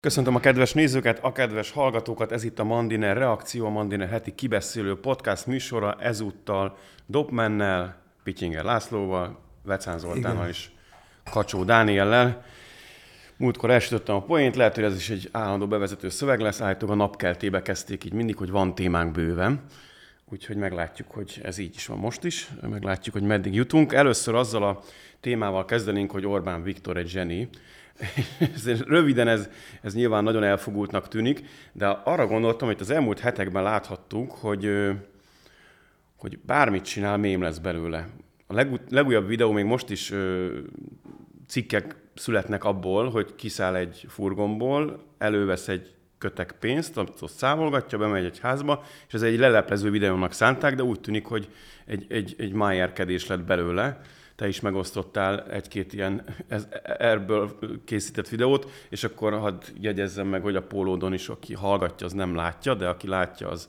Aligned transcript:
Köszöntöm 0.00 0.34
a 0.34 0.40
kedves 0.40 0.72
nézőket, 0.72 1.18
a 1.22 1.32
kedves 1.32 1.70
hallgatókat, 1.70 2.32
ez 2.32 2.44
itt 2.44 2.58
a 2.58 2.64
Mandiner 2.64 3.16
Reakció, 3.16 3.66
a 3.66 3.70
Mandiner 3.70 4.08
heti 4.08 4.34
kibeszélő 4.34 5.00
podcast 5.00 5.46
műsora, 5.46 5.96
ezúttal 5.98 6.76
Dobmennel, 7.06 7.96
Pityinger 8.22 8.64
Lászlóval, 8.64 9.38
Vecán 9.62 9.98
Zoltánnal 9.98 10.48
és 10.48 10.70
Kacsó 11.30 11.64
Dániellel. 11.64 12.44
Múltkor 13.36 13.70
elsütöttem 13.70 14.14
a 14.14 14.22
poént, 14.22 14.56
lehet, 14.56 14.74
hogy 14.74 14.84
ez 14.84 14.96
is 14.96 15.10
egy 15.10 15.28
állandó 15.32 15.66
bevezető 15.66 16.08
szöveg 16.08 16.40
lesz, 16.40 16.60
állítólag 16.60 16.94
a 16.94 16.98
napkeltébe 16.98 17.62
kezdték 17.62 18.04
így 18.04 18.12
mindig, 18.12 18.36
hogy 18.36 18.50
van 18.50 18.74
témánk 18.74 19.12
bőven. 19.12 19.64
Úgyhogy 20.30 20.56
meglátjuk, 20.56 21.10
hogy 21.10 21.40
ez 21.42 21.58
így 21.58 21.74
is 21.74 21.86
van 21.86 21.98
most 21.98 22.24
is, 22.24 22.48
meglátjuk, 22.70 23.14
hogy 23.14 23.24
meddig 23.24 23.54
jutunk. 23.54 23.92
Először 23.92 24.34
azzal 24.34 24.62
a 24.62 24.80
témával 25.20 25.64
kezdenénk, 25.64 26.10
hogy 26.10 26.26
Orbán 26.26 26.62
Viktor 26.62 26.96
egy 26.96 27.08
zseni, 27.08 27.48
Röviden 28.86 29.28
ez, 29.28 29.48
ez 29.82 29.94
nyilván 29.94 30.24
nagyon 30.24 30.42
elfogultnak 30.42 31.08
tűnik, 31.08 31.42
de 31.72 31.86
arra 31.86 32.26
gondoltam, 32.26 32.68
hogy 32.68 32.80
az 32.80 32.90
elmúlt 32.90 33.20
hetekben 33.20 33.62
láthattuk, 33.62 34.30
hogy, 34.32 34.70
hogy 36.16 36.38
bármit 36.38 36.84
csinál, 36.84 37.16
mém 37.16 37.42
lesz 37.42 37.58
belőle. 37.58 38.08
A 38.46 38.54
legú- 38.54 38.90
legújabb 38.90 39.26
videó 39.26 39.52
még 39.52 39.64
most 39.64 39.90
is 39.90 40.12
cikkek 41.46 41.96
születnek 42.14 42.64
abból, 42.64 43.10
hogy 43.10 43.34
kiszáll 43.34 43.74
egy 43.74 44.04
furgonból, 44.08 45.04
elővesz 45.18 45.68
egy 45.68 45.94
kötek 46.18 46.54
pénzt, 46.60 46.96
amit 46.96 47.22
ott 47.22 47.30
számolgatja, 47.30 47.98
bemegy 47.98 48.24
egy 48.24 48.38
házba, 48.38 48.84
és 49.08 49.14
ez 49.14 49.22
egy 49.22 49.38
leleplező 49.38 49.90
videónak 49.90 50.32
szánták, 50.32 50.74
de 50.74 50.82
úgy 50.82 51.00
tűnik, 51.00 51.26
hogy 51.26 51.48
egy, 51.86 52.06
egy, 52.08 52.34
egy 52.38 52.52
májerkedés 52.52 53.26
lett 53.26 53.44
belőle 53.44 54.00
te 54.40 54.48
is 54.48 54.60
megosztottál 54.60 55.42
egy-két 55.50 55.92
ilyen 55.92 56.24
ez, 56.48 56.68
erből 56.82 57.58
készített 57.84 58.28
videót, 58.28 58.70
és 58.88 59.04
akkor 59.04 59.32
hadd 59.38 59.62
jegyezzem 59.80 60.26
meg, 60.26 60.42
hogy 60.42 60.56
a 60.56 60.62
pólódon 60.62 61.12
is, 61.12 61.28
aki 61.28 61.54
hallgatja, 61.54 62.06
az 62.06 62.12
nem 62.12 62.34
látja, 62.34 62.74
de 62.74 62.88
aki 62.88 63.08
látja, 63.08 63.48
az, 63.48 63.68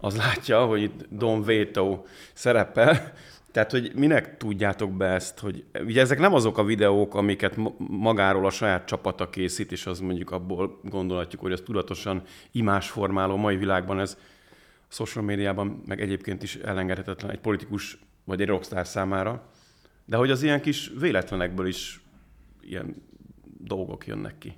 az 0.00 0.16
látja, 0.16 0.64
hogy 0.64 0.82
itt 0.82 1.06
Don 1.10 1.42
Veto 1.42 2.02
szerepel. 2.32 3.12
Tehát, 3.52 3.70
hogy 3.70 3.92
minek 3.94 4.36
tudjátok 4.36 4.92
be 4.92 5.06
ezt, 5.06 5.38
hogy 5.38 5.64
ugye 5.84 6.00
ezek 6.00 6.18
nem 6.18 6.34
azok 6.34 6.58
a 6.58 6.64
videók, 6.64 7.14
amiket 7.14 7.56
magáról 7.78 8.46
a 8.46 8.50
saját 8.50 8.86
csapata 8.86 9.30
készít, 9.30 9.72
és 9.72 9.86
az 9.86 10.00
mondjuk 10.00 10.30
abból 10.30 10.80
gondolhatjuk, 10.82 11.40
hogy 11.40 11.52
ez 11.52 11.60
tudatosan 11.60 12.22
imásformáló 12.52 13.36
mai 13.36 13.56
világban 13.56 14.00
ez 14.00 14.18
social 14.88 15.24
médiában, 15.24 15.82
meg 15.86 16.00
egyébként 16.00 16.42
is 16.42 16.54
elengedhetetlen 16.56 17.30
egy 17.30 17.40
politikus 17.40 17.98
vagy 18.24 18.40
egy 18.40 18.48
rockstar 18.48 18.86
számára. 18.86 19.54
De 20.06 20.16
hogy 20.16 20.30
az 20.30 20.42
ilyen 20.42 20.60
kis 20.60 20.92
véletlenekből 20.98 21.66
is 21.66 22.04
ilyen 22.60 23.02
dolgok 23.58 24.06
jönnek 24.06 24.38
ki. 24.38 24.54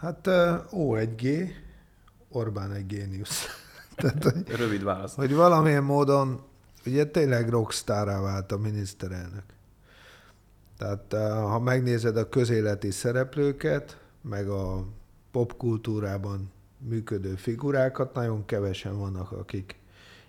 Hát 0.00 0.26
O1G, 0.70 1.50
Orbán 2.28 2.72
egy 2.72 2.86
géniusz. 2.86 3.46
Tehát, 3.96 4.22
hogy, 4.22 4.56
Rövid 4.56 4.82
válasz. 4.82 5.14
Hogy 5.14 5.34
valamilyen 5.34 5.84
módon, 5.84 6.40
ugye 6.86 7.04
tényleg 7.04 7.48
rockstárá 7.48 8.20
vált 8.20 8.52
a 8.52 8.58
miniszterelnök. 8.58 9.44
Tehát 10.78 11.12
ha 11.40 11.58
megnézed 11.58 12.16
a 12.16 12.28
közéleti 12.28 12.90
szereplőket, 12.90 14.00
meg 14.22 14.48
a 14.48 14.86
popkultúrában 15.30 16.52
működő 16.78 17.34
figurákat, 17.34 18.14
nagyon 18.14 18.44
kevesen 18.44 18.98
vannak, 18.98 19.32
akik 19.32 19.77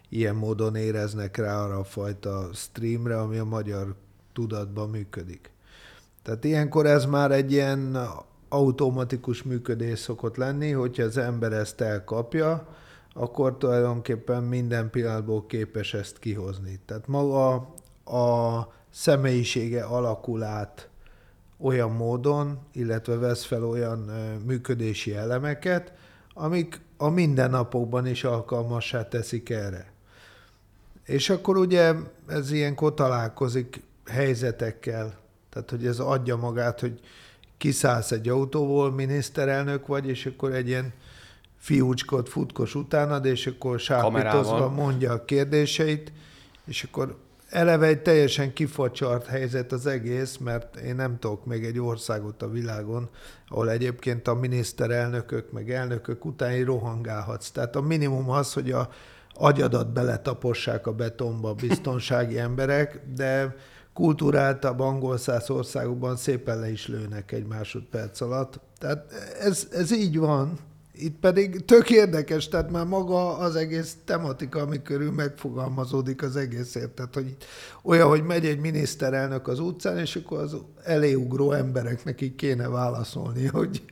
ilyen 0.10 0.36
módon 0.36 0.76
éreznek 0.76 1.38
rá 1.38 1.64
arra 1.64 1.78
a 1.80 1.84
fajta 1.84 2.50
streamre, 2.54 3.20
ami 3.20 3.38
a 3.38 3.46
magyar 3.46 3.96
tudatban 4.34 4.90
működik. 4.90 5.52
Tehát 6.24 6.44
ilyenkor 6.44 6.86
ez 6.86 7.06
már 7.06 7.32
egy 7.32 7.52
ilyen 7.52 7.98
automatikus 8.50 9.44
működés 9.44 10.00
szokott 10.00 10.36
lenni, 10.36 10.72
hogyha 10.72 11.04
az 11.04 11.18
ember 11.18 11.54
ezt 11.54 11.82
elkapja, 11.82 12.68
akkor 13.14 13.58
tulajdonképpen 13.58 14.44
minden 14.44 14.90
pillanatból 14.90 15.46
képes 15.46 15.94
ezt 15.94 16.20
kihozni. 16.20 16.80
Tehát 16.86 17.08
maga 17.08 17.54
a 18.06 18.68
személyisége 18.90 19.84
alakul 19.84 20.44
át 20.44 20.90
olyan 21.60 21.92
módon, 21.92 22.60
illetve 22.72 23.16
vesz 23.16 23.46
fel 23.46 23.64
olyan 23.64 24.00
működési 24.46 25.16
elemeket, 25.16 25.94
amik 26.34 26.82
a 26.98 27.10
mindennapokban 27.10 28.08
is 28.08 28.24
alkalmassá 28.24 29.08
teszik 29.08 29.50
erre. 29.50 29.89
És 31.10 31.30
akkor 31.30 31.58
ugye 31.58 31.94
ez 32.28 32.52
ilyenkor 32.52 32.94
találkozik 32.94 33.82
helyzetekkel, 34.06 35.20
tehát 35.50 35.70
hogy 35.70 35.86
ez 35.86 36.00
adja 36.00 36.36
magát, 36.36 36.80
hogy 36.80 37.00
kiszállsz 37.58 38.12
egy 38.12 38.30
autóból, 38.30 38.92
miniszterelnök 38.92 39.88
vagy, 39.88 40.08
és 40.08 40.26
akkor 40.26 40.54
egy 40.54 40.68
ilyen 40.68 40.94
fiúcskot 41.58 42.30
futkos 42.30 42.76
utánad, 42.76 43.26
és 43.26 43.48
akkor 43.48 43.80
sápítozva 43.80 44.70
mondja 44.70 45.12
a 45.12 45.26
kérdéseit, 45.26 46.12
és 46.66 46.84
akkor 46.84 47.18
eleve 47.50 47.88
egy 47.88 48.02
teljesen 48.02 48.54
kifacsart 48.54 49.26
helyzet 49.26 49.72
az 49.72 49.86
egész, 49.86 50.38
mert 50.38 50.76
én 50.76 50.96
nem 50.96 51.20
tudok 51.20 51.46
még 51.46 51.64
egy 51.64 51.80
országot 51.80 52.42
a 52.42 52.50
világon, 52.50 53.10
ahol 53.48 53.70
egyébként 53.70 54.28
a 54.28 54.34
miniszterelnökök, 54.34 55.52
meg 55.52 55.72
elnökök 55.72 56.26
után 56.26 56.64
rohangálhatsz. 56.64 57.50
Tehát 57.50 57.76
a 57.76 57.82
minimum 57.82 58.30
az, 58.30 58.54
hogy 58.54 58.72
a 58.72 58.90
agyadat 59.40 59.94
beletapossák 59.94 60.88
a 60.88 60.94
betonba 60.94 61.54
biztonsági 61.54 62.40
emberek, 62.48 63.02
de 63.16 63.56
kultúráltabb 63.94 64.80
angol 64.80 65.18
száz 65.18 65.50
országokban 65.50 66.16
szépen 66.16 66.60
le 66.60 66.72
is 66.72 66.88
lőnek 66.88 67.32
egy 67.32 67.46
másodperc 67.46 68.22
alatt. 68.22 68.60
Tehát 68.78 69.12
ez, 69.42 69.68
ez 69.72 69.92
így 69.92 70.18
van. 70.18 70.58
Itt 70.94 71.20
pedig 71.20 71.66
tök 71.66 71.90
érdekes, 71.90 72.48
tehát 72.48 72.72
már 72.72 72.86
maga 72.86 73.38
az 73.38 73.56
egész 73.56 73.98
tematika, 74.06 74.60
ami 74.62 74.82
körül 74.82 75.12
megfogalmazódik 75.12 76.24
az 76.24 76.36
egész 76.36 76.72
tehát 76.72 77.14
hogy 77.14 77.36
olyan, 77.84 78.08
hogy 78.08 78.24
megy 78.24 78.46
egy 78.46 78.60
miniszterelnök 78.60 79.48
az 79.48 79.60
utcán, 79.60 79.98
és 79.98 80.16
akkor 80.16 80.40
az 80.40 80.56
eléugró 80.84 81.52
embereknek 81.52 82.22
így 82.22 82.36
kéne 82.36 82.68
válaszolni, 82.68 83.46
hogy 83.46 83.84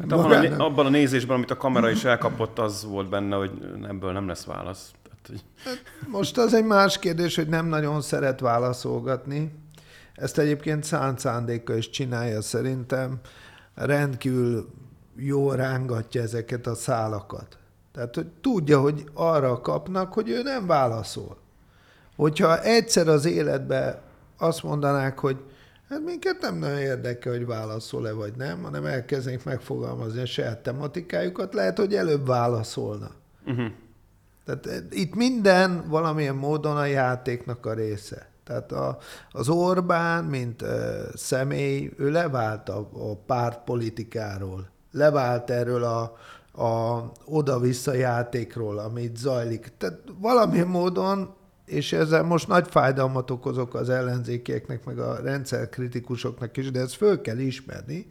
Hát 0.00 0.12
abban, 0.12 0.52
a, 0.52 0.64
abban 0.64 0.86
a 0.86 0.88
nézésben, 0.88 1.36
amit 1.36 1.50
a 1.50 1.56
kamera 1.56 1.90
is 1.90 2.04
elkapott, 2.04 2.58
az 2.58 2.84
volt 2.84 3.08
benne, 3.08 3.36
hogy 3.36 3.50
ebből 3.88 4.12
nem 4.12 4.28
lesz 4.28 4.44
válasz. 4.44 4.92
Tehát, 5.02 5.26
hogy... 5.26 5.44
Hát 5.64 5.82
most 6.08 6.38
az 6.38 6.54
egy 6.54 6.64
más 6.64 6.98
kérdés, 6.98 7.36
hogy 7.36 7.48
nem 7.48 7.66
nagyon 7.66 8.00
szeret 8.00 8.40
válaszolgatni. 8.40 9.54
Ezt 10.14 10.38
egyébként 10.38 10.84
szánt 10.84 11.18
szándéka 11.18 11.76
is 11.76 11.90
csinálja 11.90 12.42
szerintem. 12.42 13.20
Rendkívül 13.74 14.68
jól 15.16 15.56
rángatja 15.56 16.22
ezeket 16.22 16.66
a 16.66 16.74
szálakat. 16.74 17.58
Tehát, 17.92 18.14
hogy 18.14 18.26
tudja, 18.40 18.80
hogy 18.80 19.04
arra 19.14 19.60
kapnak, 19.60 20.12
hogy 20.12 20.28
ő 20.30 20.42
nem 20.42 20.66
válaszol. 20.66 21.36
Hogyha 22.16 22.62
egyszer 22.62 23.08
az 23.08 23.24
életbe 23.24 24.02
azt 24.38 24.62
mondanák, 24.62 25.18
hogy 25.18 25.36
Hát 25.94 26.04
minket 26.04 26.40
nem 26.40 26.58
nagyon 26.58 26.78
érdekel, 26.78 27.32
hogy 27.32 27.46
válaszol-e 27.46 28.12
vagy 28.12 28.32
nem, 28.36 28.62
hanem 28.62 28.84
elkezdenék 28.84 29.44
megfogalmazni 29.44 30.20
a 30.20 30.26
saját 30.26 30.62
tematikájukat, 30.62 31.54
lehet, 31.54 31.78
hogy 31.78 31.94
előbb 31.94 32.26
válaszolna. 32.26 33.10
Uh-huh. 33.46 33.66
Tehát 34.44 34.66
eh, 34.66 34.78
itt 34.90 35.14
minden 35.14 35.88
valamilyen 35.88 36.34
módon 36.34 36.76
a 36.76 36.84
játéknak 36.84 37.66
a 37.66 37.72
része. 37.72 38.28
Tehát 38.44 38.72
a, 38.72 38.98
az 39.30 39.48
Orbán, 39.48 40.24
mint 40.24 40.62
uh, 40.62 40.68
személy, 41.14 41.90
ő 41.96 42.10
levált 42.10 42.68
a, 42.68 42.88
a 42.92 43.16
pártpolitikáról, 43.26 44.68
levált 44.92 45.50
erről 45.50 45.84
a, 45.84 46.16
a 46.62 47.02
oda-vissza 47.24 47.94
játékról, 47.94 48.78
amit 48.78 49.16
zajlik. 49.16 49.72
Tehát 49.78 49.98
valamilyen 50.18 50.66
módon 50.66 51.34
és 51.74 51.92
ezzel 51.92 52.22
most 52.22 52.48
nagy 52.48 52.66
fájdalmat 52.70 53.30
okozok 53.30 53.74
az 53.74 53.88
ellenzékieknek, 53.88 54.84
meg 54.84 54.98
a 54.98 55.20
rendszerkritikusoknak 55.22 56.56
is, 56.56 56.70
de 56.70 56.80
ezt 56.80 56.94
föl 56.94 57.20
kell 57.20 57.38
ismerni, 57.38 58.06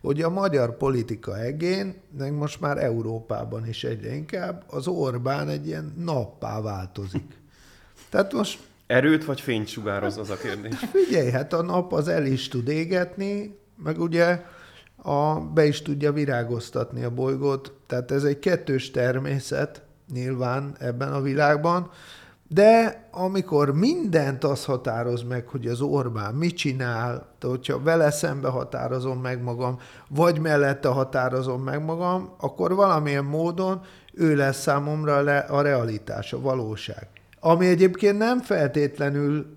hogy 0.00 0.22
a 0.22 0.30
magyar 0.30 0.76
politika 0.76 1.38
egén, 1.40 1.94
meg 2.18 2.32
most 2.32 2.60
már 2.60 2.78
Európában 2.78 3.68
is 3.68 3.84
egyre 3.84 4.14
inkább, 4.14 4.64
az 4.66 4.86
Orbán 4.86 5.48
egy 5.48 5.66
ilyen 5.66 5.94
nappá 6.04 6.60
változik. 6.60 7.32
Tehát 8.10 8.32
most... 8.32 8.58
Erőt 8.86 9.24
vagy 9.24 9.40
fényt 9.40 9.68
sugároz 9.68 10.18
az 10.18 10.30
a 10.30 10.36
kérdés? 10.36 10.74
Figyelj, 10.92 11.30
hát 11.30 11.52
a 11.52 11.62
nap 11.62 11.92
az 11.92 12.08
el 12.08 12.26
is 12.26 12.48
tud 12.48 12.68
égetni, 12.68 13.58
meg 13.82 14.00
ugye 14.00 14.42
a, 14.96 15.40
be 15.40 15.66
is 15.66 15.82
tudja 15.82 16.12
virágoztatni 16.12 17.02
a 17.02 17.10
bolygót, 17.10 17.72
tehát 17.86 18.10
ez 18.10 18.24
egy 18.24 18.38
kettős 18.38 18.90
természet 18.90 19.82
nyilván 20.12 20.76
ebben 20.78 21.12
a 21.12 21.20
világban, 21.20 21.90
de 22.54 23.06
amikor 23.10 23.74
mindent 23.74 24.44
az 24.44 24.64
határoz 24.64 25.22
meg, 25.22 25.48
hogy 25.48 25.66
az 25.66 25.80
Orbán 25.80 26.34
mit 26.34 26.56
csinál, 26.56 27.26
de 27.40 27.46
hogyha 27.46 27.82
vele 27.82 28.10
szembe 28.10 28.48
határozom 28.48 29.20
meg 29.20 29.42
magam, 29.42 29.78
vagy 30.08 30.38
mellette 30.38 30.88
határozom 30.88 31.62
meg 31.62 31.84
magam, 31.84 32.34
akkor 32.40 32.74
valamilyen 32.74 33.24
módon 33.24 33.80
ő 34.12 34.36
lesz 34.36 34.60
számomra 34.60 35.16
a 35.40 35.60
realitás, 35.60 36.32
a 36.32 36.40
valóság. 36.40 37.08
Ami 37.40 37.66
egyébként 37.66 38.18
nem 38.18 38.40
feltétlenül 38.40 39.56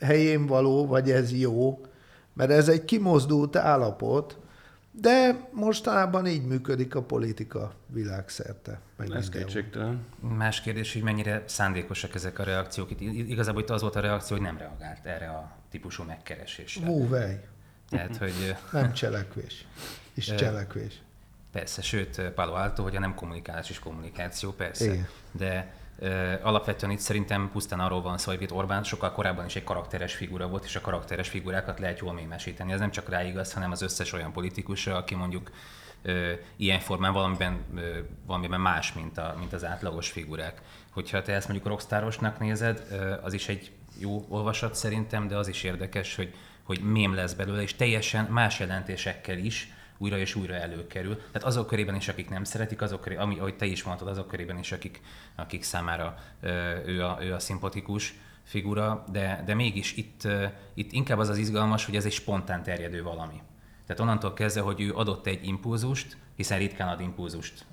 helyén 0.00 0.46
való, 0.46 0.86
vagy 0.86 1.10
ez 1.10 1.32
jó, 1.32 1.80
mert 2.34 2.50
ez 2.50 2.68
egy 2.68 2.84
kimozdult 2.84 3.56
állapot, 3.56 4.38
De 5.00 5.48
mostanában 5.52 6.26
így 6.26 6.46
működik 6.46 6.94
a 6.94 7.02
politika 7.02 7.74
világszerte. 7.86 8.80
Meg 8.96 9.10
Ez 9.10 9.28
kétségtelen. 9.28 10.04
Más 10.20 10.60
kérdés, 10.60 10.92
hogy 10.92 11.02
mennyire 11.02 11.42
szándékosak 11.46 12.14
ezek 12.14 12.38
a 12.38 12.42
reakciók. 12.42 12.90
Itt 12.90 13.00
igazából 13.00 13.62
itt 13.62 13.70
az 13.70 13.80
volt 13.80 13.96
a 13.96 14.00
reakció, 14.00 14.36
hogy 14.36 14.46
nem 14.46 14.58
reagált 14.58 15.06
erre 15.06 15.28
a 15.28 15.56
típusú 15.70 16.02
megkeresésre. 16.02 16.86
Múvej. 16.86 17.44
Tehát, 17.90 18.16
hogy... 18.16 18.56
Nem 18.72 18.92
cselekvés. 18.92 19.66
És 20.14 20.34
cselekvés. 20.34 21.00
Persze, 21.52 21.82
sőt, 21.82 22.20
Palo 22.20 22.52
Alto, 22.52 22.82
hogy 22.82 22.96
a 22.96 23.00
nem 23.00 23.14
kommunikálás 23.14 23.70
is 23.70 23.78
kommunikáció, 23.78 24.52
persze. 24.52 24.84
Igen. 24.84 25.08
De 25.32 25.74
alapvetően 26.42 26.92
itt 26.92 26.98
szerintem 26.98 27.50
pusztán 27.52 27.80
arról 27.80 28.02
van 28.02 28.18
szó, 28.18 28.30
hogy 28.30 28.42
itt 28.42 28.52
Orbán 28.52 28.84
sokkal 28.84 29.12
korábban 29.12 29.46
is 29.46 29.56
egy 29.56 29.64
karakteres 29.64 30.14
figura 30.14 30.48
volt, 30.48 30.64
és 30.64 30.76
a 30.76 30.80
karakteres 30.80 31.28
figurákat 31.28 31.78
lehet 31.78 31.98
jól 31.98 32.12
mémesíteni. 32.12 32.72
Ez 32.72 32.80
nem 32.80 32.90
csak 32.90 33.08
rá 33.08 33.24
igaz, 33.24 33.52
hanem 33.52 33.70
az 33.70 33.82
összes 33.82 34.12
olyan 34.12 34.32
politikusra, 34.32 34.96
aki 34.96 35.14
mondjuk 35.14 35.50
ilyen 36.56 36.80
formán 36.80 37.12
valamiben, 37.12 37.64
valamiben 38.26 38.60
más, 38.60 38.92
mint, 38.92 39.18
a, 39.18 39.34
mint 39.38 39.52
az 39.52 39.64
átlagos 39.64 40.10
figurák. 40.10 40.62
Hogyha 40.90 41.22
te 41.22 41.32
ezt 41.32 41.48
mondjuk 41.48 41.68
rockstárosnak 41.68 42.38
nézed, 42.38 42.86
az 43.22 43.32
is 43.32 43.48
egy 43.48 43.70
jó 43.98 44.24
olvasat 44.28 44.74
szerintem, 44.74 45.28
de 45.28 45.36
az 45.36 45.48
is 45.48 45.62
érdekes, 45.62 46.16
hogy, 46.16 46.34
hogy 46.62 46.80
mém 46.80 47.14
lesz 47.14 47.32
belőle, 47.32 47.62
és 47.62 47.74
teljesen 47.74 48.24
más 48.24 48.58
jelentésekkel 48.58 49.38
is, 49.38 49.72
újra 49.98 50.18
és 50.18 50.34
újra 50.34 50.54
előkerül. 50.54 51.16
Tehát 51.16 51.44
azok 51.44 51.66
körében 51.66 51.94
is, 51.94 52.08
akik 52.08 52.28
nem 52.28 52.44
szeretik, 52.44 52.82
azok 52.82 53.00
körében, 53.00 53.24
ami, 53.24 53.38
ahogy 53.38 53.56
te 53.56 53.66
is 53.66 53.82
mondtad, 53.82 54.08
azok 54.08 54.28
körében 54.28 54.58
is, 54.58 54.72
akik, 54.72 55.00
akik 55.34 55.62
számára 55.62 56.18
ő 56.86 57.04
a, 57.04 57.18
ő 57.20 57.34
a 57.34 57.38
szimpatikus 57.38 58.14
figura, 58.42 59.04
de, 59.12 59.42
de 59.46 59.54
mégis 59.54 59.96
itt, 59.96 60.28
itt 60.74 60.92
inkább 60.92 61.18
az 61.18 61.28
az 61.28 61.38
izgalmas, 61.38 61.84
hogy 61.84 61.96
ez 61.96 62.04
egy 62.04 62.12
spontán 62.12 62.62
terjedő 62.62 63.02
valami. 63.02 63.42
Tehát 63.86 64.02
onnantól 64.02 64.32
kezdve, 64.32 64.60
hogy 64.60 64.80
ő 64.80 64.94
adott 64.94 65.26
egy 65.26 65.46
impulzust, 65.46 66.16
hiszen 66.36 66.58
ritkán 66.58 66.88
ad 66.88 67.00
impulzust 67.00 67.66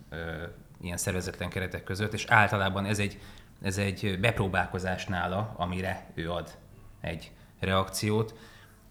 ilyen 0.82 0.98
szervezetlen 0.98 1.50
keretek 1.50 1.84
között, 1.84 2.14
és 2.14 2.26
általában 2.26 2.86
ez 2.86 3.00
egy, 3.00 3.20
ez 3.62 3.78
egy 3.78 4.20
bepróbálkozás 4.20 5.06
nála, 5.06 5.54
amire 5.58 6.12
ő 6.14 6.32
ad 6.32 6.58
egy 7.02 7.32
reakciót, 7.60 8.36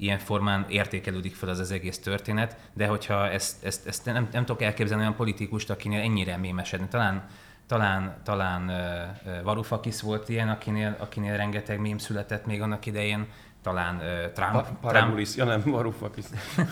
ilyen 0.03 0.19
formán 0.19 0.67
értékelődik 0.69 1.35
fel 1.35 1.49
az 1.49 1.59
az 1.59 1.71
egész 1.71 1.99
történet, 1.99 2.57
de 2.73 2.87
hogyha 2.87 3.29
ezt, 3.29 3.65
ezt, 3.65 3.87
ezt 3.87 4.05
nem, 4.05 4.29
nem 4.33 4.45
tudok 4.45 4.63
elképzelni 4.63 5.03
olyan 5.03 5.17
politikust, 5.17 5.71
akinél 5.71 6.01
ennyire 6.01 6.37
mémesedni. 6.37 6.89
Talán, 6.89 7.25
talán, 7.67 8.17
talán 8.25 8.69
uh, 8.69 9.43
Varoufakis 9.43 10.01
volt 10.01 10.29
ilyen, 10.29 10.49
akinél, 10.49 10.97
akinél 10.99 11.37
rengeteg 11.37 11.81
mém 11.81 11.99
született 11.99 12.47
még 12.47 12.63
annak 12.63 12.87
idején, 12.87 13.27
talán 13.63 13.97
uh, 13.97 14.33
Trump. 14.33 14.53
Pa- 14.81 14.93
Trump. 14.93 15.21
ja 15.37 15.45
nem, 15.45 15.63
Varoufakis, 15.65 16.25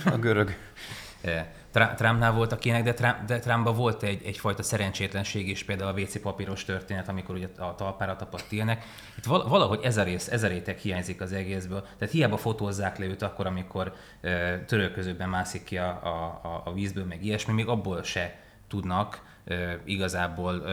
a 0.05 0.17
görög. 0.17 0.56
Trumpnál 1.70 2.32
volt 2.32 2.52
akinek, 2.52 2.82
de, 2.82 2.94
Trump, 2.94 3.25
de 3.25 3.38
Trumpban 3.38 3.75
volt 3.75 4.02
egy, 4.02 4.25
egyfajta 4.25 4.62
szerencsétlenség 4.62 5.49
is, 5.49 5.64
például 5.64 5.90
a 5.90 6.00
WC 6.00 6.20
papíros 6.20 6.64
történet, 6.64 7.08
amikor 7.08 7.34
ugye 7.34 7.49
a 7.58 7.75
talpára 7.75 8.17
tapadt 8.17 8.52
ilyenek. 8.52 8.84
Itt 9.19 9.25
valahogy 9.25 9.81
ez 9.82 9.96
a 9.96 10.02
rész, 10.02 10.28
ez 10.28 10.43
a 10.43 10.49
réteg 10.49 10.78
hiányzik 10.78 11.20
az 11.20 11.32
egészből. 11.32 11.87
Tehát 11.99 12.14
hiába 12.14 12.37
fotózzák 12.37 12.99
le 12.99 13.05
őt 13.05 13.22
akkor, 13.22 13.46
amikor 13.46 13.93
e, 14.20 14.58
törölközőben 14.64 15.28
mászik 15.28 15.64
ki 15.64 15.78
a, 15.78 15.88
a, 16.43 16.62
a 16.64 16.72
vízből, 16.72 17.05
meg 17.05 17.25
ilyesmi, 17.25 17.52
még 17.52 17.69
abból 17.69 18.02
se 18.02 18.38
tudnak 18.69 19.23
e, 19.44 19.81
igazából 19.84 20.69
e, 20.69 20.73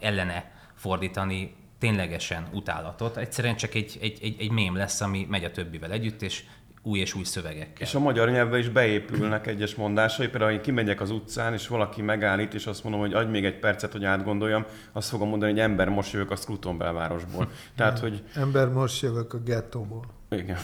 ellene 0.00 0.52
fordítani 0.74 1.54
ténylegesen 1.78 2.48
utálatot. 2.52 3.16
Egyszerűen 3.16 3.56
csak 3.56 3.74
egy, 3.74 3.98
egy, 4.00 4.18
egy, 4.22 4.36
egy 4.38 4.50
mém 4.50 4.76
lesz, 4.76 5.00
ami 5.00 5.26
megy 5.30 5.44
a 5.44 5.50
többivel 5.50 5.90
együtt, 5.90 6.22
és 6.22 6.44
új 6.86 6.98
és 6.98 7.14
új 7.14 7.24
szövegekkel. 7.24 7.86
És 7.86 7.94
a 7.94 7.98
magyar 7.98 8.30
nyelvbe 8.30 8.58
is 8.58 8.68
beépülnek 8.68 9.46
egyes 9.46 9.74
mondásai, 9.74 10.28
például, 10.28 10.50
én 10.50 10.60
kimegyek 10.60 11.00
az 11.00 11.10
utcán, 11.10 11.52
és 11.52 11.68
valaki 11.68 12.02
megállít, 12.02 12.54
és 12.54 12.66
azt 12.66 12.82
mondom, 12.84 13.00
hogy 13.00 13.12
adj 13.12 13.30
még 13.30 13.44
egy 13.44 13.58
percet, 13.58 13.92
hogy 13.92 14.04
átgondoljam, 14.04 14.64
azt 14.92 15.08
fogom 15.08 15.28
mondani, 15.28 15.50
hogy 15.50 15.60
ember, 15.60 15.88
most 15.88 16.12
jövök 16.12 16.30
a 16.30 16.36
Scruton 16.36 16.78
belvárosból. 16.78 17.48
Tehát, 17.76 17.98
hogy... 17.98 18.22
Ember, 18.34 18.68
most 18.68 19.02
jövök 19.02 19.34
a 19.34 19.38
gettóból. 19.38 20.04
Igen. 20.30 20.58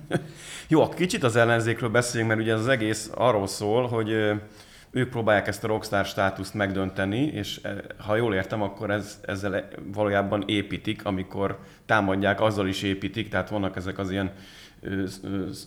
Jó, 0.68 0.88
kicsit 0.88 1.22
az 1.22 1.36
ellenzékről 1.36 1.90
beszéljünk, 1.90 2.32
mert 2.32 2.44
ugye 2.44 2.52
ez 2.52 2.60
az 2.60 2.68
egész 2.68 3.10
arról 3.14 3.46
szól, 3.46 3.86
hogy 3.86 4.10
ők 4.90 5.08
próbálják 5.10 5.46
ezt 5.46 5.64
a 5.64 5.66
rockstar 5.66 6.04
státuszt 6.04 6.54
megdönteni, 6.54 7.20
és 7.20 7.60
ha 7.98 8.16
jól 8.16 8.34
értem, 8.34 8.62
akkor 8.62 8.90
ez, 8.90 9.20
ezzel 9.26 9.68
valójában 9.92 10.44
építik, 10.46 11.04
amikor 11.04 11.58
támadják, 11.86 12.40
azzal 12.40 12.68
is 12.68 12.82
építik, 12.82 13.28
tehát 13.28 13.48
vannak 13.48 13.76
ezek 13.76 13.98
az 13.98 14.10
ilyen 14.10 14.32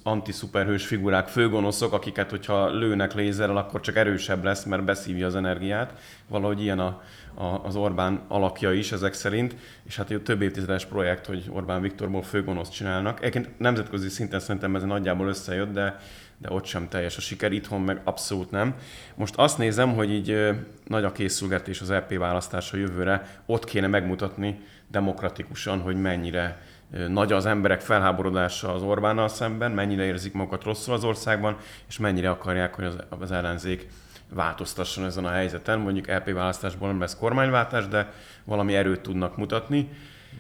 antiszuperhős 0.04 0.86
figurák, 0.86 1.28
főgonoszok, 1.28 1.94
akiket, 1.94 2.30
hogyha 2.30 2.70
lőnek 2.70 3.14
lézerrel, 3.14 3.58
akkor 3.58 3.80
csak 3.80 3.96
erősebb 3.96 4.44
lesz, 4.44 4.64
mert 4.64 4.84
beszívja 4.84 5.26
az 5.26 5.36
energiát. 5.36 5.94
Valahogy 6.28 6.62
ilyen 6.62 6.80
a, 6.80 7.02
a, 7.34 7.44
az 7.44 7.76
Orbán 7.76 8.22
alakja 8.28 8.72
is 8.72 8.92
ezek 8.92 9.14
szerint, 9.14 9.56
és 9.84 9.96
hát 9.96 10.12
egy 10.12 10.22
több 10.22 10.42
évtizedes 10.42 10.86
projekt, 10.86 11.26
hogy 11.26 11.50
Orbán 11.50 11.82
Viktorból 11.82 12.24
főgonoszt 12.24 12.74
csinálnak. 12.74 13.20
Egyébként 13.20 13.60
nemzetközi 13.60 14.10
szinten 14.10 14.40
szerintem 14.40 14.76
ez 14.76 14.84
nagyjából 14.84 15.28
összejött, 15.28 15.74
de, 15.74 16.00
de 16.38 16.52
ott 16.52 16.66
sem 16.66 16.90
teljes 16.90 17.18
a 17.18 17.22
siker, 17.22 17.52
itthon 17.52 17.82
meg 17.82 18.02
abszolút 18.04 18.52
nem. 18.52 18.76
Most 19.16 19.36
azt 19.36 19.58
nézem, 19.58 19.94
hogy 19.94 20.12
így 20.12 20.50
nagy 20.88 21.04
a 21.04 21.12
készülgetés 21.12 21.82
az 21.82 21.90
EP 21.92 22.18
választása 22.18 22.78
jövőre, 22.78 23.42
ott 23.46 23.64
kéne 23.64 23.88
megmutatni 23.88 24.60
demokratikusan, 24.88 25.80
hogy 25.80 26.02
mennyire 26.02 26.62
nagy 27.08 27.32
az 27.32 27.46
emberek 27.46 27.82
felháborodása 27.82 28.74
az 28.74 28.82
Orbánnal 28.82 29.28
szemben, 29.28 29.72
mennyire 29.72 30.04
érzik 30.04 30.34
magukat 30.34 30.64
rosszul 30.64 30.94
az 30.94 31.04
országban, 31.04 31.58
és 31.88 31.98
mennyire 31.98 32.30
akarják, 32.30 32.76
hogy 32.76 32.86
az, 32.86 32.96
az 33.20 33.32
ellenzék 33.32 33.88
változtasson 34.30 35.06
ezen 35.06 35.26
a 35.26 35.30
helyzeten. 35.30 35.80
Mondjuk 35.80 36.08
LP 36.08 36.34
választásból 36.34 36.88
nem 36.88 37.00
lesz 37.00 37.16
kormányváltás, 37.16 37.88
de 37.88 38.14
valami 38.44 38.76
erőt 38.76 39.02
tudnak 39.02 39.38
mutatni. 39.38 39.90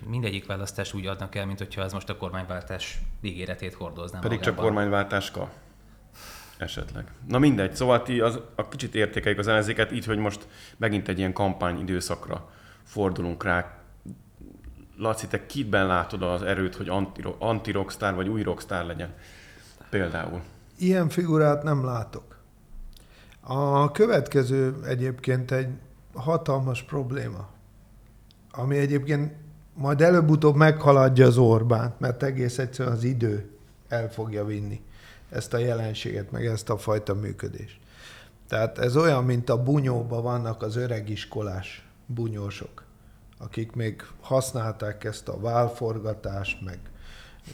Mindegyik 0.07 0.45
választás 0.45 0.93
úgy 0.93 1.05
adnak 1.05 1.35
el, 1.35 1.45
mint 1.45 1.57
hogyha 1.57 1.83
ez 1.83 1.93
most 1.93 2.09
a 2.09 2.17
kormányváltás 2.17 2.99
ígéretét 3.21 3.73
hordozná 3.73 4.19
Pedig 4.19 4.37
magában. 4.37 4.55
csak 4.55 4.65
kormányváltáska. 4.65 5.49
Esetleg. 6.57 7.07
Na 7.27 7.39
mindegy, 7.39 7.75
szóval 7.75 8.01
ti 8.01 8.19
az, 8.19 8.39
a 8.55 8.67
kicsit 8.67 8.95
értékeljük 8.95 9.39
az 9.39 9.47
ellenzéket 9.47 9.91
így, 9.91 10.05
hogy 10.05 10.17
most 10.17 10.47
megint 10.77 11.07
egy 11.07 11.17
ilyen 11.17 11.33
kampány 11.33 11.79
időszakra 11.79 12.49
fordulunk 12.83 13.43
rá. 13.43 13.82
Laci, 15.03 15.27
te 15.27 15.45
kitben 15.45 15.87
látod 15.87 16.21
az 16.21 16.41
erőt, 16.41 16.75
hogy 16.75 16.91
anti-rockstar 17.39 18.13
vagy 18.13 18.27
új 18.27 18.41
rockstar 18.41 18.85
legyen? 18.85 19.13
Például. 19.89 20.41
Ilyen 20.77 21.09
figurát 21.09 21.63
nem 21.63 21.85
látok. 21.85 22.37
A 23.41 23.91
következő 23.91 24.75
egyébként 24.85 25.51
egy 25.51 25.67
hatalmas 26.13 26.83
probléma, 26.83 27.47
ami 28.51 28.77
egyébként 28.77 29.33
majd 29.73 30.01
előbb-utóbb 30.01 30.55
meghaladja 30.55 31.25
az 31.25 31.37
Orbánt, 31.37 31.99
mert 31.99 32.23
egész 32.23 32.57
egyszerűen 32.57 32.95
az 32.95 33.03
idő 33.03 33.49
el 33.87 34.11
fogja 34.11 34.45
vinni 34.45 34.81
ezt 35.29 35.53
a 35.53 35.57
jelenséget, 35.57 36.31
meg 36.31 36.45
ezt 36.45 36.69
a 36.69 36.77
fajta 36.77 37.13
működést. 37.13 37.79
Tehát 38.47 38.77
ez 38.77 38.97
olyan, 38.97 39.23
mint 39.23 39.49
a 39.49 39.63
bunyóban 39.63 40.23
vannak 40.23 40.61
az 40.61 40.75
öregiskolás 40.75 41.87
bunyósok 42.05 42.83
akik 43.43 43.71
még 43.71 44.01
használták 44.21 45.03
ezt 45.03 45.27
a 45.27 45.39
válforgatást, 45.39 46.61
meg 46.61 46.79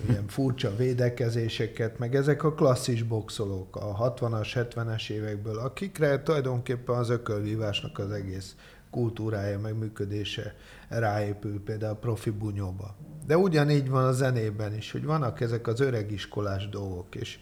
ilyen 0.08 0.28
furcsa 0.28 0.76
védekezéseket, 0.76 2.00
meg 2.00 2.16
ezek 2.16 2.44
a 2.44 2.54
klasszis 2.54 3.04
boxolók 3.04 3.76
a 3.76 4.14
60-as, 4.14 4.68
70-es 4.76 5.10
évekből, 5.10 5.58
akikre 5.58 6.24
tulajdonképpen 6.24 6.96
az 6.96 7.10
ökölvívásnak 7.10 8.00
az 8.00 8.12
egész 8.12 8.56
kultúrája, 8.92 9.60
meg 9.60 9.78
működése 9.78 10.56
ráépül 10.88 11.64
például 11.64 11.94
a 11.94 11.96
profi 11.96 12.30
bunyóba. 12.30 12.96
De 13.28 13.38
ugyanígy 13.38 13.90
van 13.90 14.06
a 14.06 14.12
zenében 14.12 14.76
is, 14.76 14.92
hogy 14.92 15.06
vannak 15.06 15.42
ezek 15.42 15.68
az 15.68 15.80
öregiskolás 15.80 16.70
dolgok, 16.70 17.16
és 17.16 17.40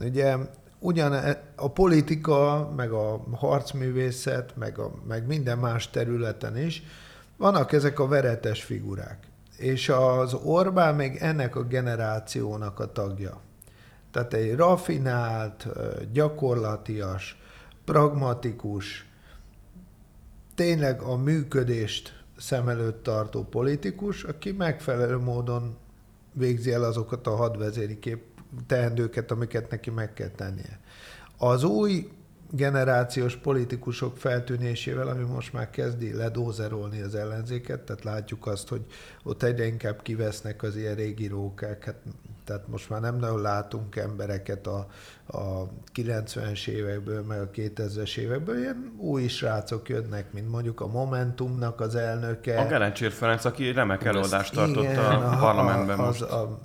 ugye 0.00 0.36
ugyan 0.78 1.12
e, 1.12 1.42
a 1.56 1.70
politika, 1.70 2.70
meg 2.76 2.90
a 2.90 3.24
harcművészet, 3.32 4.56
meg, 4.56 4.78
a, 4.78 4.90
meg 5.08 5.26
minden 5.26 5.58
más 5.58 5.90
területen 5.90 6.58
is 6.58 6.82
vannak 7.36 7.72
ezek 7.72 7.98
a 7.98 8.06
veretes 8.06 8.62
figurák. 8.64 9.26
És 9.56 9.88
az 9.88 10.34
Orbán 10.34 10.94
még 10.94 11.16
ennek 11.16 11.56
a 11.56 11.62
generációnak 11.62 12.80
a 12.80 12.92
tagja. 12.92 13.40
Tehát 14.10 14.34
egy 14.34 14.54
rafinált, 14.54 15.66
gyakorlatias, 16.12 17.38
pragmatikus, 17.84 19.06
tényleg 20.54 21.00
a 21.00 21.16
működést 21.16 22.24
szem 22.36 22.68
előtt 22.68 23.02
tartó 23.02 23.44
politikus, 23.44 24.24
aki 24.24 24.52
megfelelő 24.52 25.18
módon 25.18 25.76
végzi 26.32 26.72
el 26.72 26.82
azokat 26.82 27.26
a 27.26 27.36
hadvezéri 27.36 27.98
kép 27.98 28.22
teendőket, 28.66 29.30
amiket 29.30 29.70
neki 29.70 29.90
meg 29.90 30.12
kell 30.12 30.28
tennie. 30.28 30.80
Az 31.38 31.64
új 31.64 32.10
generációs 32.50 33.36
politikusok 33.36 34.16
feltűnésével, 34.16 35.08
ami 35.08 35.24
most 35.24 35.52
már 35.52 35.70
kezdi 35.70 36.12
ledózerolni 36.12 37.00
az 37.00 37.14
ellenzéket, 37.14 37.80
tehát 37.80 38.04
látjuk 38.04 38.46
azt, 38.46 38.68
hogy 38.68 38.84
ott 39.22 39.42
egyre 39.42 39.66
inkább 39.66 40.02
kivesznek 40.02 40.62
az 40.62 40.76
ilyen 40.76 40.94
régi 40.94 41.26
rókák, 41.26 41.84
hát, 41.84 41.96
tehát 42.44 42.68
most 42.68 42.90
már 42.90 43.00
nem 43.00 43.16
nagyon 43.16 43.40
látunk 43.40 43.96
embereket 43.96 44.66
a, 44.66 44.86
a 45.26 45.68
90-es 45.94 46.66
évekből, 46.66 47.22
meg 47.22 47.40
a 47.40 47.50
2000-es 47.50 48.16
évekből, 48.16 48.58
ilyen 48.58 48.94
új 48.96 49.26
srácok 49.26 49.88
jönnek, 49.88 50.32
mint 50.32 50.50
mondjuk 50.50 50.80
a 50.80 50.86
Momentumnak 50.86 51.80
az 51.80 51.94
elnöke. 51.94 52.60
A 52.60 52.66
Gelencsér 52.66 53.12
Ferenc, 53.12 53.44
aki 53.44 53.72
remek 53.72 54.04
előadást 54.04 54.52
tartott 54.52 54.82
igen, 54.82 54.98
a, 54.98 55.32
a 55.32 55.36
parlamentben 55.38 55.98
a, 55.98 56.04
most. 56.04 56.22
Az, 56.22 56.32
a 56.32 56.58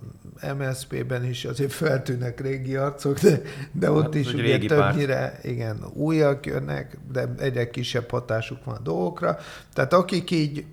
MSZP-ben 0.58 1.26
is 1.26 1.46
azért 1.46 1.72
feltűnnek 1.72 2.40
régi 2.40 2.76
arcok, 2.76 3.20
de, 3.20 3.42
de 3.72 3.92
ott 3.92 4.04
hát, 4.04 4.16
is 4.16 4.34
ugye 4.34 4.58
többnyire 4.58 5.16
párt. 5.16 5.44
igen, 5.44 5.86
újak 5.94 6.46
jönnek, 6.46 6.98
de 7.12 7.30
egyre 7.38 7.70
kisebb 7.70 8.10
hatásuk 8.10 8.66
van 8.66 8.76
a 8.76 8.80
dolgokra. 8.80 9.38
Tehát 9.74 9.94
akik 9.94 10.32
így 10.32 10.66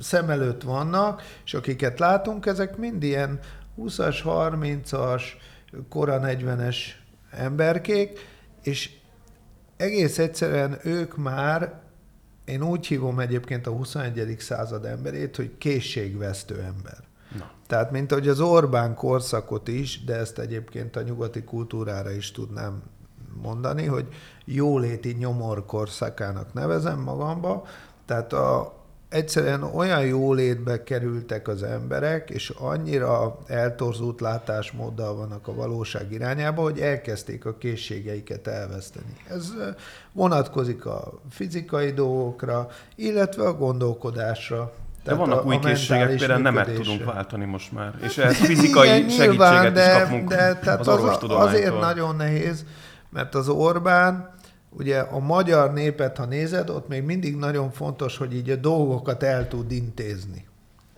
szem 0.00 0.30
előtt 0.30 0.62
vannak, 0.62 1.22
és 1.44 1.54
akiket 1.54 1.98
látunk, 1.98 2.46
ezek 2.46 2.76
mind 2.76 3.02
ilyen 3.02 3.38
20-as, 3.78 4.16
30-as, 4.24 5.22
kora 5.88 6.20
40-es 6.22 6.76
emberkék, 7.30 8.18
és 8.62 8.90
egész 9.76 10.18
egyszerűen 10.18 10.78
ők 10.82 11.16
már, 11.16 11.80
én 12.44 12.62
úgy 12.62 12.86
hívom 12.86 13.20
egyébként 13.20 13.66
a 13.66 13.70
21. 13.70 14.36
század 14.38 14.84
emberét, 14.84 15.36
hogy 15.36 15.58
készségvesztő 15.58 16.54
ember. 16.54 17.05
Tehát, 17.66 17.90
mint 17.90 18.12
ahogy 18.12 18.28
az 18.28 18.40
Orbán 18.40 18.94
korszakot 18.94 19.68
is, 19.68 20.04
de 20.04 20.14
ezt 20.14 20.38
egyébként 20.38 20.96
a 20.96 21.02
nyugati 21.02 21.42
kultúrára 21.42 22.10
is 22.10 22.30
tudnám 22.30 22.82
mondani, 23.42 23.84
hogy 23.86 24.06
jóléti 24.44 25.16
nyomor 25.18 25.64
korszakának 25.66 26.52
nevezem 26.52 27.00
magamba, 27.00 27.66
tehát 28.06 28.32
a, 28.32 28.74
egyszerűen 29.08 29.62
olyan 29.62 30.06
jólétbe 30.06 30.82
kerültek 30.82 31.48
az 31.48 31.62
emberek, 31.62 32.30
és 32.30 32.50
annyira 32.50 33.38
eltorzult 33.46 34.20
látásmóddal 34.20 35.14
vannak 35.14 35.48
a 35.48 35.54
valóság 35.54 36.12
irányába, 36.12 36.62
hogy 36.62 36.80
elkezdték 36.80 37.44
a 37.44 37.56
készségeiket 37.58 38.46
elveszteni. 38.46 39.16
Ez 39.28 39.52
vonatkozik 40.12 40.86
a 40.86 41.12
fizikai 41.30 41.92
dolgokra, 41.92 42.68
illetve 42.94 43.46
a 43.46 43.54
gondolkodásra. 43.54 44.72
De 45.06 45.14
vannak 45.14 45.40
a, 45.40 45.44
új 45.44 45.54
a 45.54 45.58
készségek, 45.58 46.16
például 46.16 46.40
nemet 46.40 46.74
tudunk 46.74 47.04
váltani 47.04 47.44
most 47.44 47.72
már, 47.72 47.94
és 48.02 48.18
ehhez 48.18 48.36
fizikai 48.36 48.86
Igen, 48.86 48.96
segítséget 48.98 49.28
nyilván, 49.28 49.72
de, 49.72 49.96
is 49.96 50.02
kapunk 50.02 50.28
de, 50.28 50.54
tehát 50.54 50.80
az, 50.80 50.88
az 50.88 51.18
Azért 51.28 51.80
nagyon 51.80 52.16
nehéz, 52.16 52.64
mert 53.10 53.34
az 53.34 53.48
Orbán 53.48 54.34
ugye 54.70 54.98
a 54.98 55.18
magyar 55.18 55.72
népet, 55.72 56.16
ha 56.16 56.24
nézed, 56.24 56.70
ott 56.70 56.88
még 56.88 57.02
mindig 57.02 57.36
nagyon 57.36 57.70
fontos, 57.70 58.16
hogy 58.16 58.34
így 58.34 58.50
a 58.50 58.56
dolgokat 58.56 59.22
el 59.22 59.48
tud 59.48 59.72
intézni. 59.72 60.46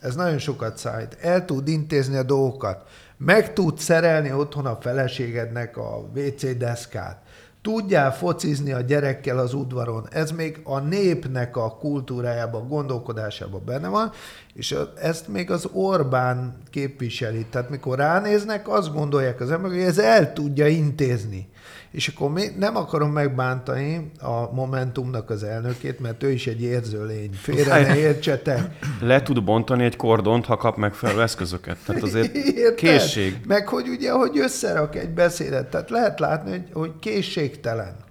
Ez 0.00 0.14
nagyon 0.14 0.38
sokat 0.38 0.76
szállít. 0.76 1.16
El 1.20 1.44
tud 1.44 1.68
intézni 1.68 2.16
a 2.16 2.22
dolgokat. 2.22 2.88
Meg 3.16 3.52
tud 3.52 3.78
szerelni 3.78 4.32
otthon 4.32 4.66
a 4.66 4.78
feleségednek 4.80 5.76
a 5.76 6.08
WC 6.14 6.56
deszkát. 6.56 7.22
Tudjál 7.68 8.14
focizni 8.14 8.72
a 8.72 8.80
gyerekkel 8.80 9.38
az 9.38 9.54
udvaron. 9.54 10.06
Ez 10.10 10.30
még 10.30 10.60
a 10.64 10.78
népnek 10.78 11.56
a 11.56 11.76
kultúrájában, 11.76 12.68
gondolkodásában 12.68 13.62
benne 13.64 13.88
van, 13.88 14.10
és 14.54 14.76
ezt 15.00 15.28
még 15.28 15.50
az 15.50 15.68
Orbán 15.72 16.56
képviseli. 16.70 17.46
Tehát 17.50 17.70
mikor 17.70 17.98
ránéznek, 17.98 18.68
azt 18.68 18.92
gondolják 18.92 19.40
az 19.40 19.50
emberek, 19.50 19.76
hogy 19.76 19.86
ez 19.86 19.98
el 19.98 20.32
tudja 20.32 20.66
intézni 20.66 21.48
és 21.90 22.08
akkor 22.08 22.30
mi, 22.30 22.44
nem 22.58 22.76
akarom 22.76 23.10
megbántani 23.10 24.10
a 24.20 24.52
Momentumnak 24.52 25.30
az 25.30 25.42
elnökét, 25.42 26.00
mert 26.00 26.22
ő 26.22 26.30
is 26.30 26.46
egy 26.46 26.62
érző 26.62 27.06
lény. 27.06 27.30
Félre 27.32 27.80
ne 27.80 27.96
értsetek. 27.96 28.78
Le 29.00 29.22
tud 29.22 29.44
bontani 29.44 29.84
egy 29.84 29.96
kordont, 29.96 30.44
ha 30.44 30.56
kap 30.56 30.76
megfelelő 30.76 31.22
eszközöket. 31.22 31.76
Tehát 31.86 32.02
azért 32.02 32.34
Érted? 32.36 32.74
készség. 32.74 33.40
Meg 33.46 33.68
hogy 33.68 33.88
ugye, 33.88 34.12
hogy 34.12 34.38
összerak 34.38 34.96
egy 34.96 35.10
beszédet. 35.10 35.66
Tehát 35.70 35.90
lehet 35.90 36.20
látni, 36.20 36.50
hogy, 36.50 36.68
hogy 36.72 36.92
készségtelen. 37.00 38.06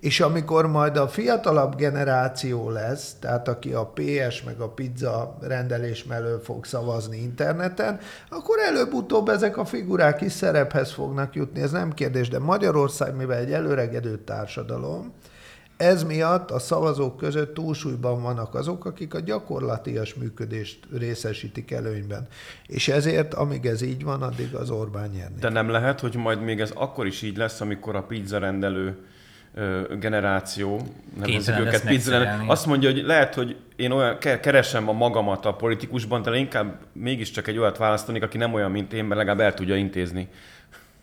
És 0.00 0.20
amikor 0.20 0.66
majd 0.66 0.96
a 0.96 1.08
fiatalabb 1.08 1.76
generáció 1.76 2.70
lesz, 2.70 3.14
tehát 3.18 3.48
aki 3.48 3.72
a 3.72 3.92
PS 3.94 4.42
meg 4.42 4.60
a 4.60 4.68
pizza 4.68 5.36
rendelés 5.40 6.04
mellől 6.04 6.40
fog 6.40 6.64
szavazni 6.64 7.16
interneten, 7.16 7.98
akkor 8.28 8.58
előbb-utóbb 8.58 9.28
ezek 9.28 9.56
a 9.56 9.64
figurák 9.64 10.20
is 10.20 10.32
szerephez 10.32 10.92
fognak 10.92 11.34
jutni, 11.34 11.60
ez 11.60 11.70
nem 11.70 11.92
kérdés, 11.92 12.28
de 12.28 12.38
Magyarország, 12.38 13.16
mivel 13.16 13.38
egy 13.38 13.52
előregedő 13.52 14.18
társadalom, 14.18 15.12
ez 15.80 16.02
miatt 16.02 16.50
a 16.50 16.58
szavazók 16.58 17.16
között 17.16 17.54
túlsúlyban 17.54 18.22
vannak 18.22 18.54
azok, 18.54 18.84
akik 18.84 19.14
a 19.14 19.20
gyakorlatias 19.20 20.14
működést 20.14 20.78
részesítik 20.98 21.70
előnyben. 21.70 22.26
És 22.66 22.88
ezért, 22.88 23.34
amíg 23.34 23.66
ez 23.66 23.82
így 23.82 24.04
van, 24.04 24.22
addig 24.22 24.54
az 24.54 24.70
Orbán 24.70 25.10
nyerni. 25.10 25.40
De 25.40 25.48
nem 25.48 25.68
lehet, 25.68 26.00
hogy 26.00 26.14
majd 26.14 26.42
még 26.42 26.60
ez 26.60 26.70
akkor 26.70 27.06
is 27.06 27.22
így 27.22 27.36
lesz, 27.36 27.60
amikor 27.60 27.96
a 27.96 28.02
pizza 28.02 28.38
rendelő 28.38 28.96
generáció, 29.98 30.80
nevezzük 31.18 31.58
őket 31.58 31.86
pizzen, 31.86 32.44
azt 32.46 32.66
mondja, 32.66 32.90
hogy 32.90 33.02
lehet, 33.02 33.34
hogy 33.34 33.56
én 33.76 33.90
olyan 33.90 34.18
keresem 34.18 34.88
a 34.88 34.92
magamat 34.92 35.46
a 35.46 35.54
politikusban, 35.54 36.22
de 36.22 36.36
inkább 36.36 36.78
mégiscsak 36.92 37.46
egy 37.46 37.58
olyat 37.58 37.78
választanék, 37.78 38.22
aki 38.22 38.38
nem 38.38 38.54
olyan, 38.54 38.70
mint 38.70 38.92
én, 38.92 39.04
mert 39.04 39.16
legalább 39.16 39.40
el 39.40 39.54
tudja 39.54 39.76
intézni. 39.76 40.28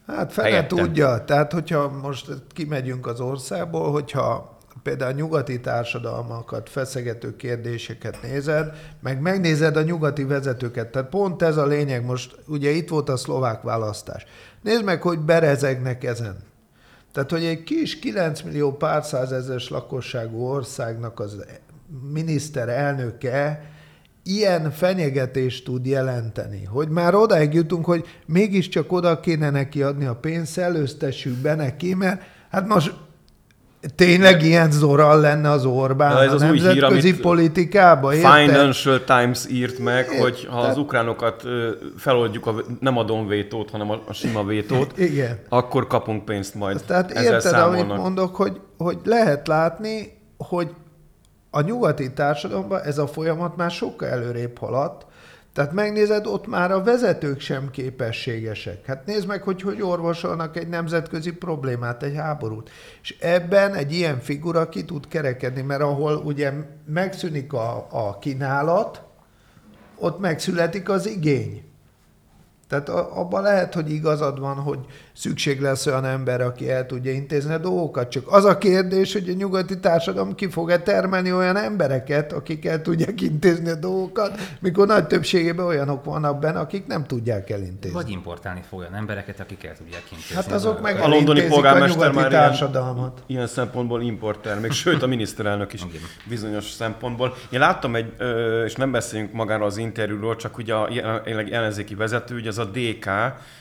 Hát 0.07 0.33
fele 0.33 0.67
tudja. 0.67 1.23
Tehát, 1.25 1.53
hogyha 1.53 1.89
most 1.89 2.25
kimegyünk 2.53 3.07
az 3.07 3.19
országból, 3.19 3.91
hogyha 3.91 4.57
például 4.83 5.11
a 5.11 5.15
nyugati 5.15 5.59
társadalmakat 5.59 6.69
feszegető 6.69 7.35
kérdéseket 7.35 8.17
nézed, 8.21 8.73
meg 9.01 9.21
megnézed 9.21 9.77
a 9.77 9.81
nyugati 9.81 10.23
vezetőket. 10.23 10.87
Tehát 10.87 11.09
pont 11.09 11.41
ez 11.41 11.57
a 11.57 11.65
lényeg. 11.65 12.05
Most 12.05 12.35
ugye 12.47 12.69
itt 12.69 12.89
volt 12.89 13.09
a 13.09 13.17
szlovák 13.17 13.61
választás. 13.61 14.25
Nézd 14.61 14.83
meg, 14.83 15.01
hogy 15.01 15.19
berezegnek 15.19 16.03
ezen. 16.03 16.37
Tehát, 17.11 17.31
hogy 17.31 17.43
egy 17.43 17.63
kis 17.63 17.99
9 17.99 18.41
millió 18.41 18.71
pár 18.71 19.03
százezes 19.03 19.69
lakosságú 19.69 20.43
országnak 20.43 21.19
az 21.19 21.45
miniszterelnöke 22.13 23.71
ilyen 24.23 24.71
fenyegetést 24.71 25.65
tud 25.65 25.85
jelenteni, 25.85 26.63
hogy 26.63 26.89
már 26.89 27.15
odaig 27.15 27.53
jutunk, 27.53 27.85
hogy 27.85 28.05
mégiscsak 28.25 28.91
oda 28.91 29.19
kéne 29.19 29.49
neki 29.49 29.83
adni 29.83 30.05
a 30.05 30.15
pénzt, 30.15 30.57
előztessük 30.57 31.35
be 31.37 31.55
neki, 31.55 31.93
mert 31.93 32.21
hát 32.49 32.67
most 32.67 32.93
Tényleg 33.95 34.43
ilyen 34.43 34.71
zoral 34.71 35.19
lenne 35.19 35.49
az 35.49 35.65
Orbán 35.65 36.11
ja, 36.11 36.23
ez 36.23 36.31
a 36.31 36.33
az 36.33 36.41
nemzetközi 36.41 37.11
hír, 37.11 37.19
politikában, 37.19 38.13
Financial 38.13 39.03
Times 39.03 39.45
írt 39.49 39.79
meg, 39.79 40.09
Ért, 40.11 40.21
hogy 40.21 40.47
ha 40.49 40.59
az 40.59 40.77
ukránokat 40.77 41.43
feloldjuk, 41.97 42.47
a, 42.47 42.55
nem 42.79 42.97
a 42.97 43.03
donvétót, 43.03 43.69
hanem 43.69 43.91
a, 43.91 44.01
a 44.07 44.13
sima 44.13 44.43
vétót, 44.43 44.97
Igen. 45.09 45.39
akkor 45.49 45.87
kapunk 45.87 46.25
pénzt 46.25 46.55
majd. 46.55 46.81
Tehát 46.85 47.11
Ezzel 47.11 47.23
érted, 47.23 47.51
számolnak. 47.51 47.89
amit 47.89 48.01
mondok, 48.01 48.35
hogy, 48.35 48.61
hogy 48.77 48.97
lehet 49.03 49.47
látni, 49.47 50.21
hogy 50.37 50.69
a 51.49 51.61
nyugati 51.61 52.13
társadalomban 52.13 52.81
ez 52.81 52.97
a 52.97 53.07
folyamat 53.07 53.55
már 53.55 53.71
sokkal 53.71 54.07
előrébb 54.07 54.57
haladt, 54.57 55.05
tehát 55.57 55.71
megnézed, 55.71 56.27
ott 56.27 56.47
már 56.47 56.71
a 56.71 56.83
vezetők 56.83 57.39
sem 57.39 57.69
képességesek. 57.71 58.85
Hát 58.85 59.05
nézd 59.05 59.27
meg, 59.27 59.43
hogy 59.43 59.61
hogy 59.61 59.81
orvosolnak 59.81 60.57
egy 60.57 60.67
nemzetközi 60.67 61.31
problémát, 61.31 62.03
egy 62.03 62.15
háborút. 62.15 62.69
És 63.01 63.15
ebben 63.19 63.73
egy 63.73 63.93
ilyen 63.93 64.19
figura 64.19 64.69
ki 64.69 64.85
tud 64.85 65.07
kerekedni, 65.07 65.61
mert 65.61 65.81
ahol 65.81 66.15
ugye 66.15 66.53
megszűnik 66.85 67.53
a, 67.53 67.87
a 67.91 68.17
kínálat, 68.19 69.03
ott 69.95 70.19
megszületik 70.19 70.89
az 70.89 71.07
igény. 71.07 71.63
Tehát 72.67 72.89
abban 72.89 73.41
lehet, 73.41 73.73
hogy 73.73 73.91
igazad 73.91 74.39
van, 74.39 74.55
hogy 74.55 74.79
szükség 75.17 75.61
lesz 75.61 75.85
olyan 75.85 76.05
ember, 76.05 76.41
aki 76.41 76.71
el 76.71 76.85
tudja 76.85 77.11
intézni 77.11 77.53
a 77.53 77.57
dolgokat. 77.57 78.09
Csak 78.09 78.23
az 78.27 78.45
a 78.45 78.57
kérdés, 78.57 79.13
hogy 79.13 79.29
a 79.29 79.33
nyugati 79.33 79.79
társadalom 79.79 80.35
ki 80.35 80.49
fog-e 80.49 80.79
termelni 80.79 81.33
olyan 81.33 81.55
embereket, 81.55 82.33
akik 82.33 82.65
el 82.65 82.81
tudják 82.81 83.21
intézni 83.21 83.69
a 83.69 83.75
dolgokat, 83.75 84.39
mikor 84.59 84.87
nagy 84.87 85.07
többségében 85.07 85.65
olyanok 85.65 86.03
vannak 86.03 86.39
benne, 86.39 86.59
akik 86.59 86.87
nem 86.87 87.05
tudják 87.05 87.49
elintézni. 87.49 87.97
Vagy 87.97 88.09
importálni 88.09 88.61
fog 88.69 88.79
olyan 88.79 88.95
embereket, 88.95 89.39
akik 89.39 89.63
el 89.63 89.75
tudják 89.77 90.03
intézni. 90.11 90.35
Hát 90.35 90.51
azok 90.51 90.81
meg 90.81 90.99
a 90.99 91.07
londoni 91.07 91.41
polgármester 91.41 92.11
már 92.11 92.31
társadalmat. 92.31 93.11
Ilyen, 93.13 93.23
ilyen 93.27 93.47
szempontból 93.47 94.01
importer, 94.01 94.59
még 94.59 94.71
sőt 94.71 95.03
a 95.03 95.07
miniszterelnök 95.17 95.73
is 95.73 95.85
bizonyos 96.29 96.71
szempontból. 96.71 97.35
Én 97.49 97.59
láttam 97.59 97.95
egy, 97.95 98.13
és 98.65 98.75
nem 98.75 98.91
beszéljünk 98.91 99.33
magáról 99.33 99.65
az 99.65 99.77
interjúról, 99.77 100.35
csak 100.35 100.57
ugye 100.57 100.73
a 100.73 100.89
ellenzéki 101.51 101.95
vezető, 101.95 102.35
ugye 102.35 102.49
az 102.49 102.57
a 102.57 102.65
DK, 102.65 103.09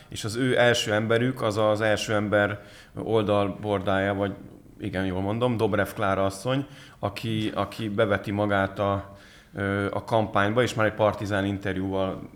és 0.09 0.25
az 0.25 0.37
ő 0.37 0.59
első 0.59 0.93
emberük, 0.93 1.43
az 1.47 1.57
az 1.57 1.81
első 1.81 2.15
ember 2.15 2.61
oldalbordája, 2.95 4.15
vagy 4.15 4.35
igen, 4.81 5.07
jól 5.07 5.21
mondom, 5.21 5.57
Dobrev 5.57 5.89
Klára 5.95 6.25
asszony, 6.25 6.67
aki, 6.99 7.51
aki 7.55 7.89
beveti 7.89 8.31
magát 8.31 8.79
a, 8.79 9.17
a 9.91 10.05
kampányba, 10.05 10.63
és 10.63 10.75
már 10.75 10.87
egy 10.87 10.93
partizán 10.93 11.45
interjúval 11.45 12.31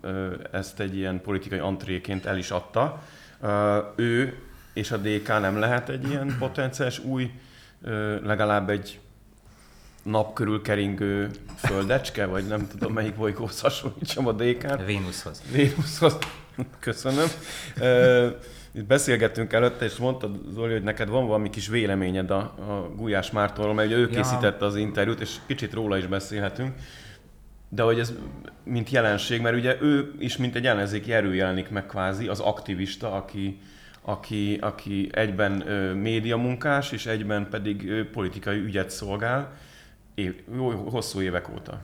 ezt 0.52 0.80
egy 0.80 0.96
ilyen 0.96 1.20
politikai 1.20 1.58
antréként 1.58 2.26
el 2.26 2.38
is 2.38 2.50
adta. 2.50 3.02
Ő 3.96 4.38
és 4.72 4.90
a 4.90 4.96
DK 4.96 5.28
nem 5.28 5.58
lehet 5.58 5.88
egy 5.88 6.08
ilyen 6.08 6.36
potenciális 6.38 6.98
új 6.98 7.30
legalább 8.22 8.70
egy 8.70 9.00
nap 10.02 10.34
körül 10.34 10.62
keringő 10.62 11.30
földecske, 11.56 12.26
vagy 12.26 12.46
nem 12.46 12.68
tudom 12.68 12.92
melyik 12.92 13.14
bolygóhoz 13.14 13.60
hasonlítsam 13.60 14.26
a 14.26 14.32
DK-t. 14.32 14.84
Vénuszhoz. 14.84 15.42
Vénuszhoz. 15.52 16.18
Köszönöm. 16.78 17.26
Itt 18.72 18.84
beszélgettünk 18.84 19.52
előtte, 19.52 19.84
és 19.84 19.96
mondtad, 19.96 20.40
Zoli, 20.52 20.72
hogy 20.72 20.82
neked 20.82 21.08
van 21.08 21.26
valami 21.26 21.50
kis 21.50 21.68
véleményed 21.68 22.30
a, 22.30 22.38
a 22.38 22.90
Gulyás 22.96 23.30
Mártonról, 23.30 23.74
mert 23.74 23.88
ugye 23.88 23.96
ő 23.96 24.08
készítette 24.08 24.64
az 24.64 24.76
interjút, 24.76 25.20
és 25.20 25.36
kicsit 25.46 25.72
róla 25.72 25.96
is 25.96 26.06
beszélhetünk. 26.06 26.74
De 27.68 27.82
hogy 27.82 27.98
ez 27.98 28.12
mint 28.64 28.90
jelenség, 28.90 29.40
mert 29.40 29.56
ugye 29.56 29.76
ő 29.80 30.14
is 30.18 30.36
mint 30.36 30.54
egy 30.54 30.66
ellenzéki 30.66 31.12
erő 31.12 31.34
jelenik 31.34 31.70
meg 31.70 31.86
kvázi, 31.86 32.28
az 32.28 32.40
aktivista, 32.40 33.12
aki, 33.12 33.60
aki, 34.00 34.58
aki 34.60 35.08
egyben 35.12 35.68
ö, 35.68 35.94
médiamunkás, 35.94 36.92
és 36.92 37.06
egyben 37.06 37.48
pedig 37.48 37.88
ö, 37.88 38.10
politikai 38.10 38.58
ügyet 38.58 38.90
szolgál, 38.90 39.52
év, 40.14 40.34
jó, 40.54 40.70
hosszú 40.70 41.20
évek 41.20 41.48
óta. 41.48 41.80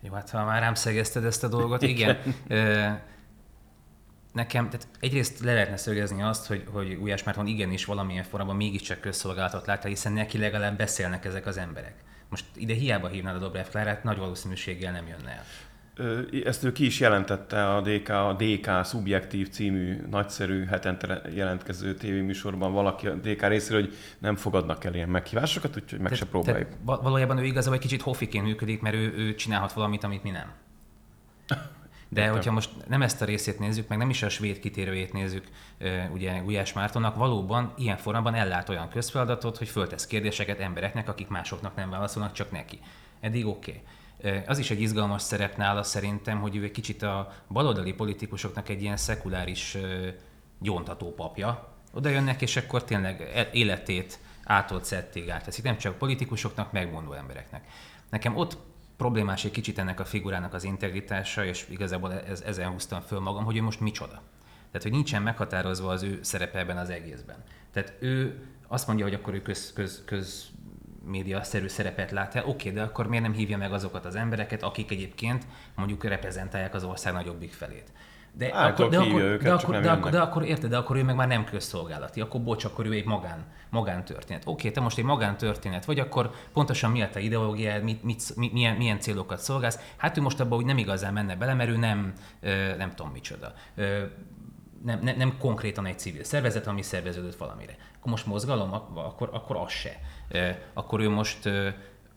Jó, 0.00 0.12
hát 0.12 0.30
ha 0.30 0.44
már 0.44 0.60
rám 0.60 0.74
szegezted 0.74 1.24
ezt 1.24 1.44
a 1.44 1.48
dolgot, 1.48 1.82
igen. 1.82 2.18
igen. 2.48 3.00
Nekem, 4.34 4.70
tehát 4.70 4.88
egyrészt 5.00 5.40
le 5.40 5.52
lehetne 5.52 5.76
szögezni 5.76 6.22
azt, 6.22 6.46
hogy, 6.46 6.64
hogy 6.72 6.98
Ujás 7.00 7.22
Márton 7.22 7.46
igenis 7.46 7.84
valamilyen 7.84 8.24
formában 8.24 8.56
mégiscsak 8.56 9.00
közszolgálatot 9.00 9.66
látta, 9.66 9.88
hiszen 9.88 10.12
neki 10.12 10.38
legalább 10.38 10.76
beszélnek 10.76 11.24
ezek 11.24 11.46
az 11.46 11.56
emberek. 11.56 11.94
Most 12.28 12.44
ide 12.54 12.74
hiába 12.74 13.08
hívnád 13.08 13.36
a 13.36 13.38
Dobrev 13.38 13.66
Klárát, 13.66 14.04
nagy 14.04 14.18
valószínűséggel 14.18 14.92
nem 14.92 15.06
jönne 15.06 15.30
el. 15.30 15.44
Ezt 16.44 16.64
ő 16.64 16.72
ki 16.72 16.84
is 16.84 17.00
jelentette 17.00 17.74
a 17.74 17.80
DK, 17.80 18.08
a 18.08 18.36
DK 18.38 18.84
Subjektív 18.84 19.48
című 19.48 20.00
nagyszerű 20.10 20.64
hetente 20.64 21.22
jelentkező 21.34 21.94
tévéműsorban 21.94 22.72
valaki 22.72 23.06
a 23.06 23.14
DK 23.14 23.46
részéről, 23.46 23.80
hogy 23.80 23.94
nem 24.18 24.36
fogadnak 24.36 24.84
el 24.84 24.94
ilyen 24.94 25.08
meghívásokat, 25.08 25.76
úgyhogy 25.76 25.98
meg 25.98 26.10
te, 26.10 26.16
se 26.16 26.26
próbáljuk. 26.26 26.68
Te, 26.68 26.76
valójában 26.84 27.38
ő 27.38 27.44
igazából 27.44 27.74
egy 27.74 27.80
kicsit 27.80 28.02
hofiként 28.02 28.44
működik, 28.44 28.80
mert 28.80 28.94
ő, 28.94 29.14
ő 29.16 29.34
csinálhat 29.34 29.72
valamit, 29.72 30.04
amit 30.04 30.22
mi 30.22 30.30
nem. 30.30 30.52
De 32.14 32.28
hogyha 32.28 32.52
most 32.52 32.70
nem 32.88 33.02
ezt 33.02 33.22
a 33.22 33.24
részét 33.24 33.58
nézzük, 33.58 33.88
meg 33.88 33.98
nem 33.98 34.10
is 34.10 34.22
a 34.22 34.28
svéd 34.28 34.58
kitérőjét 34.58 35.12
nézzük, 35.12 35.48
ugye 36.12 36.38
Gulyás 36.38 36.72
Mártonnak, 36.72 37.16
valóban 37.16 37.72
ilyen 37.76 37.96
formában 37.96 38.34
ellát 38.34 38.68
olyan 38.68 38.88
közfeladatot, 38.88 39.56
hogy 39.56 39.68
föltesz 39.68 40.06
kérdéseket 40.06 40.60
embereknek, 40.60 41.08
akik 41.08 41.28
másoknak 41.28 41.76
nem 41.76 41.90
válaszolnak, 41.90 42.32
csak 42.32 42.50
neki. 42.50 42.80
Eddig 43.20 43.46
oké. 43.46 43.70
Okay. 43.70 44.42
Az 44.46 44.58
is 44.58 44.70
egy 44.70 44.80
izgalmas 44.80 45.22
szerep 45.22 45.56
nála 45.56 45.82
szerintem, 45.82 46.40
hogy 46.40 46.56
ő 46.56 46.62
egy 46.62 46.70
kicsit 46.70 47.02
a 47.02 47.32
baloldali 47.48 47.92
politikusoknak 47.92 48.68
egy 48.68 48.82
ilyen 48.82 48.96
szekuláris 48.96 49.76
gyóntató 50.60 51.14
papja. 51.14 51.68
Oda 51.92 52.08
jönnek, 52.08 52.42
és 52.42 52.56
akkor 52.56 52.84
tényleg 52.84 53.30
e, 53.34 53.48
életét 53.52 54.18
átolt 54.44 54.84
szettig 54.84 55.30
átteszik. 55.30 55.64
Nem 55.64 55.76
csak 55.76 55.98
politikusoknak, 55.98 56.72
megmondó 56.72 57.12
embereknek. 57.12 57.64
Nekem 58.10 58.36
ott 58.36 58.56
problémás 58.96 59.44
egy 59.44 59.50
kicsit 59.50 59.78
ennek 59.78 60.00
a 60.00 60.04
figurának 60.04 60.54
az 60.54 60.64
integritása, 60.64 61.44
és 61.44 61.66
igazából 61.70 62.12
ez, 62.12 62.40
ezen 62.40 62.70
húztam 62.70 63.00
föl 63.00 63.20
magam, 63.20 63.44
hogy 63.44 63.56
ő 63.56 63.62
most 63.62 63.80
micsoda. 63.80 64.22
Tehát, 64.66 64.82
hogy 64.82 64.92
nincsen 64.92 65.22
meghatározva 65.22 65.90
az 65.90 66.02
ő 66.02 66.18
szerepe 66.22 66.58
ebben 66.58 66.76
az 66.76 66.90
egészben. 66.90 67.36
Tehát 67.72 67.92
ő 67.98 68.42
azt 68.68 68.86
mondja, 68.86 69.04
hogy 69.04 69.14
akkor 69.14 69.34
ő 69.34 69.42
köz, 69.42 69.72
köz, 69.72 70.02
köz 70.04 70.50
média-szerű 71.04 71.68
szerepet 71.68 72.10
lát 72.10 72.34
el, 72.34 72.46
oké, 72.46 72.70
de 72.70 72.82
akkor 72.82 73.06
miért 73.06 73.24
nem 73.24 73.32
hívja 73.32 73.56
meg 73.56 73.72
azokat 73.72 74.04
az 74.04 74.14
embereket, 74.14 74.62
akik 74.62 74.90
egyébként 74.90 75.46
mondjuk 75.74 76.04
reprezentálják 76.04 76.74
az 76.74 76.84
ország 76.84 77.12
nagyobbik 77.12 77.52
felét. 77.52 77.92
De 78.36 78.46
akkor, 78.46 78.88
de, 78.88 78.98
akkor, 78.98 79.20
őket, 79.20 79.42
de, 79.42 79.52
akkor, 79.52 79.80
de, 79.80 79.90
akkor, 79.90 80.10
de 80.10 80.20
akkor 80.20 80.44
érted, 80.44 80.70
de 80.70 80.76
akkor 80.76 80.96
ő 80.96 81.02
meg 81.02 81.14
már 81.14 81.28
nem 81.28 81.44
közszolgálati, 81.44 82.20
akkor 82.20 82.40
bocs, 82.40 82.64
akkor 82.64 82.86
ő 82.86 82.92
egy 82.92 83.04
magán, 83.04 83.44
magántörténet. 83.70 84.42
Oké, 84.46 84.70
te 84.70 84.80
most 84.80 84.98
egy 84.98 85.04
magántörténet 85.04 85.84
vagy, 85.84 85.98
akkor 85.98 86.30
pontosan 86.52 86.90
mi 86.90 87.02
a 87.02 87.08
te 87.08 87.20
ideológiád, 87.20 87.82
mit, 87.82 88.02
mit, 88.02 88.52
milyen, 88.52 88.76
milyen 88.76 89.00
célokat 89.00 89.38
szolgálsz. 89.38 89.78
Hát 89.96 90.16
ő 90.16 90.20
most 90.20 90.40
abban 90.40 90.58
úgy 90.58 90.64
nem 90.64 90.78
igazán 90.78 91.12
menne 91.12 91.36
bele, 91.36 91.54
mert 91.54 91.70
ő 91.70 91.76
nem, 91.76 92.12
nem 92.78 92.94
tudom 92.94 93.12
micsoda. 93.12 93.52
Nem, 94.84 94.98
nem, 95.02 95.16
nem 95.16 95.36
konkrétan 95.38 95.86
egy 95.86 95.98
civil 95.98 96.24
szervezet, 96.24 96.66
ami 96.66 96.82
szerveződött 96.82 97.36
valamire. 97.36 97.76
Akkor 97.98 98.10
most 98.10 98.26
mozgalom, 98.26 98.72
akkor, 98.94 99.28
akkor 99.32 99.56
az 99.56 99.72
se 99.72 100.00
akkor 100.72 101.00
ő 101.00 101.10
most, 101.10 101.48